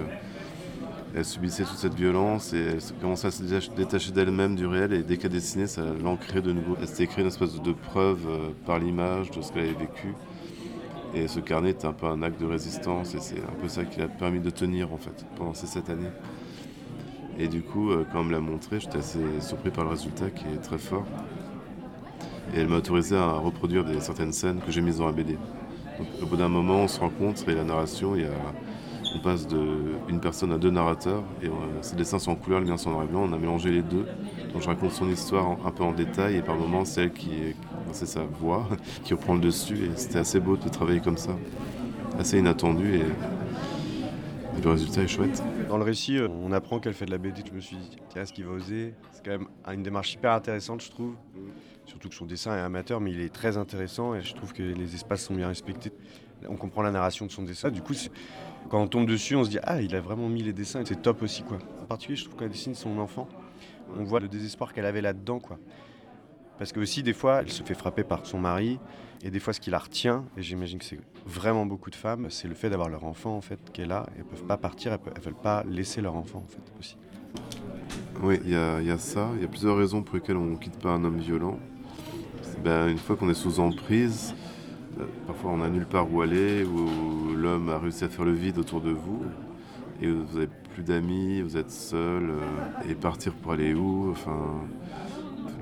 elle 1.12 1.24
subissait 1.24 1.64
toute 1.64 1.76
cette 1.76 1.94
violence 1.94 2.52
et 2.52 2.58
elle 2.58 2.78
commençait 3.00 3.26
à 3.26 3.30
se 3.32 3.42
détach- 3.42 3.74
détacher 3.74 4.12
d'elle-même 4.12 4.54
du 4.54 4.64
réel 4.64 4.92
et 4.92 5.02
dès 5.02 5.16
qu'elle 5.16 5.32
dessinait, 5.32 5.66
ça 5.66 5.82
l'ancrait 6.00 6.40
de 6.40 6.52
nouveau. 6.52 6.76
Elle 6.80 6.86
s'était 6.86 7.02
écrit 7.02 7.22
une 7.22 7.28
espèce 7.28 7.60
de 7.60 7.72
preuve 7.72 8.20
euh, 8.28 8.50
par 8.64 8.78
l'image 8.78 9.32
de 9.32 9.42
ce 9.42 9.52
qu'elle 9.52 9.64
avait 9.64 9.72
vécu. 9.72 10.14
Et 11.12 11.26
ce 11.26 11.40
carnet 11.40 11.70
était 11.70 11.86
un 11.86 11.92
peu 11.92 12.06
un 12.06 12.22
acte 12.22 12.40
de 12.40 12.46
résistance 12.46 13.16
et 13.16 13.18
c'est 13.18 13.40
un 13.40 13.60
peu 13.60 13.66
ça 13.66 13.84
qui 13.84 13.98
l'a 13.98 14.06
permis 14.06 14.38
de 14.38 14.50
tenir 14.50 14.92
en 14.92 14.98
fait 14.98 15.26
pendant 15.34 15.52
ces 15.52 15.66
sept 15.66 15.90
années. 15.90 16.12
Et 17.40 17.48
du 17.48 17.62
coup, 17.64 17.90
euh, 17.90 18.06
quand 18.12 18.20
on 18.20 18.24
me 18.24 18.32
l'a 18.32 18.40
montré, 18.40 18.78
j'étais 18.80 18.98
assez 18.98 19.40
surpris 19.40 19.70
par 19.72 19.84
le 19.84 19.90
résultat 19.90 20.30
qui 20.30 20.46
est 20.48 20.58
très 20.62 20.78
fort. 20.78 21.06
Et 22.52 22.58
elle 22.60 22.68
m'a 22.68 22.76
autorisé 22.78 23.16
à 23.16 23.32
reproduire 23.34 23.84
certaines 24.00 24.32
scènes 24.32 24.60
que 24.60 24.72
j'ai 24.72 24.82
mises 24.82 24.98
dans 24.98 25.06
la 25.06 25.12
BD. 25.12 25.38
Au 26.22 26.26
bout 26.26 26.36
d'un 26.36 26.48
moment, 26.48 26.82
on 26.84 26.88
se 26.88 27.00
rencontre 27.00 27.48
et 27.48 27.54
la 27.54 27.64
narration, 27.64 28.16
il 28.16 28.22
y 28.22 28.26
a, 28.26 28.54
on 29.14 29.20
passe 29.20 29.46
d'une 29.48 30.20
personne 30.20 30.52
à 30.52 30.58
deux 30.58 30.70
narrateurs 30.70 31.24
et 31.42 31.48
euh, 31.48 31.50
ses 31.82 31.96
dessins 31.96 32.18
sont 32.18 32.32
en 32.32 32.36
couleur, 32.36 32.60
les 32.60 32.66
miens 32.66 32.76
sont 32.78 32.90
en 32.90 32.94
noir 32.94 33.04
et 33.04 33.08
blanc. 33.08 33.22
On 33.28 33.32
a 33.32 33.38
mélangé 33.38 33.70
les 33.70 33.82
deux. 33.82 34.06
Donc 34.52 34.62
je 34.62 34.68
raconte 34.68 34.92
son 34.92 35.08
histoire 35.10 35.46
un 35.64 35.70
peu 35.72 35.84
en 35.84 35.92
détail 35.92 36.36
et 36.36 36.42
par 36.42 36.56
moments, 36.56 36.84
c'est 36.84 37.04
elle 37.04 37.12
qui, 37.12 37.34
est- 37.34 37.56
c'est 37.92 38.06
sa 38.06 38.22
voix 38.24 38.68
qui 39.04 39.14
reprend 39.14 39.34
le 39.34 39.40
dessus. 39.40 39.86
Et 39.86 39.96
c'était 39.96 40.18
assez 40.18 40.40
beau 40.40 40.56
de 40.56 40.68
travailler 40.68 41.00
comme 41.00 41.18
ça, 41.18 41.40
assez 42.18 42.38
inattendu 42.38 42.96
et, 42.96 43.04
le 44.62 44.70
résultat 44.70 45.02
est 45.02 45.08
chouette. 45.08 45.42
Dans 45.68 45.78
le 45.78 45.84
récit, 45.84 46.18
euh, 46.18 46.28
on 46.28 46.52
apprend 46.52 46.80
qu'elle 46.80 46.92
fait 46.94 47.06
de 47.06 47.10
la 47.10 47.18
BD. 47.18 47.42
Je 47.46 47.52
me 47.52 47.60
suis 47.60 47.76
dit, 47.76 47.96
tiens, 48.10 48.24
ce 48.24 48.32
qu'il 48.32 48.44
va 48.44 48.52
oser 48.52 48.94
C'est 49.12 49.24
quand 49.24 49.30
même 49.30 49.48
une 49.72 49.82
démarche 49.82 50.14
hyper 50.14 50.32
intéressante, 50.32 50.82
je 50.82 50.90
trouve. 50.90 51.14
Surtout 51.86 52.08
que 52.08 52.14
son 52.14 52.26
dessin 52.26 52.54
est 52.56 52.60
amateur, 52.60 53.00
mais 53.00 53.10
il 53.10 53.20
est 53.20 53.32
très 53.32 53.56
intéressant 53.56 54.14
et 54.14 54.22
je 54.22 54.34
trouve 54.34 54.52
que 54.52 54.62
les 54.62 54.94
espaces 54.94 55.24
sont 55.24 55.34
bien 55.34 55.48
respectés. 55.48 55.92
On 56.48 56.56
comprend 56.56 56.82
la 56.82 56.90
narration 56.90 57.26
de 57.26 57.30
son 57.30 57.42
dessin. 57.42 57.70
Du 57.70 57.82
coup, 57.82 57.94
quand 58.68 58.80
on 58.82 58.86
tombe 58.86 59.06
dessus, 59.06 59.34
on 59.34 59.44
se 59.44 59.50
dit, 59.50 59.58
ah, 59.62 59.80
il 59.82 59.94
a 59.96 60.00
vraiment 60.00 60.28
mis 60.28 60.42
les 60.42 60.52
dessins 60.52 60.82
c'est 60.84 61.02
top 61.02 61.22
aussi, 61.22 61.42
quoi. 61.42 61.58
En 61.80 61.86
particulier, 61.86 62.16
je 62.16 62.24
trouve 62.24 62.38
qu'elle 62.38 62.50
dessine 62.50 62.74
son 62.74 62.98
enfant. 62.98 63.28
On 63.96 64.04
voit 64.04 64.20
le 64.20 64.28
désespoir 64.28 64.72
qu'elle 64.72 64.86
avait 64.86 65.00
là-dedans, 65.00 65.40
quoi. 65.40 65.58
Parce 66.58 66.72
que 66.72 66.80
aussi, 66.80 67.02
des 67.02 67.14
fois, 67.14 67.40
elle 67.40 67.50
se 67.50 67.62
fait 67.62 67.74
frapper 67.74 68.04
par 68.04 68.26
son 68.26 68.38
mari. 68.38 68.78
Et 69.22 69.30
des 69.30 69.40
fois, 69.40 69.52
ce 69.52 69.60
qui 69.60 69.70
la 69.70 69.78
retient, 69.78 70.24
et 70.36 70.42
j'imagine 70.42 70.78
que 70.78 70.84
c'est 70.84 71.00
vraiment 71.26 71.66
beaucoup 71.66 71.90
de 71.90 71.96
femmes, 71.96 72.26
c'est 72.30 72.48
le 72.48 72.54
fait 72.54 72.70
d'avoir 72.70 72.88
leur 72.88 73.04
enfant, 73.04 73.36
en 73.36 73.40
fait, 73.40 73.58
qui 73.72 73.82
est 73.82 73.86
là. 73.86 74.06
Elles 74.16 74.24
peuvent 74.24 74.44
pas 74.44 74.56
partir, 74.56 74.92
elles, 74.92 75.12
elles 75.14 75.22
veulent 75.22 75.34
pas 75.34 75.64
laisser 75.68 76.00
leur 76.00 76.14
enfant, 76.16 76.44
en 76.44 76.48
fait, 76.48 76.72
aussi. 76.78 76.96
Oui, 78.22 78.38
il 78.44 78.50
y, 78.50 78.54
a 78.54 78.98
ça. 78.98 79.30
Il 79.36 79.42
y 79.42 79.44
a 79.44 79.48
plusieurs 79.48 79.78
raisons 79.78 80.02
pour 80.02 80.16
lesquelles 80.16 80.36
on 80.36 80.44
ne 80.44 80.56
quitte 80.56 80.78
pas 80.78 80.90
un 80.90 81.04
homme 81.04 81.18
violent. 81.18 81.58
Ben, 82.62 82.88
une 82.88 82.98
fois 82.98 83.16
qu'on 83.16 83.30
est 83.30 83.34
sous 83.34 83.60
emprise, 83.60 84.34
euh, 84.98 85.04
parfois 85.26 85.52
on 85.52 85.56
n'a 85.58 85.70
nulle 85.70 85.86
part 85.86 86.12
où 86.12 86.20
aller, 86.20 86.64
où 86.64 87.34
l'homme 87.34 87.70
a 87.70 87.78
réussi 87.78 88.04
à 88.04 88.10
faire 88.10 88.26
le 88.26 88.32
vide 88.32 88.58
autour 88.58 88.82
de 88.82 88.90
vous, 88.90 89.22
et 90.02 90.10
vous 90.10 90.34
n'avez 90.34 90.50
plus 90.74 90.82
d'amis, 90.82 91.40
vous 91.40 91.56
êtes 91.56 91.70
seul, 91.70 92.30
euh, 92.30 92.90
et 92.90 92.94
partir 92.94 93.32
pour 93.32 93.52
aller 93.52 93.72
où? 93.72 94.10
Enfin, 94.10 94.60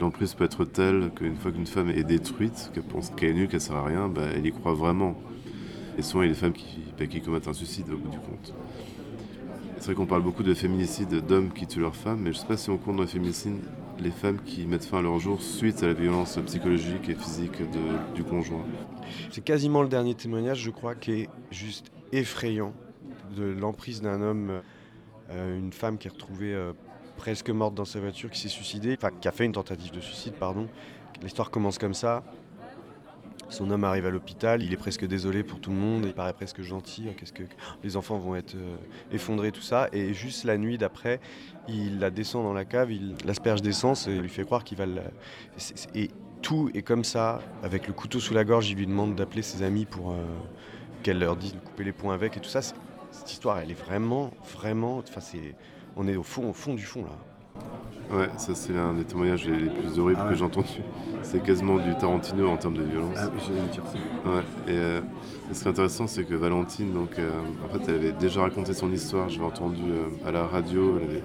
l'emprise 0.00 0.34
peut 0.34 0.44
être 0.44 0.64
telle 0.64 1.12
qu'une 1.14 1.36
fois 1.36 1.52
qu'une 1.52 1.66
femme 1.66 1.90
est 1.90 2.02
détruite, 2.02 2.72
qu'elle 2.74 2.82
pense 2.82 3.10
qu'elle 3.10 3.30
est 3.30 3.34
nulle, 3.34 3.48
qu'elle 3.48 3.60
sert 3.60 3.76
à 3.76 3.84
rien, 3.84 4.08
ben, 4.08 4.28
elle 4.34 4.46
y 4.46 4.50
croit 4.50 4.74
vraiment. 4.74 5.14
Et 5.98 6.02
souvent, 6.02 6.22
il 6.22 6.26
y 6.26 6.30
a 6.30 6.32
des 6.32 6.38
femmes 6.38 6.52
qui, 6.52 6.78
ben, 6.96 7.08
qui 7.08 7.20
commettent 7.20 7.48
un 7.48 7.52
suicide 7.52 7.90
au 7.90 7.98
bout 7.98 8.08
du 8.08 8.18
compte. 8.18 8.54
C'est 9.78 9.86
vrai 9.86 9.94
qu'on 9.94 10.06
parle 10.06 10.22
beaucoup 10.22 10.44
de 10.44 10.54
féminicide 10.54 11.26
d'hommes 11.26 11.52
qui 11.52 11.66
tuent 11.66 11.80
leurs 11.80 11.96
femmes, 11.96 12.20
mais 12.20 12.32
je 12.32 12.38
ne 12.38 12.42
sais 12.42 12.46
pas 12.46 12.56
si 12.56 12.70
on 12.70 12.78
compte 12.78 12.96
dans 12.96 13.02
les 13.02 13.08
féminicides 13.08 13.58
les 14.00 14.10
femmes 14.12 14.38
qui 14.44 14.64
mettent 14.66 14.84
fin 14.84 14.98
à 14.98 15.02
leur 15.02 15.18
jour 15.18 15.42
suite 15.42 15.82
à 15.82 15.88
la 15.88 15.92
violence 15.92 16.38
psychologique 16.46 17.08
et 17.08 17.14
physique 17.14 17.62
du 18.14 18.22
conjoint. 18.22 18.64
C'est 19.30 19.42
quasiment 19.42 19.82
le 19.82 19.88
dernier 19.88 20.14
témoignage, 20.14 20.60
je 20.60 20.70
crois, 20.70 20.94
qui 20.94 21.12
est 21.12 21.28
juste 21.50 21.90
effrayant 22.12 22.72
de 23.36 23.44
l'emprise 23.44 24.00
d'un 24.00 24.22
homme, 24.22 24.62
euh, 25.30 25.58
une 25.58 25.72
femme 25.72 25.98
qui 25.98 26.06
est 26.06 26.12
retrouvée 26.12 26.54
euh, 26.54 26.72
presque 27.16 27.50
morte 27.50 27.74
dans 27.74 27.84
sa 27.84 27.98
voiture, 27.98 28.30
qui 28.30 28.40
s'est 28.40 28.48
suicidée, 28.48 28.96
enfin 28.96 29.10
qui 29.20 29.26
a 29.26 29.32
fait 29.32 29.44
une 29.44 29.52
tentative 29.52 29.92
de 29.92 30.00
suicide, 30.00 30.34
pardon. 30.34 30.68
L'histoire 31.22 31.50
commence 31.50 31.78
comme 31.78 31.94
ça. 31.94 32.22
Son 33.48 33.70
homme 33.70 33.84
arrive 33.84 34.04
à 34.06 34.10
l'hôpital, 34.10 34.62
il 34.62 34.72
est 34.72 34.76
presque 34.76 35.06
désolé 35.06 35.42
pour 35.42 35.60
tout 35.60 35.70
le 35.70 35.76
monde, 35.76 36.04
il 36.04 36.12
paraît 36.12 36.34
presque 36.34 36.60
gentil. 36.60 37.06
ah, 37.08 37.14
Qu'est-ce 37.16 37.32
que 37.32 37.44
les 37.82 37.96
enfants 37.96 38.18
vont 38.18 38.36
être 38.36 38.54
euh, 38.56 38.76
effondrés, 39.10 39.52
tout 39.52 39.62
ça. 39.62 39.88
Et 39.92 40.12
juste 40.12 40.44
la 40.44 40.58
nuit 40.58 40.76
d'après, 40.76 41.20
il 41.66 41.98
la 41.98 42.10
descend 42.10 42.44
dans 42.44 42.52
la 42.52 42.64
cave, 42.64 42.92
il 42.92 43.14
l'asperge 43.24 43.62
d'essence 43.62 44.06
et 44.06 44.18
lui 44.18 44.28
fait 44.28 44.44
croire 44.44 44.64
qu'il 44.64 44.76
va 44.76 44.86
la... 44.86 45.02
Et 45.94 46.10
tout 46.42 46.70
est 46.74 46.82
comme 46.82 47.04
ça, 47.04 47.40
avec 47.62 47.86
le 47.86 47.92
couteau 47.94 48.20
sous 48.20 48.34
la 48.34 48.44
gorge, 48.44 48.68
il 48.70 48.76
lui 48.76 48.86
demande 48.86 49.14
d'appeler 49.14 49.42
ses 49.42 49.62
amis 49.62 49.86
pour 49.86 50.12
euh, 50.12 50.22
qu'elle 51.02 51.18
leur 51.18 51.36
dise 51.36 51.54
de 51.54 51.58
couper 51.58 51.84
les 51.84 51.92
poings 51.92 52.14
avec 52.14 52.36
et 52.36 52.40
tout 52.40 52.48
ça. 52.48 52.60
Cette 52.62 53.32
histoire, 53.32 53.58
elle 53.58 53.70
est 53.70 53.80
vraiment, 53.80 54.30
vraiment. 54.54 54.98
Enfin, 54.98 55.20
on 55.96 56.06
est 56.06 56.16
au 56.16 56.22
fond, 56.22 56.50
au 56.50 56.52
fond 56.52 56.74
du 56.74 56.84
fond 56.84 57.04
là. 57.04 57.16
Ouais, 58.10 58.28
ça 58.38 58.54
c'est 58.54 58.72
l'un 58.72 58.94
des 58.94 59.04
témoignages 59.04 59.46
les 59.46 59.68
plus 59.68 59.98
horribles 59.98 60.18
Ah 60.22 60.24
ouais. 60.24 60.30
que 60.32 60.38
j'ai 60.38 60.44
entendus. 60.44 60.80
C'est 61.22 61.42
quasiment 61.42 61.76
du 61.76 61.94
Tarantino 61.96 62.48
en 62.48 62.56
termes 62.56 62.74
de 62.78 62.82
violence. 62.82 63.14
Ah 63.18 63.28
oui, 63.32 63.40
j'allais 63.46 63.68
dire 63.70 63.82
ça. 63.84 64.30
Ouais, 64.30 64.42
et 64.66 64.78
euh, 64.78 65.00
ce 65.52 65.60
qui 65.60 65.66
est 65.66 65.70
intéressant, 65.70 66.06
c'est 66.06 66.24
que 66.24 66.34
Valentine, 66.34 66.92
donc, 66.94 67.18
euh, 67.18 67.28
en 67.66 67.68
fait, 67.78 67.84
elle 67.88 67.96
avait 67.96 68.12
déjà 68.12 68.40
raconté 68.40 68.72
son 68.72 68.90
histoire. 68.92 69.28
J'avais 69.28 69.44
entendu 69.44 69.82
euh, 69.90 70.26
à 70.26 70.32
la 70.32 70.46
radio, 70.46 70.96
elle 71.02 71.10
avait 71.10 71.22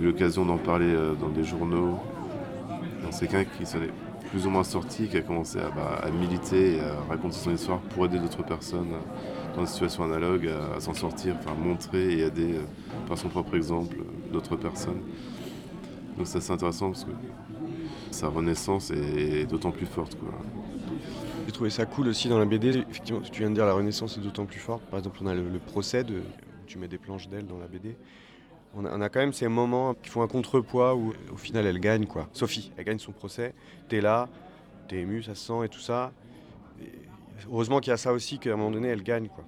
eu 0.00 0.06
l'occasion 0.06 0.44
d'en 0.44 0.58
parler 0.58 0.92
dans 1.20 1.28
des 1.28 1.44
journaux. 1.44 1.98
C'est 3.10 3.28
quelqu'un 3.28 3.50
qui 3.58 3.64
s'en 3.66 3.78
est 3.78 3.90
plus 4.30 4.46
ou 4.46 4.50
moins 4.50 4.64
sorti, 4.64 5.06
qui 5.06 5.18
a 5.18 5.20
commencé 5.20 5.58
à, 5.58 5.68
bah, 5.70 6.00
à 6.02 6.10
militer 6.10 6.78
et 6.78 6.80
à 6.80 6.94
raconter 7.10 7.36
son 7.36 7.52
histoire 7.54 7.78
pour 7.78 8.06
aider 8.06 8.18
d'autres 8.18 8.42
personnes 8.42 8.88
dans 9.54 9.60
des 9.60 9.66
situations 9.68 10.04
analogues 10.04 10.48
à, 10.48 10.76
à 10.76 10.80
s'en 10.80 10.94
sortir, 10.94 11.36
enfin 11.38 11.54
montrer 11.54 12.14
et 12.14 12.20
aider 12.22 12.54
par 13.06 13.18
son 13.18 13.28
propre 13.28 13.54
exemple 13.54 13.96
d'autres 14.32 14.56
personnes. 14.56 15.00
Donc 16.16 16.26
c'est 16.26 16.38
assez 16.38 16.52
intéressant 16.52 16.90
parce 16.90 17.04
que 17.04 17.10
sa 18.10 18.28
renaissance 18.28 18.90
est 18.90 19.46
d'autant 19.46 19.70
plus 19.70 19.86
forte. 19.86 20.16
Quoi. 20.18 20.30
J'ai 21.46 21.52
trouvé 21.52 21.70
ça 21.70 21.86
cool 21.86 22.08
aussi 22.08 22.28
dans 22.28 22.38
la 22.38 22.44
BD. 22.44 22.84
Effectivement, 22.90 23.20
tu 23.20 23.40
viens 23.40 23.50
de 23.50 23.54
dire 23.54 23.66
la 23.66 23.74
Renaissance 23.74 24.16
est 24.16 24.20
d'autant 24.20 24.46
plus 24.46 24.60
forte. 24.60 24.82
Par 24.84 24.98
exemple, 24.98 25.18
on 25.22 25.26
a 25.26 25.34
le, 25.34 25.58
procès 25.58 26.04
de, 26.04 26.18
où 26.18 26.66
tu 26.66 26.78
mets 26.78 26.88
des 26.88 26.98
planches 26.98 27.28
d'elle 27.28 27.46
dans 27.46 27.58
la 27.58 27.66
BD. 27.66 27.96
On 28.74 28.84
a, 28.84 29.08
quand 29.10 29.20
même 29.20 29.34
ces 29.34 29.48
moments 29.48 29.92
qui 29.92 30.08
font 30.08 30.22
un 30.22 30.28
contrepoids 30.28 30.94
où 30.94 31.12
au 31.30 31.36
final 31.36 31.66
elle 31.66 31.78
gagne 31.78 32.06
quoi. 32.06 32.26
Sophie, 32.32 32.72
elle 32.78 32.84
gagne 32.86 32.98
son 32.98 33.12
procès. 33.12 33.54
T'es 33.88 34.00
là, 34.00 34.30
t'es 34.88 35.00
ému, 35.00 35.22
ça 35.22 35.34
se 35.34 35.46
sent 35.46 35.66
et 35.66 35.68
tout 35.68 35.80
ça. 35.80 36.10
Heureusement 37.48 37.80
qu'il 37.80 37.90
y 37.90 37.92
a 37.92 37.98
ça 37.98 38.14
aussi 38.14 38.38
qu'à 38.38 38.54
un 38.54 38.56
moment 38.56 38.70
donné 38.70 38.88
elle 38.88 39.02
gagne 39.02 39.28
quoi. 39.28 39.44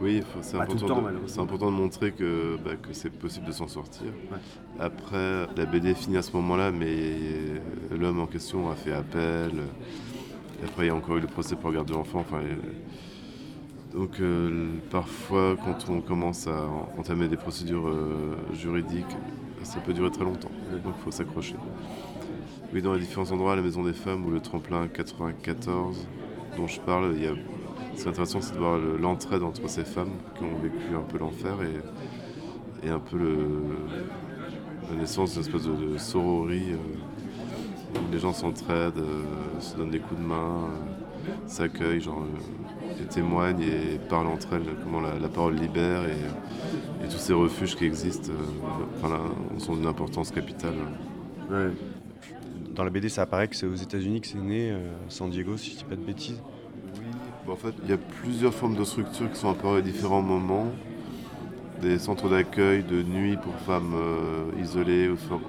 Oui, 0.00 0.22
c'est 0.42 0.56
important, 0.84 0.86
important 1.42 1.66
de 1.66 1.76
montrer 1.76 2.12
que, 2.12 2.56
bah, 2.62 2.72
que 2.80 2.92
c'est 2.92 3.10
possible 3.10 3.46
de 3.46 3.52
s'en 3.52 3.68
sortir. 3.68 4.06
Après, 4.78 5.46
la 5.56 5.66
BD 5.66 5.94
finit 5.94 6.16
à 6.16 6.22
ce 6.22 6.32
moment-là, 6.36 6.70
mais 6.72 6.86
euh, 6.88 7.58
l'homme 7.98 8.20
en 8.20 8.26
question 8.26 8.70
a 8.70 8.74
fait 8.74 8.92
appel. 8.92 9.50
Après, 10.64 10.84
il 10.84 10.88
y 10.88 10.90
a 10.90 10.94
encore 10.94 11.16
eu 11.16 11.20
le 11.20 11.26
procès 11.26 11.56
pour 11.56 11.72
garde 11.72 11.88
de 11.88 11.92
l'enfant. 11.94 12.20
Enfin, 12.20 12.38
euh, 12.42 12.56
donc, 13.98 14.18
euh, 14.20 14.72
parfois, 14.90 15.56
quand 15.64 15.88
on 15.90 16.00
commence 16.00 16.48
à 16.48 16.66
en- 16.66 16.88
entamer 16.98 17.28
des 17.28 17.36
procédures 17.36 17.86
euh, 17.88 18.36
juridiques, 18.52 19.16
ça 19.62 19.78
peut 19.80 19.92
durer 19.92 20.10
très 20.10 20.24
longtemps. 20.24 20.50
Donc, 20.84 20.94
il 20.98 21.02
faut 21.04 21.10
s'accrocher. 21.12 21.54
Oui, 22.72 22.82
dans 22.82 22.94
les 22.94 23.00
différents 23.00 23.30
endroits, 23.30 23.54
la 23.54 23.62
Maison 23.62 23.84
des 23.84 23.92
Femmes 23.92 24.26
ou 24.26 24.30
le 24.30 24.40
tremplin 24.40 24.88
94 24.88 25.96
dont 26.56 26.66
je 26.66 26.80
parle, 26.80 27.12
il 27.16 27.22
y 27.22 27.26
a... 27.28 27.32
ce 27.96 28.02
qui 28.02 28.08
est 28.08 28.10
intéressant, 28.10 28.40
c'est 28.40 28.54
de 28.54 28.58
voir 28.58 28.78
le- 28.78 28.96
l'entraide 28.96 29.42
entre 29.42 29.68
ces 29.68 29.84
femmes 29.84 30.12
qui 30.36 30.44
ont 30.44 30.58
vécu 30.62 30.94
un 30.96 31.02
peu 31.02 31.18
l'enfer 31.18 31.54
et, 31.62 32.86
et 32.86 32.90
un 32.90 32.98
peu 32.98 33.18
la 34.90 34.96
naissance 34.96 35.32
d'une 35.32 35.40
espèce 35.42 35.64
de, 35.64 35.92
de 35.92 35.98
sororie 35.98 36.72
euh, 36.72 37.98
les 38.12 38.18
gens 38.18 38.32
s'entraident, 38.32 38.98
euh, 38.98 39.60
se 39.60 39.76
donnent 39.76 39.90
des 39.90 40.00
coups 40.00 40.20
de 40.20 40.26
main, 40.26 40.64
euh, 40.68 41.30
s'accueillent, 41.46 42.00
genre, 42.00 42.24
et 43.00 43.04
témoignent 43.06 43.60
et 43.62 43.98
parlent 44.08 44.26
entre 44.26 44.54
elles, 44.54 44.64
comment 44.82 45.00
la, 45.00 45.28
parole 45.28 45.54
libère 45.54 46.02
et, 46.04 47.04
et 47.04 47.08
tous 47.08 47.18
ces 47.18 47.32
refuges 47.32 47.76
qui 47.76 47.84
existent 47.84 48.32
enfin, 48.98 49.14
là, 49.14 49.20
sont 49.58 49.74
d'une 49.76 49.86
importance 49.86 50.30
capitale. 50.32 50.74
Dans 52.74 52.82
la 52.84 52.90
BD, 52.90 53.08
ça 53.08 53.22
apparaît 53.22 53.46
que 53.46 53.54
c'est 53.54 53.66
aux 53.66 53.74
États-Unis 53.74 54.20
que 54.20 54.26
c'est 54.26 54.38
né, 54.38 54.76
San 55.08 55.30
Diego, 55.30 55.56
si 55.56 55.70
je 55.72 55.76
dis 55.78 55.84
pas 55.84 55.94
de 55.96 56.02
bêtises. 56.02 56.42
Bon, 57.46 57.52
en 57.52 57.56
fait, 57.56 57.74
il 57.82 57.90
y 57.90 57.92
a 57.92 57.98
plusieurs 57.98 58.54
formes 58.54 58.76
de 58.76 58.84
structures 58.84 59.30
qui 59.30 59.38
sont 59.38 59.50
apparues 59.50 59.78
à 59.78 59.82
différents 59.82 60.22
moments. 60.22 60.68
Des 61.82 61.98
centres 61.98 62.28
d'accueil 62.28 62.82
de 62.82 63.02
nuit 63.02 63.36
pour 63.36 63.54
femmes 63.56 63.94
euh, 63.94 64.62
isolées. 64.62 65.08
ou 65.08 65.16
for- 65.16 65.40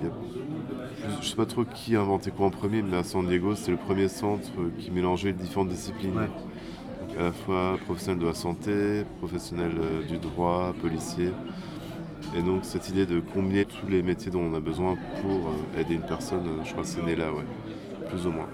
il 0.00 0.06
y 0.06 0.08
a 0.08 0.10
plus- 0.10 1.22
je 1.22 1.28
sais 1.28 1.36
pas 1.36 1.46
trop 1.46 1.64
qui 1.64 1.96
a 1.96 2.00
inventé 2.00 2.30
quoi 2.30 2.46
en 2.46 2.50
premier, 2.50 2.82
mais 2.82 2.96
à 2.98 3.02
San 3.04 3.26
Diego, 3.26 3.54
c'est 3.56 3.70
le 3.70 3.76
premier 3.78 4.08
centre 4.08 4.50
euh, 4.58 4.70
qui 4.78 4.90
mélangeait 4.90 5.32
différentes 5.32 5.68
disciplines. 5.68 6.16
Ouais. 6.16 6.26
Donc, 7.00 7.18
à 7.18 7.22
la 7.24 7.32
fois 7.32 7.78
professionnels 7.84 8.20
de 8.20 8.26
la 8.26 8.34
santé, 8.34 9.04
professionnels 9.18 9.76
euh, 9.78 10.02
du 10.04 10.18
droit, 10.18 10.74
policiers. 10.80 11.32
Et 12.34 12.42
donc 12.42 12.64
cette 12.64 12.88
idée 12.88 13.06
de 13.06 13.20
combiner 13.20 13.64
tous 13.64 13.86
les 13.88 14.02
métiers 14.02 14.30
dont 14.30 14.42
on 14.42 14.54
a 14.54 14.60
besoin 14.60 14.96
pour 15.22 15.48
euh, 15.48 15.80
aider 15.80 15.94
une 15.94 16.06
personne, 16.06 16.62
je 16.64 16.70
crois 16.72 16.82
que 16.84 16.88
c'est 16.88 17.02
né 17.02 17.16
là, 17.16 17.32
ouais. 17.32 17.44
Plus 18.08 18.26
ou 18.26 18.32
moins. 18.32 18.48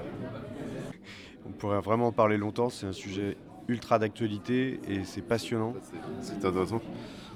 On 1.64 1.68
pourrait 1.68 1.80
vraiment 1.80 2.08
en 2.08 2.12
parler 2.12 2.36
longtemps, 2.36 2.68
c'est 2.68 2.84
un 2.84 2.92
sujet 2.92 3.38
ultra 3.68 3.98
d'actualité 3.98 4.80
et 4.86 5.02
c'est 5.04 5.22
passionnant. 5.22 5.72
C'est 6.20 6.44
intéressant 6.44 6.82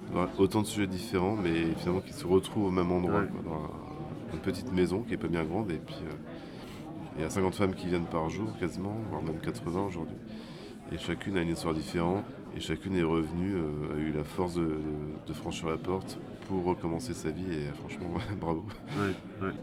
d'avoir 0.06 0.28
autant 0.38 0.60
de 0.60 0.66
sujets 0.66 0.86
différents, 0.86 1.34
mais 1.34 1.72
finalement 1.78 2.02
qui 2.02 2.12
se 2.12 2.26
retrouvent 2.26 2.66
au 2.66 2.70
même 2.70 2.92
endroit, 2.92 3.20
Ouais. 3.20 3.26
quoi, 3.28 3.40
dans 3.42 3.54
un- 3.56 4.34
une 4.34 4.40
petite 4.40 4.70
maison 4.70 5.00
qui 5.00 5.14
est 5.14 5.16
pas 5.16 5.28
bien 5.28 5.44
grande. 5.44 5.70
Et 5.70 5.78
puis 5.78 5.94
euh, 6.04 6.12
il 7.16 7.22
y 7.22 7.24
a 7.24 7.30
50 7.30 7.54
femmes 7.54 7.74
qui 7.74 7.86
viennent 7.86 8.04
par 8.04 8.28
jour 8.28 8.48
quasiment, 8.60 8.98
voire 9.10 9.22
même 9.22 9.38
80 9.40 9.86
aujourd'hui. 9.86 10.16
Et 10.92 10.98
chacune 10.98 11.38
a 11.38 11.40
une 11.40 11.48
histoire 11.48 11.72
différente, 11.72 12.24
et 12.54 12.60
chacune 12.60 12.96
est 12.96 13.02
revenue, 13.02 13.54
euh, 13.56 13.94
a 13.94 13.98
eu 13.98 14.12
la 14.12 14.24
force 14.24 14.56
de, 14.56 14.60
de- 14.60 15.26
de 15.26 15.32
franchir 15.32 15.70
la 15.70 15.78
porte 15.78 16.18
pour 16.48 16.64
recommencer 16.64 17.14
sa 17.14 17.30
vie. 17.30 17.46
Et 17.50 17.72
franchement, 17.78 18.10
bravo. 18.38 18.62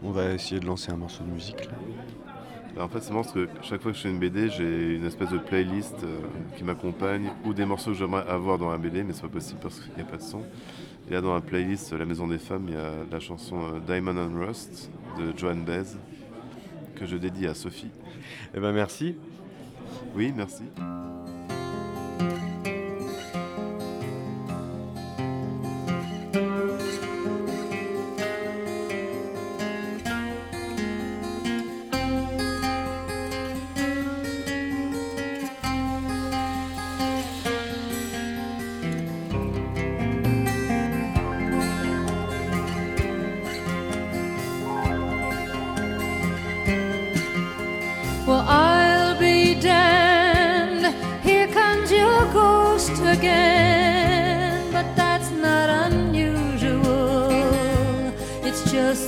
On 0.02 0.10
va 0.10 0.32
essayer 0.32 0.58
de 0.60 0.66
lancer 0.66 0.90
un 0.90 0.96
morceau 0.96 1.22
de 1.22 1.30
musique 1.30 1.66
là. 1.66 1.72
Bah, 2.76 2.84
en 2.84 2.88
fait, 2.88 3.00
c'est 3.00 3.10
marrant 3.10 3.22
parce 3.22 3.34
que 3.34 3.48
chaque 3.62 3.80
fois 3.80 3.90
que 3.90 3.96
je 3.96 4.02
fais 4.02 4.10
une 4.10 4.18
BD, 4.18 4.50
j'ai 4.50 4.96
une 4.96 5.06
espèce 5.06 5.30
de 5.30 5.38
playlist 5.38 5.96
euh, 6.04 6.18
qui 6.56 6.64
m'accompagne 6.64 7.30
ou 7.46 7.54
des 7.54 7.64
morceaux 7.64 7.92
que 7.92 7.96
j'aimerais 7.96 8.28
avoir 8.28 8.58
dans 8.58 8.70
la 8.70 8.76
BD, 8.76 9.02
mais 9.02 9.14
c'est 9.14 9.22
pas 9.22 9.28
possible 9.28 9.60
parce 9.62 9.80
qu'il 9.80 9.94
n'y 9.94 10.02
a 10.02 10.04
pas 10.04 10.18
de 10.18 10.22
son. 10.22 10.42
Et 11.08 11.14
là, 11.14 11.22
dans 11.22 11.32
la 11.32 11.40
playlist 11.40 11.92
La 11.94 12.04
Maison 12.04 12.26
des 12.26 12.38
Femmes, 12.38 12.66
il 12.68 12.74
y 12.74 12.76
a 12.76 12.90
la 13.10 13.20
chanson 13.20 13.56
euh, 13.62 13.80
Diamond 13.80 14.18
and 14.18 14.46
Rust 14.46 14.90
de 15.18 15.36
Joan 15.36 15.64
Baez 15.64 15.96
que 16.96 17.06
je 17.06 17.16
dédie 17.16 17.46
à 17.46 17.54
Sophie. 17.54 17.90
Eh 18.54 18.60
ben 18.60 18.72
merci. 18.72 19.16
Oui, 20.14 20.32
merci. 20.36 20.64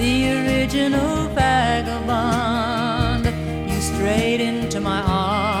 The 0.00 0.32
original 0.32 1.28
vagabond. 1.34 3.26
You 3.70 3.80
strayed 3.80 4.40
into 4.40 4.80
my 4.80 5.02
arms, 5.02 5.54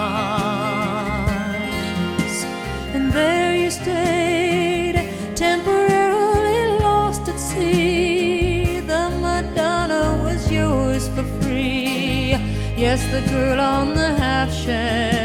and 2.94 3.12
there 3.12 3.54
you 3.54 3.70
stayed, 3.70 4.96
temporarily 5.34 6.78
lost 6.80 7.28
at 7.28 7.38
sea. 7.38 8.80
The 8.80 9.10
Madonna 9.20 10.04
was 10.24 10.50
yours 10.50 11.08
for 11.08 11.24
free. 11.42 12.36
Yes, 12.76 13.00
the 13.14 13.20
girl 13.30 13.60
on 13.60 13.94
the 13.94 14.14
half 14.14 14.50
shell 14.52 15.19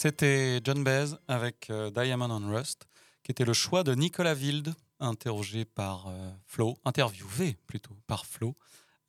C'était 0.00 0.60
John 0.62 0.84
Baez 0.84 1.16
avec 1.26 1.70
euh, 1.70 1.90
Diamond 1.90 2.30
on 2.30 2.54
Rust, 2.54 2.86
qui 3.24 3.32
était 3.32 3.44
le 3.44 3.52
choix 3.52 3.82
de 3.82 3.96
Nicolas 3.96 4.34
Wilde, 4.34 4.72
interrogé 5.00 5.64
par 5.64 6.06
euh, 6.06 6.72
interviewé 6.84 7.56
plutôt 7.66 7.96
par 8.06 8.24
Flo, 8.24 8.54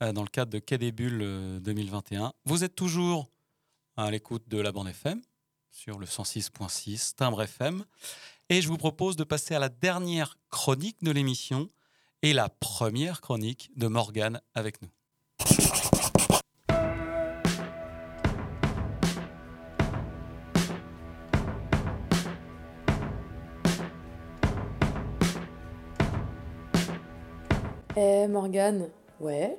euh, 0.02 0.14
dans 0.14 0.24
le 0.24 0.30
cadre 0.30 0.52
de 0.52 0.58
Quai 0.58 0.80
des 0.80 0.92
Bulles 0.92 1.22
euh, 1.22 1.60
2021. 1.60 2.34
Vous 2.46 2.64
êtes 2.64 2.74
toujours 2.74 3.30
à 3.98 4.10
l'écoute 4.10 4.50
de 4.50 4.58
la 4.60 4.72
bande 4.72 4.88
FM 4.88 5.22
sur 5.70 6.00
le 6.00 6.08
106.6 6.08 7.14
Timbre 7.14 7.44
FM. 7.44 7.86
Et 8.50 8.60
je 8.64 8.68
vous 8.68 8.78
propose 8.78 9.16
de 9.16 9.24
passer 9.24 9.54
à 9.54 9.60
la 9.60 9.70
dernière 9.70 10.40
chronique 10.50 11.04
de 11.04 11.12
l'émission 11.12 11.70
et 12.24 12.34
la 12.34 12.50
première 12.50 13.22
chronique 13.22 13.70
de 13.76 13.86
Morgane 13.86 14.42
avec 14.56 14.82
nous. 14.82 14.90
Eh 28.02 28.28
Morgane, 28.30 28.88
ouais. 29.20 29.58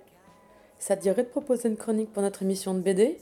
Ça 0.78 0.97
te 0.97 1.03
dirait 1.03 1.24
de 1.24 1.28
proposer 1.28 1.68
une 1.68 1.76
chronique 1.76 2.11
pour 2.11 2.22
notre 2.22 2.43
émission 2.43 2.72
de 2.72 2.80
BD 2.80 3.18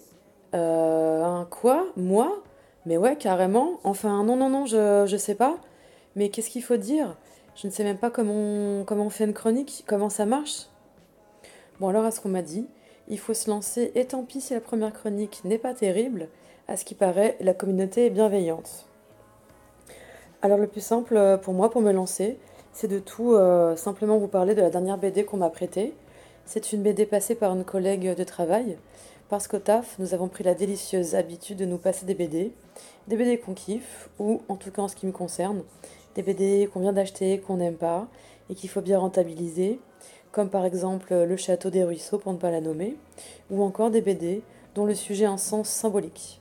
Euh. 0.55 1.43
Quoi? 1.51 1.89
Moi? 1.97 2.41
Mais 2.87 2.97
ouais, 2.97 3.16
carrément. 3.16 3.81
Enfin, 3.83 4.23
non, 4.23 4.37
non, 4.37 4.49
non, 4.49 4.64
je, 4.64 5.07
je 5.09 5.16
sais 5.16 5.35
pas. 5.35 5.59
Mais 6.14 6.29
qu'est-ce 6.29 6.51
qu'il 6.51 6.62
faut 6.62 6.77
dire? 6.77 7.16
Je 7.57 7.66
ne 7.66 7.73
sais 7.73 7.83
même 7.83 7.99
pas 7.99 8.11
comment 8.11 8.33
on, 8.33 8.85
comment 8.85 9.07
on 9.07 9.11
fait 9.11 9.25
une 9.25 9.35
chronique, 9.35 9.83
comment 9.89 10.09
ça 10.09 10.25
marche. 10.25 10.66
Bon, 11.81 11.89
alors, 11.89 12.05
à 12.05 12.12
ce 12.12 12.21
qu'on 12.21 12.29
m'a 12.29 12.43
dit, 12.43 12.69
il 13.09 13.19
faut 13.19 13.35
se 13.35 13.51
lancer, 13.51 13.91
et 13.97 14.05
tant 14.05 14.23
pis 14.23 14.41
si 14.41 14.55
la 14.55 14.61
première 14.61 14.93
chronique 14.93 15.41
n'est 15.45 15.59
pas 15.59 15.75
terrible. 15.75 16.29
À 16.69 16.77
ce 16.77 16.85
qui 16.85 16.95
paraît, 16.95 17.37
la 17.41 17.55
communauté 17.55 18.07
est 18.07 18.11
bienveillante. 18.11 18.87
Alors, 20.43 20.59
le 20.59 20.69
plus 20.69 20.81
simple 20.81 21.16
euh, 21.16 21.37
pour 21.37 21.55
moi, 21.55 21.71
pour 21.71 21.83
me 21.83 21.91
lancer, 21.91 22.39
c'est 22.81 22.87
de 22.87 23.01
tout 23.01 23.33
euh, 23.33 23.74
simplement 23.74 24.18
vous 24.18 24.29
parler 24.29 24.55
de 24.55 24.61
la 24.61 24.70
dernière 24.70 24.99
BD 24.99 25.24
qu'on 25.24 25.39
m'a 25.39 25.51
prêtée. 25.51 25.95
C'est 26.45 26.72
une 26.72 26.85
BD 26.85 27.07
passée 27.07 27.35
par 27.35 27.53
une 27.53 27.64
collègue 27.64 28.14
de 28.14 28.22
travail, 28.22 28.79
parce 29.29 29.49
qu'au 29.49 29.59
taf, 29.59 29.99
nous 29.99 30.14
avons 30.14 30.29
pris 30.29 30.45
la 30.45 30.55
délicieuse 30.55 31.16
habitude 31.16 31.59
de 31.59 31.64
nous 31.64 31.79
passer 31.79 32.07
des 32.07 32.14
BD, 32.14 32.53
des 33.09 33.16
BD 33.16 33.41
qu'on 33.41 33.55
kiffe, 33.55 34.09
ou 34.20 34.43
en 34.49 34.55
tout 34.55 34.70
cas 34.70 34.83
en 34.83 34.87
ce 34.87 34.95
qui 34.95 35.07
me 35.07 35.11
concerne, 35.11 35.64
des 36.14 36.22
BD 36.22 36.70
qu'on 36.72 36.79
vient 36.79 36.93
d'acheter, 36.93 37.41
qu'on 37.41 37.57
n'aime 37.57 37.74
pas, 37.74 38.07
et 38.49 38.55
qu'il 38.55 38.70
faut 38.70 38.81
bien 38.81 39.01
rentabiliser, 39.01 39.81
comme 40.31 40.49
par 40.49 40.64
exemple 40.64 41.12
Le 41.12 41.37
Château 41.37 41.70
des 41.70 41.83
Ruisseaux, 41.83 42.18
pour 42.18 42.33
ne 42.33 42.39
pas 42.39 42.53
la 42.53 42.61
nommer, 42.61 42.95
ou 43.51 43.64
encore 43.64 43.91
des 43.91 44.03
BD 44.03 44.41
dont 44.76 44.87
le 44.87 44.95
sujet 44.95 45.24
a 45.24 45.33
un 45.33 45.37
sens 45.37 45.68
symbolique. 45.68 46.41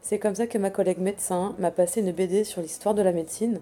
C'est 0.00 0.20
comme 0.20 0.36
ça 0.36 0.46
que 0.46 0.58
ma 0.58 0.70
collègue 0.70 1.00
médecin 1.00 1.56
m'a 1.58 1.72
passé 1.72 2.02
une 2.02 2.12
BD 2.12 2.44
sur 2.44 2.62
l'histoire 2.62 2.94
de 2.94 3.02
la 3.02 3.10
médecine, 3.10 3.60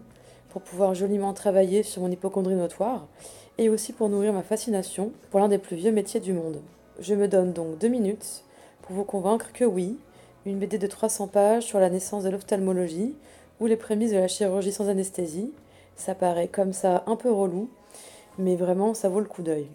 pour 0.54 0.62
pouvoir 0.62 0.94
joliment 0.94 1.32
travailler 1.32 1.82
sur 1.82 2.00
mon 2.00 2.10
hypochondrie 2.12 2.54
notoire 2.54 3.08
et 3.58 3.68
aussi 3.68 3.92
pour 3.92 4.08
nourrir 4.08 4.32
ma 4.32 4.44
fascination 4.44 5.10
pour 5.32 5.40
l'un 5.40 5.48
des 5.48 5.58
plus 5.58 5.74
vieux 5.74 5.90
métiers 5.90 6.20
du 6.20 6.32
monde. 6.32 6.62
Je 7.00 7.16
me 7.16 7.26
donne 7.26 7.52
donc 7.52 7.76
deux 7.78 7.88
minutes 7.88 8.44
pour 8.82 8.94
vous 8.94 9.02
convaincre 9.02 9.52
que 9.52 9.64
oui, 9.64 9.98
une 10.46 10.60
BD 10.60 10.78
de 10.78 10.86
300 10.86 11.26
pages 11.26 11.64
sur 11.64 11.80
la 11.80 11.90
naissance 11.90 12.22
de 12.22 12.30
l'ophtalmologie 12.30 13.16
ou 13.58 13.66
les 13.66 13.74
prémices 13.74 14.12
de 14.12 14.18
la 14.18 14.28
chirurgie 14.28 14.70
sans 14.70 14.88
anesthésie, 14.88 15.50
ça 15.96 16.14
paraît 16.14 16.46
comme 16.46 16.72
ça 16.72 17.02
un 17.08 17.16
peu 17.16 17.32
relou, 17.32 17.68
mais 18.38 18.54
vraiment 18.54 18.94
ça 18.94 19.08
vaut 19.08 19.18
le 19.18 19.26
coup 19.26 19.42
d'œil. 19.42 19.66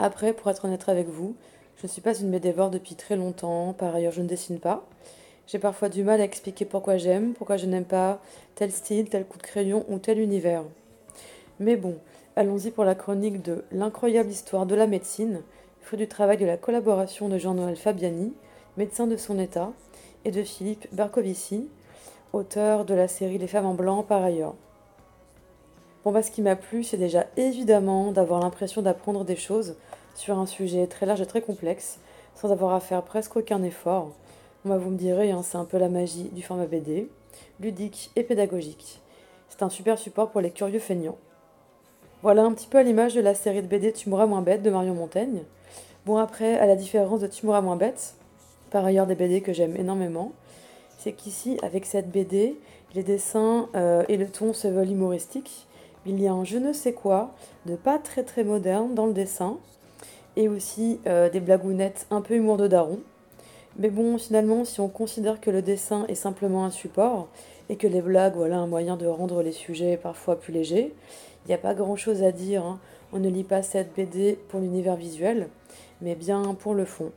Après, 0.00 0.32
pour 0.32 0.50
être 0.50 0.64
honnête 0.64 0.88
avec 0.88 1.06
vous, 1.06 1.36
je 1.76 1.86
ne 1.86 1.88
suis 1.88 2.02
pas 2.02 2.18
une 2.18 2.32
BD-vore 2.32 2.70
depuis 2.70 2.96
très 2.96 3.14
longtemps, 3.14 3.72
par 3.72 3.94
ailleurs 3.94 4.12
je 4.12 4.22
ne 4.22 4.26
dessine 4.26 4.58
pas. 4.58 4.84
J'ai 5.48 5.58
parfois 5.58 5.88
du 5.88 6.04
mal 6.04 6.20
à 6.20 6.24
expliquer 6.24 6.66
pourquoi 6.66 6.98
j'aime, 6.98 7.32
pourquoi 7.32 7.56
je 7.56 7.64
n'aime 7.64 7.86
pas 7.86 8.20
tel 8.54 8.70
style, 8.70 9.08
tel 9.08 9.24
coup 9.24 9.38
de 9.38 9.42
crayon 9.42 9.86
ou 9.88 9.98
tel 9.98 10.18
univers. 10.18 10.62
Mais 11.58 11.76
bon, 11.76 11.96
allons-y 12.36 12.70
pour 12.70 12.84
la 12.84 12.94
chronique 12.94 13.40
de 13.40 13.64
L'incroyable 13.72 14.28
histoire 14.28 14.66
de 14.66 14.74
la 14.74 14.86
médecine, 14.86 15.40
fruit 15.80 15.96
du 15.96 16.06
travail 16.06 16.36
de 16.36 16.44
la 16.44 16.58
collaboration 16.58 17.30
de 17.30 17.38
Jean-Noël 17.38 17.76
Fabiani, 17.76 18.34
médecin 18.76 19.06
de 19.06 19.16
son 19.16 19.38
état, 19.38 19.72
et 20.26 20.30
de 20.30 20.42
Philippe 20.42 20.86
Bercovici, 20.92 21.66
auteur 22.34 22.84
de 22.84 22.92
la 22.92 23.08
série 23.08 23.38
Les 23.38 23.46
femmes 23.46 23.64
en 23.64 23.74
blanc 23.74 24.02
par 24.02 24.22
ailleurs. 24.22 24.54
Bon, 26.04 26.12
bah, 26.12 26.22
ce 26.22 26.30
qui 26.30 26.42
m'a 26.42 26.56
plu, 26.56 26.84
c'est 26.84 26.98
déjà 26.98 27.24
évidemment 27.38 28.12
d'avoir 28.12 28.40
l'impression 28.40 28.82
d'apprendre 28.82 29.24
des 29.24 29.36
choses 29.36 29.76
sur 30.14 30.38
un 30.38 30.46
sujet 30.46 30.86
très 30.88 31.06
large 31.06 31.22
et 31.22 31.26
très 31.26 31.40
complexe, 31.40 32.00
sans 32.34 32.52
avoir 32.52 32.74
à 32.74 32.80
faire 32.80 33.02
presque 33.02 33.34
aucun 33.36 33.62
effort. 33.62 34.12
Vous 34.64 34.90
me 34.90 34.96
direz, 34.96 35.30
hein, 35.30 35.42
c'est 35.42 35.56
un 35.56 35.64
peu 35.64 35.78
la 35.78 35.88
magie 35.88 36.30
du 36.32 36.42
format 36.42 36.66
BD, 36.66 37.08
ludique 37.60 38.10
et 38.16 38.24
pédagogique. 38.24 39.00
C'est 39.48 39.62
un 39.62 39.70
super 39.70 39.98
support 39.98 40.30
pour 40.30 40.40
les 40.40 40.50
curieux 40.50 40.80
feignants. 40.80 41.16
Voilà 42.22 42.42
un 42.42 42.52
petit 42.52 42.66
peu 42.66 42.78
à 42.78 42.82
l'image 42.82 43.14
de 43.14 43.20
la 43.20 43.34
série 43.34 43.62
de 43.62 43.68
BD 43.68 43.92
Tu 43.92 44.08
mourras 44.08 44.26
moins 44.26 44.42
bête 44.42 44.62
de 44.62 44.70
Marion 44.70 44.94
Montaigne. 44.94 45.44
Bon, 46.04 46.16
après, 46.16 46.58
à 46.58 46.66
la 46.66 46.74
différence 46.74 47.20
de 47.20 47.28
Tu 47.28 47.46
mourras 47.46 47.60
moins 47.60 47.76
bête, 47.76 48.14
par 48.70 48.84
ailleurs 48.84 49.06
des 49.06 49.14
BD 49.14 49.40
que 49.42 49.52
j'aime 49.52 49.76
énormément, 49.76 50.32
c'est 50.98 51.12
qu'ici, 51.12 51.58
avec 51.62 51.86
cette 51.86 52.10
BD, 52.10 52.58
les 52.94 53.04
dessins 53.04 53.68
euh, 53.76 54.02
et 54.08 54.16
le 54.16 54.28
ton 54.28 54.52
se 54.52 54.66
veulent 54.66 54.90
humoristiques. 54.90 55.68
Il 56.04 56.20
y 56.20 56.26
a 56.26 56.32
un 56.32 56.42
je 56.42 56.58
ne 56.58 56.72
sais 56.72 56.92
quoi 56.92 57.32
de 57.66 57.76
pas 57.76 57.98
très 57.98 58.24
très 58.24 58.42
moderne 58.42 58.94
dans 58.94 59.06
le 59.06 59.12
dessin, 59.12 59.58
et 60.34 60.48
aussi 60.48 60.98
euh, 61.06 61.30
des 61.30 61.40
blagounettes 61.40 62.06
un 62.10 62.22
peu 62.22 62.34
humour 62.34 62.56
de 62.56 62.66
daron. 62.66 62.98
Mais 63.78 63.90
bon, 63.90 64.18
finalement, 64.18 64.64
si 64.64 64.80
on 64.80 64.88
considère 64.88 65.40
que 65.40 65.50
le 65.50 65.62
dessin 65.62 66.04
est 66.08 66.16
simplement 66.16 66.64
un 66.64 66.70
support 66.70 67.28
et 67.68 67.76
que 67.76 67.86
les 67.86 68.02
blagues, 68.02 68.34
voilà 68.34 68.58
un 68.58 68.66
moyen 68.66 68.96
de 68.96 69.06
rendre 69.06 69.40
les 69.40 69.52
sujets 69.52 69.96
parfois 69.96 70.38
plus 70.38 70.52
légers, 70.52 70.92
il 71.44 71.48
n'y 71.48 71.54
a 71.54 71.58
pas 71.58 71.74
grand 71.74 71.94
chose 71.94 72.24
à 72.24 72.32
dire. 72.32 72.64
hein. 72.64 72.80
On 73.12 73.20
ne 73.20 73.28
lit 73.28 73.44
pas 73.44 73.62
cette 73.62 73.94
BD 73.94 74.36
pour 74.48 74.60
l'univers 74.60 74.96
visuel, 74.96 75.48
mais 76.02 76.16
bien 76.16 76.42
pour 76.54 76.74
le 76.74 76.84
fond. 76.84 77.12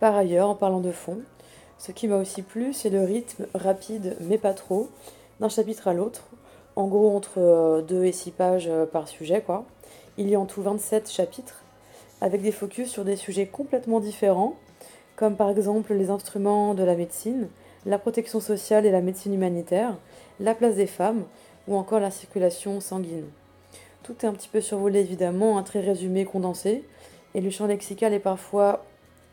Par 0.00 0.14
ailleurs, 0.14 0.50
en 0.50 0.54
parlant 0.54 0.80
de 0.80 0.92
fond, 0.92 1.18
ce 1.78 1.92
qui 1.92 2.08
m'a 2.08 2.16
aussi 2.16 2.42
plu, 2.42 2.74
c'est 2.74 2.90
le 2.90 3.02
rythme 3.02 3.46
rapide, 3.54 4.16
mais 4.20 4.38
pas 4.38 4.52
trop, 4.52 4.88
d'un 5.40 5.48
chapitre 5.48 5.88
à 5.88 5.94
l'autre. 5.94 6.28
En 6.76 6.88
gros, 6.88 7.16
entre 7.16 7.82
2 7.88 8.04
et 8.04 8.12
6 8.12 8.30
pages 8.32 8.68
euh, 8.68 8.86
par 8.86 9.08
sujet, 9.08 9.40
quoi. 9.40 9.64
Il 10.18 10.28
y 10.28 10.34
a 10.34 10.40
en 10.40 10.46
tout 10.46 10.62
27 10.62 11.10
chapitres, 11.10 11.62
avec 12.20 12.42
des 12.42 12.52
focus 12.52 12.90
sur 12.90 13.04
des 13.04 13.16
sujets 13.16 13.46
complètement 13.46 13.98
différents, 13.98 14.56
comme 15.22 15.36
par 15.36 15.50
exemple 15.50 15.94
les 15.94 16.10
instruments 16.10 16.74
de 16.74 16.82
la 16.82 16.96
médecine, 16.96 17.46
la 17.86 18.00
protection 18.00 18.40
sociale 18.40 18.86
et 18.86 18.90
la 18.90 19.00
médecine 19.00 19.32
humanitaire, 19.32 19.96
la 20.40 20.52
place 20.52 20.74
des 20.74 20.88
femmes, 20.88 21.22
ou 21.68 21.76
encore 21.76 22.00
la 22.00 22.10
circulation 22.10 22.80
sanguine. 22.80 23.26
Tout 24.02 24.16
est 24.20 24.26
un 24.26 24.32
petit 24.32 24.48
peu 24.48 24.60
survolé 24.60 24.98
évidemment, 24.98 25.58
un 25.58 25.62
très 25.62 25.78
résumé 25.78 26.24
condensé, 26.24 26.82
et 27.36 27.40
le 27.40 27.50
champ 27.50 27.68
lexical 27.68 28.12
est 28.12 28.18
parfois 28.18 28.84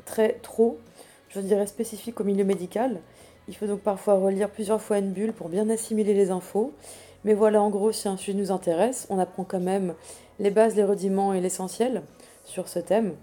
très 0.06 0.34
trop, 0.44 0.78
je 1.30 1.40
dirais 1.40 1.66
spécifique 1.66 2.20
au 2.20 2.24
milieu 2.24 2.46
médical. 2.46 3.00
Il 3.48 3.56
faut 3.56 3.66
donc 3.66 3.80
parfois 3.80 4.14
relire 4.14 4.52
plusieurs 4.52 4.84
fois 4.84 5.00
une 5.00 5.10
bulle 5.10 5.34
pour 5.34 5.50
bien 5.50 5.72
assimiler 5.72 6.14
les 6.14 6.30
infos. 6.30 6.72
Mais 7.24 7.34
voilà, 7.34 7.64
en 7.64 7.72
gros, 7.72 7.92
si 7.92 8.08
un 8.08 8.16
sujet 8.16 8.38
nous 8.38 8.52
intéresse, 8.52 9.08
on 9.10 9.18
apprend 9.18 9.44
quand 9.44 9.60
même 9.60 9.96
les 10.38 10.52
bases, 10.52 10.76
les 10.76 10.84
rudiments 10.84 11.34
et 11.34 11.42
l'essentiel 11.42 12.04
sur 12.46 12.68
ce 12.68 12.78
thème. 12.78 13.16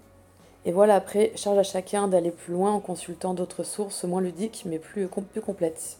Et 0.67 0.73
voilà, 0.73 0.95
après, 0.95 1.31
charge 1.37 1.57
à 1.57 1.63
chacun 1.63 2.09
d'aller 2.09 2.29
plus 2.29 2.51
loin 2.51 2.73
en 2.73 2.81
consultant 2.81 3.33
d'autres 3.33 3.63
sources 3.63 4.03
moins 4.03 4.19
ludiques 4.19 4.63
mais 4.65 4.79
plus, 4.79 5.07
complètes. 5.07 5.97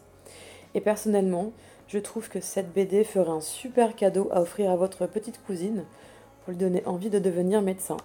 Et 0.76 0.82
personnellement, 0.82 1.54
Je 1.88 2.00
trouve 2.00 2.28
que 2.28 2.42
cette 2.42 2.74
BD 2.74 3.06
ferait 3.06 3.32
un 3.32 3.40
super 3.40 3.96
cadeau 3.96 4.28
à 4.34 4.42
offrir 4.42 4.70
à 4.72 4.76
votre 4.76 5.08
petite 5.08 5.42
cousine 5.46 5.86
pour 6.44 6.52
lui 6.52 6.58
donner 6.58 6.86
envie 6.86 7.10
de 7.10 7.18
devenir 7.18 7.62
médecin. 7.62 7.96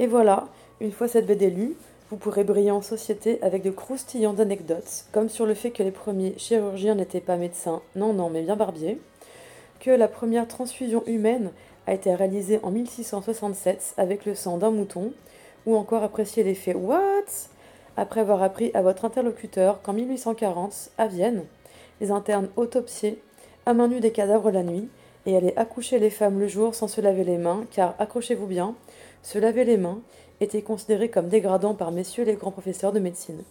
Et 0.00 0.08
voilà, 0.08 0.48
une 0.80 0.90
fois 0.90 1.06
cette 1.06 1.26
BD 1.26 1.48
lue, 1.48 1.76
vous 2.10 2.16
pourrez 2.16 2.42
briller 2.42 2.72
en 2.72 2.82
société 2.82 3.40
avec 3.40 3.62
de 3.62 3.70
croustillantes 3.70 4.40
anecdotes, 4.40 5.04
comme 5.12 5.28
sur 5.28 5.46
le 5.46 5.54
fait 5.54 5.70
que 5.70 5.84
les 5.84 5.92
premiers 5.92 6.36
chirurgiens 6.36 6.96
n'étaient 6.96 7.20
pas 7.20 7.36
médecins, 7.36 7.80
non, 7.94 8.12
non, 8.12 8.28
mais 8.28 8.42
bien 8.42 8.56
barbiers, 8.56 8.98
que 9.78 9.92
la 9.92 10.08
première 10.08 10.48
transfusion 10.48 11.04
humaine 11.06 11.52
a 11.86 11.94
été 11.94 12.12
réalisée 12.12 12.58
en 12.64 12.72
1667 12.72 13.94
avec 13.98 14.26
le 14.26 14.34
sang 14.34 14.58
d'un 14.58 14.72
mouton, 14.72 15.12
ou 15.66 15.76
encore 15.76 16.02
apprécier 16.02 16.42
l'effet 16.42 16.74
What? 16.74 17.48
Après 17.96 18.20
avoir 18.20 18.42
appris 18.42 18.70
à 18.74 18.82
votre 18.82 19.04
interlocuteur 19.04 19.82
qu'en 19.82 19.92
1840, 19.92 20.90
à 20.98 21.06
Vienne, 21.06 21.44
les 22.00 22.10
internes 22.10 22.48
autopsiaient 22.56 23.18
à 23.66 23.74
main 23.74 23.88
nue 23.88 24.00
des 24.00 24.12
cadavres 24.12 24.50
la 24.50 24.62
nuit 24.62 24.88
et 25.26 25.36
allaient 25.36 25.56
accoucher 25.56 25.98
les 25.98 26.10
femmes 26.10 26.40
le 26.40 26.48
jour 26.48 26.74
sans 26.74 26.88
se 26.88 27.00
laver 27.00 27.24
les 27.24 27.38
mains, 27.38 27.64
car, 27.70 27.94
accrochez-vous 27.98 28.46
bien, 28.46 28.74
se 29.22 29.38
laver 29.38 29.64
les 29.64 29.76
mains 29.76 30.00
était 30.40 30.62
considéré 30.62 31.08
comme 31.08 31.28
dégradant 31.28 31.74
par 31.74 31.92
messieurs 31.92 32.24
les 32.24 32.34
grands 32.34 32.50
professeurs 32.50 32.92
de 32.92 32.98
médecine. 32.98 33.42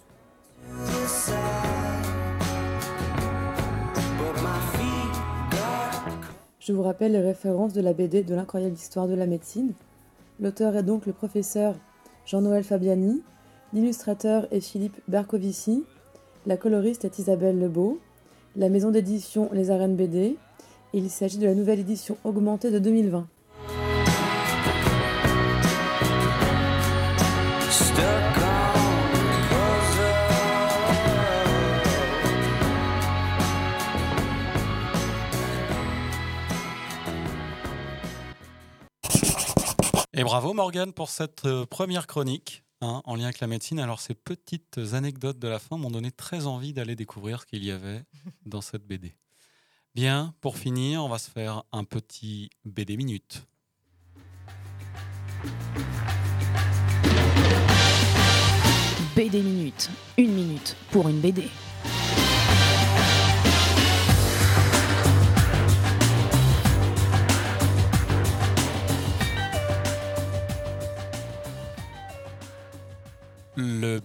Je 6.59 6.73
vous 6.73 6.83
rappelle 6.83 7.13
les 7.13 7.21
références 7.21 7.73
de 7.73 7.81
la 7.81 7.93
BD 7.93 8.23
de 8.23 8.35
l'incroyable 8.35 8.75
histoire 8.75 9.07
de 9.07 9.15
la 9.15 9.25
médecine. 9.25 9.73
L'auteur 10.39 10.75
est 10.75 10.83
donc 10.83 11.05
le 11.05 11.13
professeur 11.13 11.75
Jean-Noël 12.25 12.63
Fabiani, 12.63 13.21
l'illustrateur 13.73 14.47
est 14.51 14.61
Philippe 14.61 14.99
Bercovici, 15.07 15.83
la 16.45 16.57
coloriste 16.57 17.05
est 17.05 17.19
Isabelle 17.19 17.59
Lebeau, 17.59 17.99
la 18.55 18.69
maison 18.69 18.91
d'édition 18.91 19.49
Les 19.53 19.71
Arènes 19.71 19.95
BD, 19.95 20.37
il 20.93 21.09
s'agit 21.09 21.37
de 21.37 21.45
la 21.45 21.55
nouvelle 21.55 21.79
édition 21.79 22.17
augmentée 22.23 22.69
de 22.69 22.79
2020. 22.79 23.27
Et 40.21 40.23
bravo 40.23 40.53
Morgane 40.53 40.93
pour 40.93 41.09
cette 41.09 41.45
euh, 41.45 41.65
première 41.65 42.05
chronique 42.05 42.63
hein, 42.81 43.01
en 43.05 43.15
lien 43.15 43.23
avec 43.23 43.39
la 43.39 43.47
médecine. 43.47 43.79
Alors 43.79 43.99
ces 43.99 44.13
petites 44.13 44.79
anecdotes 44.93 45.39
de 45.39 45.47
la 45.47 45.57
fin 45.57 45.77
m'ont 45.77 45.89
donné 45.89 46.11
très 46.11 46.45
envie 46.45 46.73
d'aller 46.73 46.95
découvrir 46.95 47.41
ce 47.41 47.47
qu'il 47.47 47.65
y 47.65 47.71
avait 47.71 48.03
dans 48.45 48.61
cette 48.61 48.85
BD. 48.85 49.15
Bien, 49.95 50.35
pour 50.39 50.59
finir, 50.59 51.03
on 51.03 51.09
va 51.09 51.17
se 51.17 51.31
faire 51.31 51.63
un 51.71 51.85
petit 51.85 52.51
BD 52.65 52.97
minute. 52.97 53.47
BD 59.15 59.41
Minute. 59.41 59.89
Une 60.19 60.33
minute 60.33 60.77
pour 60.91 61.09
une 61.09 61.19
BD. 61.19 61.45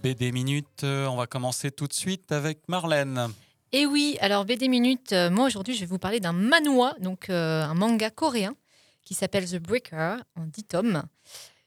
BD 0.07 0.31
minute, 0.31 0.85
euh, 0.85 1.05
on 1.07 1.17
va 1.17 1.27
commencer 1.27 1.69
tout 1.69 1.85
de 1.85 1.91
suite 1.91 2.31
avec 2.31 2.59
Marlène. 2.69 3.27
Et 3.73 3.85
oui, 3.85 4.17
alors 4.21 4.45
BD 4.45 4.69
Minute, 4.69 5.11
euh, 5.11 5.29
moi 5.29 5.47
aujourd'hui 5.47 5.75
je 5.75 5.81
vais 5.81 5.85
vous 5.85 5.99
parler 5.99 6.21
d'un 6.21 6.31
manhwa, 6.31 6.95
donc 7.01 7.29
euh, 7.29 7.61
un 7.63 7.73
manga 7.73 8.09
coréen 8.09 8.55
qui 9.03 9.15
s'appelle 9.15 9.45
The 9.45 9.57
Breaker 9.57 10.19
en 10.37 10.45
10 10.45 10.63
tomes. 10.63 11.03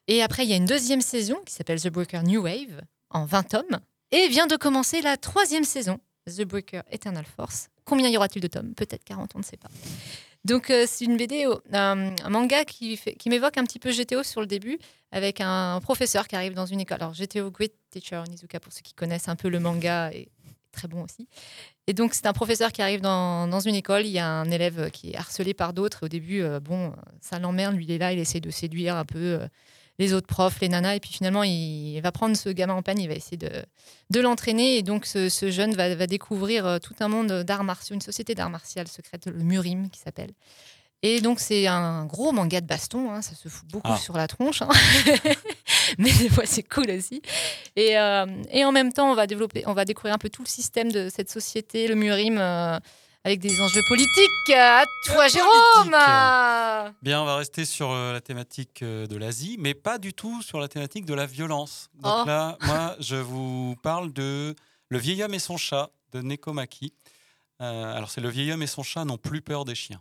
Et 0.09 0.23
après 0.23 0.45
il 0.45 0.49
y 0.49 0.55
a 0.55 0.57
une 0.57 0.65
deuxième 0.65 1.03
saison 1.03 1.37
qui 1.45 1.53
s'appelle 1.53 1.83
The 1.83 1.89
Breaker 1.89 2.23
New 2.23 2.41
Wave 2.45 2.81
en 3.11 3.27
20 3.27 3.43
tomes. 3.43 3.81
Et 4.11 4.29
vient 4.29 4.47
de 4.47 4.57
commencer 4.57 5.03
la 5.03 5.19
troisième 5.19 5.65
saison, 5.65 6.01
The 6.27 6.45
Breaker 6.45 6.81
Eternal 6.91 7.27
Force. 7.37 7.69
Combien 7.85 8.09
y 8.09 8.17
aura-t-il 8.17 8.41
de 8.41 8.49
tomes? 8.49 8.73
Peut-être 8.75 9.05
40, 9.05 9.33
on 9.35 9.41
ne 9.41 9.45
sait 9.45 9.59
pas. 9.59 9.69
Donc 10.45 10.71
euh, 10.71 10.85
c'est 10.87 11.05
une 11.05 11.17
BD, 11.17 11.47
un, 11.73 12.15
manga 12.29 12.65
qui, 12.65 12.99
qui 12.99 13.29
m'évoque 13.29 13.59
un 13.59 13.65
petit 13.65 13.79
peu 13.79 13.91
GTO 13.91 14.23
sur 14.23 14.41
le 14.41 14.47
début, 14.47 14.79
avec 15.13 15.41
un 15.41 15.81
professeur 15.81 16.27
qui 16.29 16.37
arrive 16.37 16.55
dans 16.55 16.67
une 16.67 16.81
école. 16.81 16.99
Alors 17.01 17.13
GTO, 17.15 17.51
Great 17.51 17.75
Teacher 17.91 18.17
Onizuka, 18.17 18.59
pour 18.61 18.73
ceux 18.73 18.81
qui 18.81 18.95
connaissent 18.95 19.29
un 19.29 19.37
peu 19.37 19.49
le 19.49 19.61
manga, 19.61 20.11
est 20.13 20.29
très 20.73 20.89
bon 20.89 21.03
aussi. 21.03 21.29
Et 21.87 21.93
donc 21.93 22.15
c'est 22.15 22.27
un 22.27 22.33
professeur 22.33 22.73
qui 22.73 22.81
arrive 22.83 23.01
dans, 23.01 23.49
dans 23.49 23.61
une 23.61 23.75
école, 23.75 24.07
il 24.07 24.13
y 24.13 24.19
a 24.19 24.27
un 24.27 24.51
élève 24.51 24.91
qui 24.91 25.11
est 25.11 25.17
harcelé 25.17 25.55
par 25.55 25.73
d'autres. 25.73 26.07
Au 26.07 26.09
début, 26.09 26.41
euh, 26.43 26.61
bon, 26.61 26.95
ça 27.21 27.39
l'emmerde, 27.39 27.75
lui 27.75 27.85
il 27.85 27.91
est 27.91 27.99
là, 27.99 28.13
il 28.13 28.19
essaie 28.19 28.41
de 28.41 28.51
séduire 28.51 28.97
un 28.97 29.05
peu 29.05 29.19
euh, 29.19 29.49
les 30.01 30.13
autres 30.15 30.27
profs, 30.27 30.59
les 30.61 30.69
nanas, 30.69 30.97
et 30.97 31.01
puis 31.01 31.13
finalement 31.13 31.45
il 31.45 32.01
va 32.01 32.11
prendre 32.11 32.37
ce 32.37 32.49
gamin 32.49 32.75
en 32.75 32.83
panne, 32.83 32.99
il 32.99 33.07
va 33.07 33.15
essayer 33.15 33.37
de, 33.37 33.51
de 34.11 34.21
l'entraîner, 34.21 34.79
et 34.79 34.83
donc 34.83 35.07
ce, 35.07 35.29
ce 35.29 35.51
jeune 35.51 35.75
va, 35.75 35.95
va 35.95 36.07
découvrir 36.09 36.67
euh, 36.67 36.79
tout 36.79 36.95
un 37.01 37.09
monde 37.09 37.45
d'arts 37.45 37.63
martiaux, 37.65 37.95
une 37.95 38.01
société 38.01 38.35
d'arts 38.35 38.51
martiaux 38.51 38.83
secrète, 38.87 39.27
le 39.27 39.45
Murim 39.45 39.91
qui 39.91 40.01
s'appelle. 40.01 40.31
Et 41.03 41.21
donc 41.23 41.41
c'est 41.41 41.67
un 41.67 42.05
gros 42.05 42.31
manga 42.33 42.61
de 42.61 42.67
baston, 42.67 43.11
hein, 43.11 43.23
ça 43.23 43.35
se 43.35 43.49
fout 43.49 43.67
beaucoup 43.71 43.91
Ah. 43.93 43.97
sur 43.97 44.17
la 44.17 44.27
tronche, 44.27 44.61
hein. 44.63 44.69
mais 45.99 46.13
des 46.13 46.29
fois 46.29 46.45
c'est 46.47 46.63
cool 46.63 46.91
aussi. 46.91 47.23
Et, 47.77 47.99
euh, 47.99 48.27
et 48.51 48.65
en 48.65 48.73
même 48.73 48.93
temps 48.93 49.11
on 49.11 49.15
va 49.15 49.27
développer, 49.27 49.63
on 49.67 49.73
va 49.73 49.85
découvrir 49.85 50.15
un 50.15 50.19
peu 50.19 50.29
tout 50.29 50.43
le 50.43 50.49
système 50.49 50.93
de 50.93 51.09
cette 51.15 51.31
société, 51.31 51.89
le 51.89 51.95
Murim, 51.95 52.37
euh, 52.39 52.79
avec 53.25 53.41
des 53.41 53.61
enjeux 53.61 53.83
politiques. 53.89 54.51
À 54.57 54.85
toi 55.07 55.29
Jérôme 55.29 55.91
Bien, 57.03 57.23
on 57.23 57.25
va 57.25 57.37
rester 57.37 57.65
sur 57.65 57.91
euh, 57.91 58.13
la 58.13 58.21
thématique 58.21 58.83
euh, 58.83 59.07
de 59.07 59.17
l'Asie, 59.17 59.57
mais 59.59 59.75
pas 59.75 59.99
du 59.99 60.13
tout 60.15 60.43
sur 60.43 60.59
la 60.61 60.69
thématique 60.69 61.05
de 61.05 61.15
la 61.15 61.27
violence. 61.27 61.89
Donc 61.95 62.13
Oh. 62.23 62.25
là, 62.27 62.57
moi, 62.63 62.97
je 62.99 63.17
vous 63.17 63.77
parle 63.83 64.13
de 64.13 64.55
Le 64.89 64.99
vieil 64.99 65.23
homme 65.23 65.35
et 65.35 65.39
son 65.39 65.57
chat 65.57 65.91
de 66.13 66.21
Nekomaki. 66.23 66.93
Euh, 67.61 67.95
alors, 67.95 68.11
c'est 68.11 68.21
Le 68.21 68.29
vieil 68.31 68.53
homme 68.53 68.63
et 68.63 68.67
son 68.67 68.83
chat 68.83 69.05
n'ont 69.05 69.19
plus 69.19 69.43
peur 69.43 69.65
des 69.65 69.75
chiens. 69.75 70.01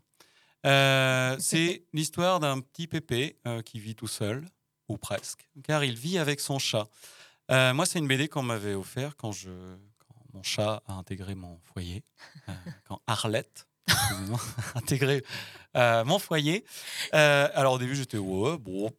Euh, 0.66 1.36
c'est 1.40 1.84
l'histoire 1.94 2.40
d'un 2.40 2.60
petit 2.60 2.88
pépé 2.88 3.38
euh, 3.48 3.62
qui 3.62 3.80
vit 3.80 3.96
tout 3.96 4.08
seul, 4.08 4.46
ou 4.88 4.98
presque, 4.98 5.48
car 5.64 5.84
il 5.84 5.96
vit 5.96 6.18
avec 6.18 6.40
son 6.40 6.60
chat. 6.60 6.88
Moi, 7.50 7.86
c'est 7.86 8.00
une 8.00 8.08
BD 8.08 8.28
qu'on 8.28 8.44
m'avait 8.44 8.76
offert 8.76 9.16
quand, 9.16 9.32
je, 9.32 9.50
mon 10.34 10.44
chat 10.44 10.84
a 10.88 10.94
intégré 10.94 11.36
mon 11.36 11.60
foyer, 11.64 12.04
euh, 12.48 12.54
quand 12.88 13.02
Arlette 13.08 13.68
a 13.88 13.94
intégré 14.76 15.24
euh, 15.76 16.04
mon 16.06 16.20
foyer. 16.20 16.66
Euh, 17.14 17.50
alors 17.54 17.74
au 17.74 17.78
début, 17.80 17.96
j'étais 17.96 18.18
ouais, 18.18 18.58
bon. 18.58 18.92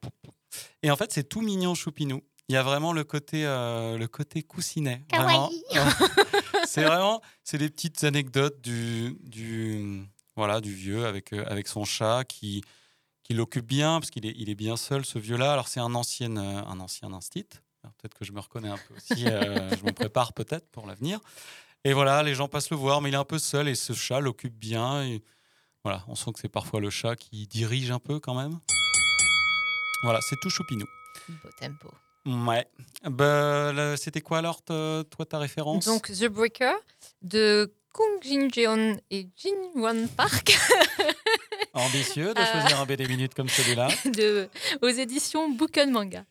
Et 0.83 0.91
en 0.91 0.97
fait, 0.97 1.13
c'est 1.13 1.29
tout 1.29 1.43
mignon, 1.43 1.75
choupinou. 1.75 2.23
Il 2.49 2.55
y 2.55 2.57
a 2.57 2.65
vraiment 2.65 2.93
le 2.93 3.05
côté, 3.05 3.45
le 3.45 4.07
côté 4.07 4.43
coussinet. 4.43 5.05
C'est 6.67 6.83
vraiment, 6.83 7.21
c'est 7.45 7.59
des 7.59 7.71
petites 7.71 8.03
anecdotes 8.03 8.61
du, 8.61 9.17
du, 9.23 10.03
voilà, 10.35 10.61
du 10.61 10.75
vieux 10.75 11.07
avec, 11.07 11.33
avec 11.33 11.69
son 11.69 11.85
chat 11.85 12.25
qui, 12.25 12.63
qui 13.23 13.35
l'occupe 13.35 13.67
bien 13.67 14.01
parce 14.01 14.11
qu'il 14.11 14.27
est, 14.27 14.35
il 14.37 14.51
est 14.51 14.57
bien 14.57 14.77
seul, 14.77 15.05
ce 15.05 15.21
vieux-là. 15.21 15.53
Alors 15.53 15.69
c'est 15.69 15.79
un 15.79 15.95
ancien, 15.95 16.37
un 16.37 16.81
ancien 16.81 17.13
instit. 17.13 17.47
Peut-être 18.01 18.15
que 18.15 18.25
je 18.25 18.33
me 18.33 18.41
reconnais 18.41 18.69
un 18.69 18.79
peu 18.79 18.95
aussi. 18.97 19.27
euh, 19.27 19.71
je 19.79 19.85
me 19.85 19.93
prépare 19.93 20.33
peut-être 20.33 20.67
pour 20.71 20.87
l'avenir. 20.87 21.21
Et 21.85 21.93
voilà, 21.93 22.23
les 22.23 22.35
gens 22.35 22.49
passent 22.49 22.71
le 22.71 22.77
voir, 22.77 23.01
mais 23.01 23.11
il 23.11 23.15
est 23.15 23.19
un 23.19 23.25
peu 23.25 23.39
seul 23.39 23.69
et 23.69 23.75
ce 23.75 23.93
chat 23.93 24.21
l'occupe 24.21 24.55
bien. 24.55 25.03
Et 25.05 25.23
voilà, 25.85 26.05
on 26.09 26.15
sent 26.15 26.33
que 26.33 26.41
c'est 26.41 26.49
parfois 26.49 26.81
le 26.81 26.91
chat 26.91 27.17
qui 27.17 27.47
dirige 27.47 27.91
un 27.91 27.99
peu 27.99 28.21
quand 28.21 28.35
même. 28.35 28.59
Voilà, 30.03 30.19
c'est 30.29 30.37
tout 30.41 30.51
choupinou. 30.51 30.87
Beau 31.29 31.49
tempo. 31.59 31.91
Ouais. 32.27 32.67
Bah, 33.05 33.97
C'était 33.97 34.21
quoi 34.21 34.39
alors, 34.39 34.63
toi, 34.63 35.05
ta 35.29 35.39
référence? 35.39 35.85
Donc 35.87 36.11
The 36.11 36.27
Breaker 36.27 36.75
de 37.23 37.73
Kung 37.93 38.23
Jin 38.23 38.49
Jeon 38.55 38.97
et 39.11 39.29
Jin 39.37 39.51
Won 39.75 40.07
Park 40.17 40.57
Ambitieux 41.75 42.35
de 42.35 42.41
Euh. 42.41 42.45
choisir 42.53 42.81
un 42.81 42.87
BD 42.87 43.07
minute 43.09 43.35
comme 43.35 43.49
celui-là. 43.49 43.89
de, 44.07 44.49
aux 44.83 44.89
éditions 44.89 45.51
Booken 45.51 45.91
Manga. 45.91 46.25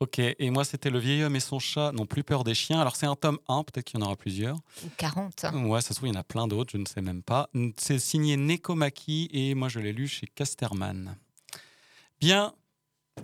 Ok, 0.00 0.18
et 0.18 0.50
moi, 0.50 0.64
c'était 0.64 0.90
Le 0.90 0.98
vieil 0.98 1.22
homme 1.22 1.36
et 1.36 1.40
son 1.40 1.58
chat 1.58 1.92
n'ont 1.92 2.06
plus 2.06 2.24
peur 2.24 2.42
des 2.44 2.54
chiens. 2.54 2.80
Alors, 2.80 2.96
c'est 2.96 3.06
un 3.06 3.14
tome 3.14 3.38
1, 3.48 3.62
peut-être 3.64 3.84
qu'il 3.84 4.00
y 4.00 4.02
en 4.02 4.06
aura 4.06 4.16
plusieurs. 4.16 4.56
Ou 4.84 4.88
40. 4.96 5.46
Ouais, 5.66 5.80
ça 5.80 5.88
se 5.90 5.94
trouve, 5.94 6.08
il 6.08 6.14
y 6.14 6.16
en 6.16 6.20
a 6.20 6.24
plein 6.24 6.48
d'autres, 6.48 6.70
je 6.72 6.78
ne 6.78 6.86
sais 6.86 7.00
même 7.02 7.22
pas. 7.22 7.48
C'est 7.78 7.98
signé 7.98 8.36
Nekomaki 8.36 9.28
et 9.32 9.54
moi, 9.54 9.68
je 9.68 9.78
l'ai 9.78 9.92
lu 9.92 10.08
chez 10.08 10.26
Casterman. 10.26 11.16
Bien, 12.20 12.52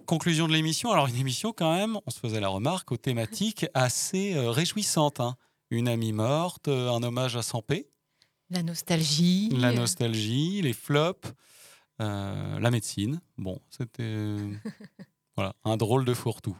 conclusion 0.07 0.47
de 0.47 0.53
l'émission. 0.53 0.93
Alors, 0.93 1.07
une 1.09 1.17
émission 1.17 1.53
quand 1.53 1.75
même, 1.75 1.99
on 2.07 2.11
se 2.11 2.21
faisait 2.21 2.41
la 2.41 2.49
remarque, 2.49 2.93
aux 2.93 2.97
thématiques 2.97 3.67
assez 3.75 4.35
euh, 4.37 4.51
réjouissantes. 4.51 5.21
hein. 5.21 5.37
Une 5.71 5.89
amie 5.89 6.13
morte, 6.13 6.69
euh, 6.69 6.91
un 6.91 7.03
hommage 7.03 7.37
à 7.37 7.43
Sampé, 7.43 7.89
La 8.51 8.63
nostalgie. 8.63 9.51
la 9.51 9.73
nostalgie, 9.73 10.63
les 10.63 10.73
flops, 10.73 11.33
euh, 12.01 12.59
la 12.59 12.71
médecine. 12.71 13.21
Bon, 13.37 13.59
c'était 13.71 14.37
voilà, 15.37 15.55
un 15.65 15.77
drôle 15.77 16.05
de 16.05 16.15
fourre-tout. 16.15 16.57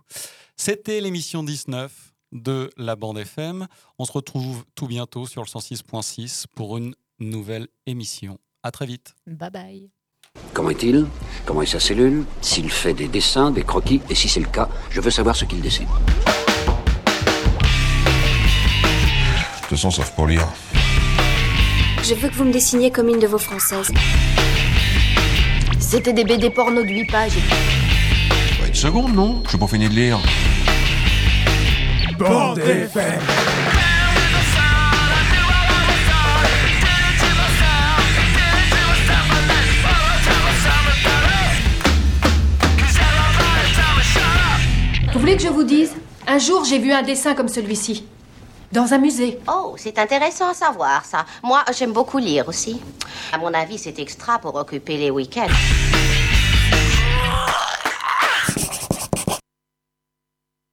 C'était 0.57 1.01
l'émission 1.01 1.43
19 1.43 2.13
de 2.33 2.69
la 2.77 2.97
bande 2.97 3.19
FM. 3.19 3.67
On 3.99 4.05
se 4.05 4.13
retrouve 4.13 4.65
tout 4.75 4.87
bientôt 4.87 5.27
sur 5.27 5.41
le 5.43 5.47
106.6 5.49 6.45
pour 6.55 6.77
une 6.77 6.95
nouvelle 7.19 7.69
émission. 7.87 8.39
À 8.63 8.71
très 8.71 8.85
vite. 8.87 9.15
Bye 9.27 9.51
bye. 9.51 9.91
Comment 10.53 10.71
est-il? 10.71 11.07
Comment 11.47 11.63
est 11.63 11.67
sa 11.67 11.81
cellule? 11.81 12.27
S'il 12.43 12.71
fait 12.71 12.93
des 12.93 13.09
dessins, 13.09 13.51
des 13.51 13.65
croquis, 13.65 14.03
et 14.11 14.15
si 14.15 14.29
c'est 14.29 14.41
le 14.41 14.47
cas, 14.51 14.69
je 14.91 15.01
veux 15.01 15.11
savoir 15.11 15.35
ce 15.35 15.47
qu'il 15.47 15.63
dessine. 15.63 15.89
Toute 19.69 19.77
façon, 19.77 19.91
sauf 19.91 20.11
pour 20.13 20.27
lire. 20.27 20.49
Je 22.03 22.15
veux 22.15 22.29
que 22.29 22.35
vous 22.35 22.45
me 22.45 22.53
dessiniez 22.53 22.91
comme 22.91 23.09
une 23.09 23.19
de 23.19 23.27
vos 23.27 23.39
françaises. 23.39 23.93
C'était 25.79 26.15
des 26.15 26.25
BD 26.25 26.49
porno 26.49 26.83
de 26.83 26.89
8 26.89 27.05
pages. 27.05 27.37
Ouais, 28.63 28.69
une 28.69 28.75
seconde, 28.75 29.15
non? 29.15 29.43
Je 29.51 29.59
pas 29.59 29.67
fini 29.67 29.89
de 29.89 29.95
lire. 29.95 30.19
Bande 32.19 32.59
FM. 32.59 33.21
Vous 45.13 45.21
voulez 45.21 45.37
que 45.37 45.43
je 45.43 45.49
vous 45.49 45.65
dise? 45.65 45.93
Un 46.27 46.39
jour, 46.39 46.65
j'ai 46.65 46.79
vu 46.79 46.93
un 46.93 47.03
dessin 47.03 47.35
comme 47.35 47.49
celui-ci. 47.49 48.05
Dans 48.71 48.93
un 48.93 48.99
musée. 48.99 49.39
Oh, 49.49 49.77
c'est 49.79 49.99
intéressant 49.99 50.51
à 50.51 50.55
savoir 50.55 51.05
ça. 51.07 51.25
Moi, 51.43 51.65
j'aime 51.77 51.93
beaucoup 51.93 52.19
lire 52.19 52.49
aussi. 52.49 52.81
À 53.33 53.39
mon 53.39 53.53
avis, 53.55 53.79
c'est 53.79 53.99
extra 53.99 54.39
pour 54.39 54.55
occuper 54.57 54.99
les 54.99 55.11
week-ends. 55.11 55.47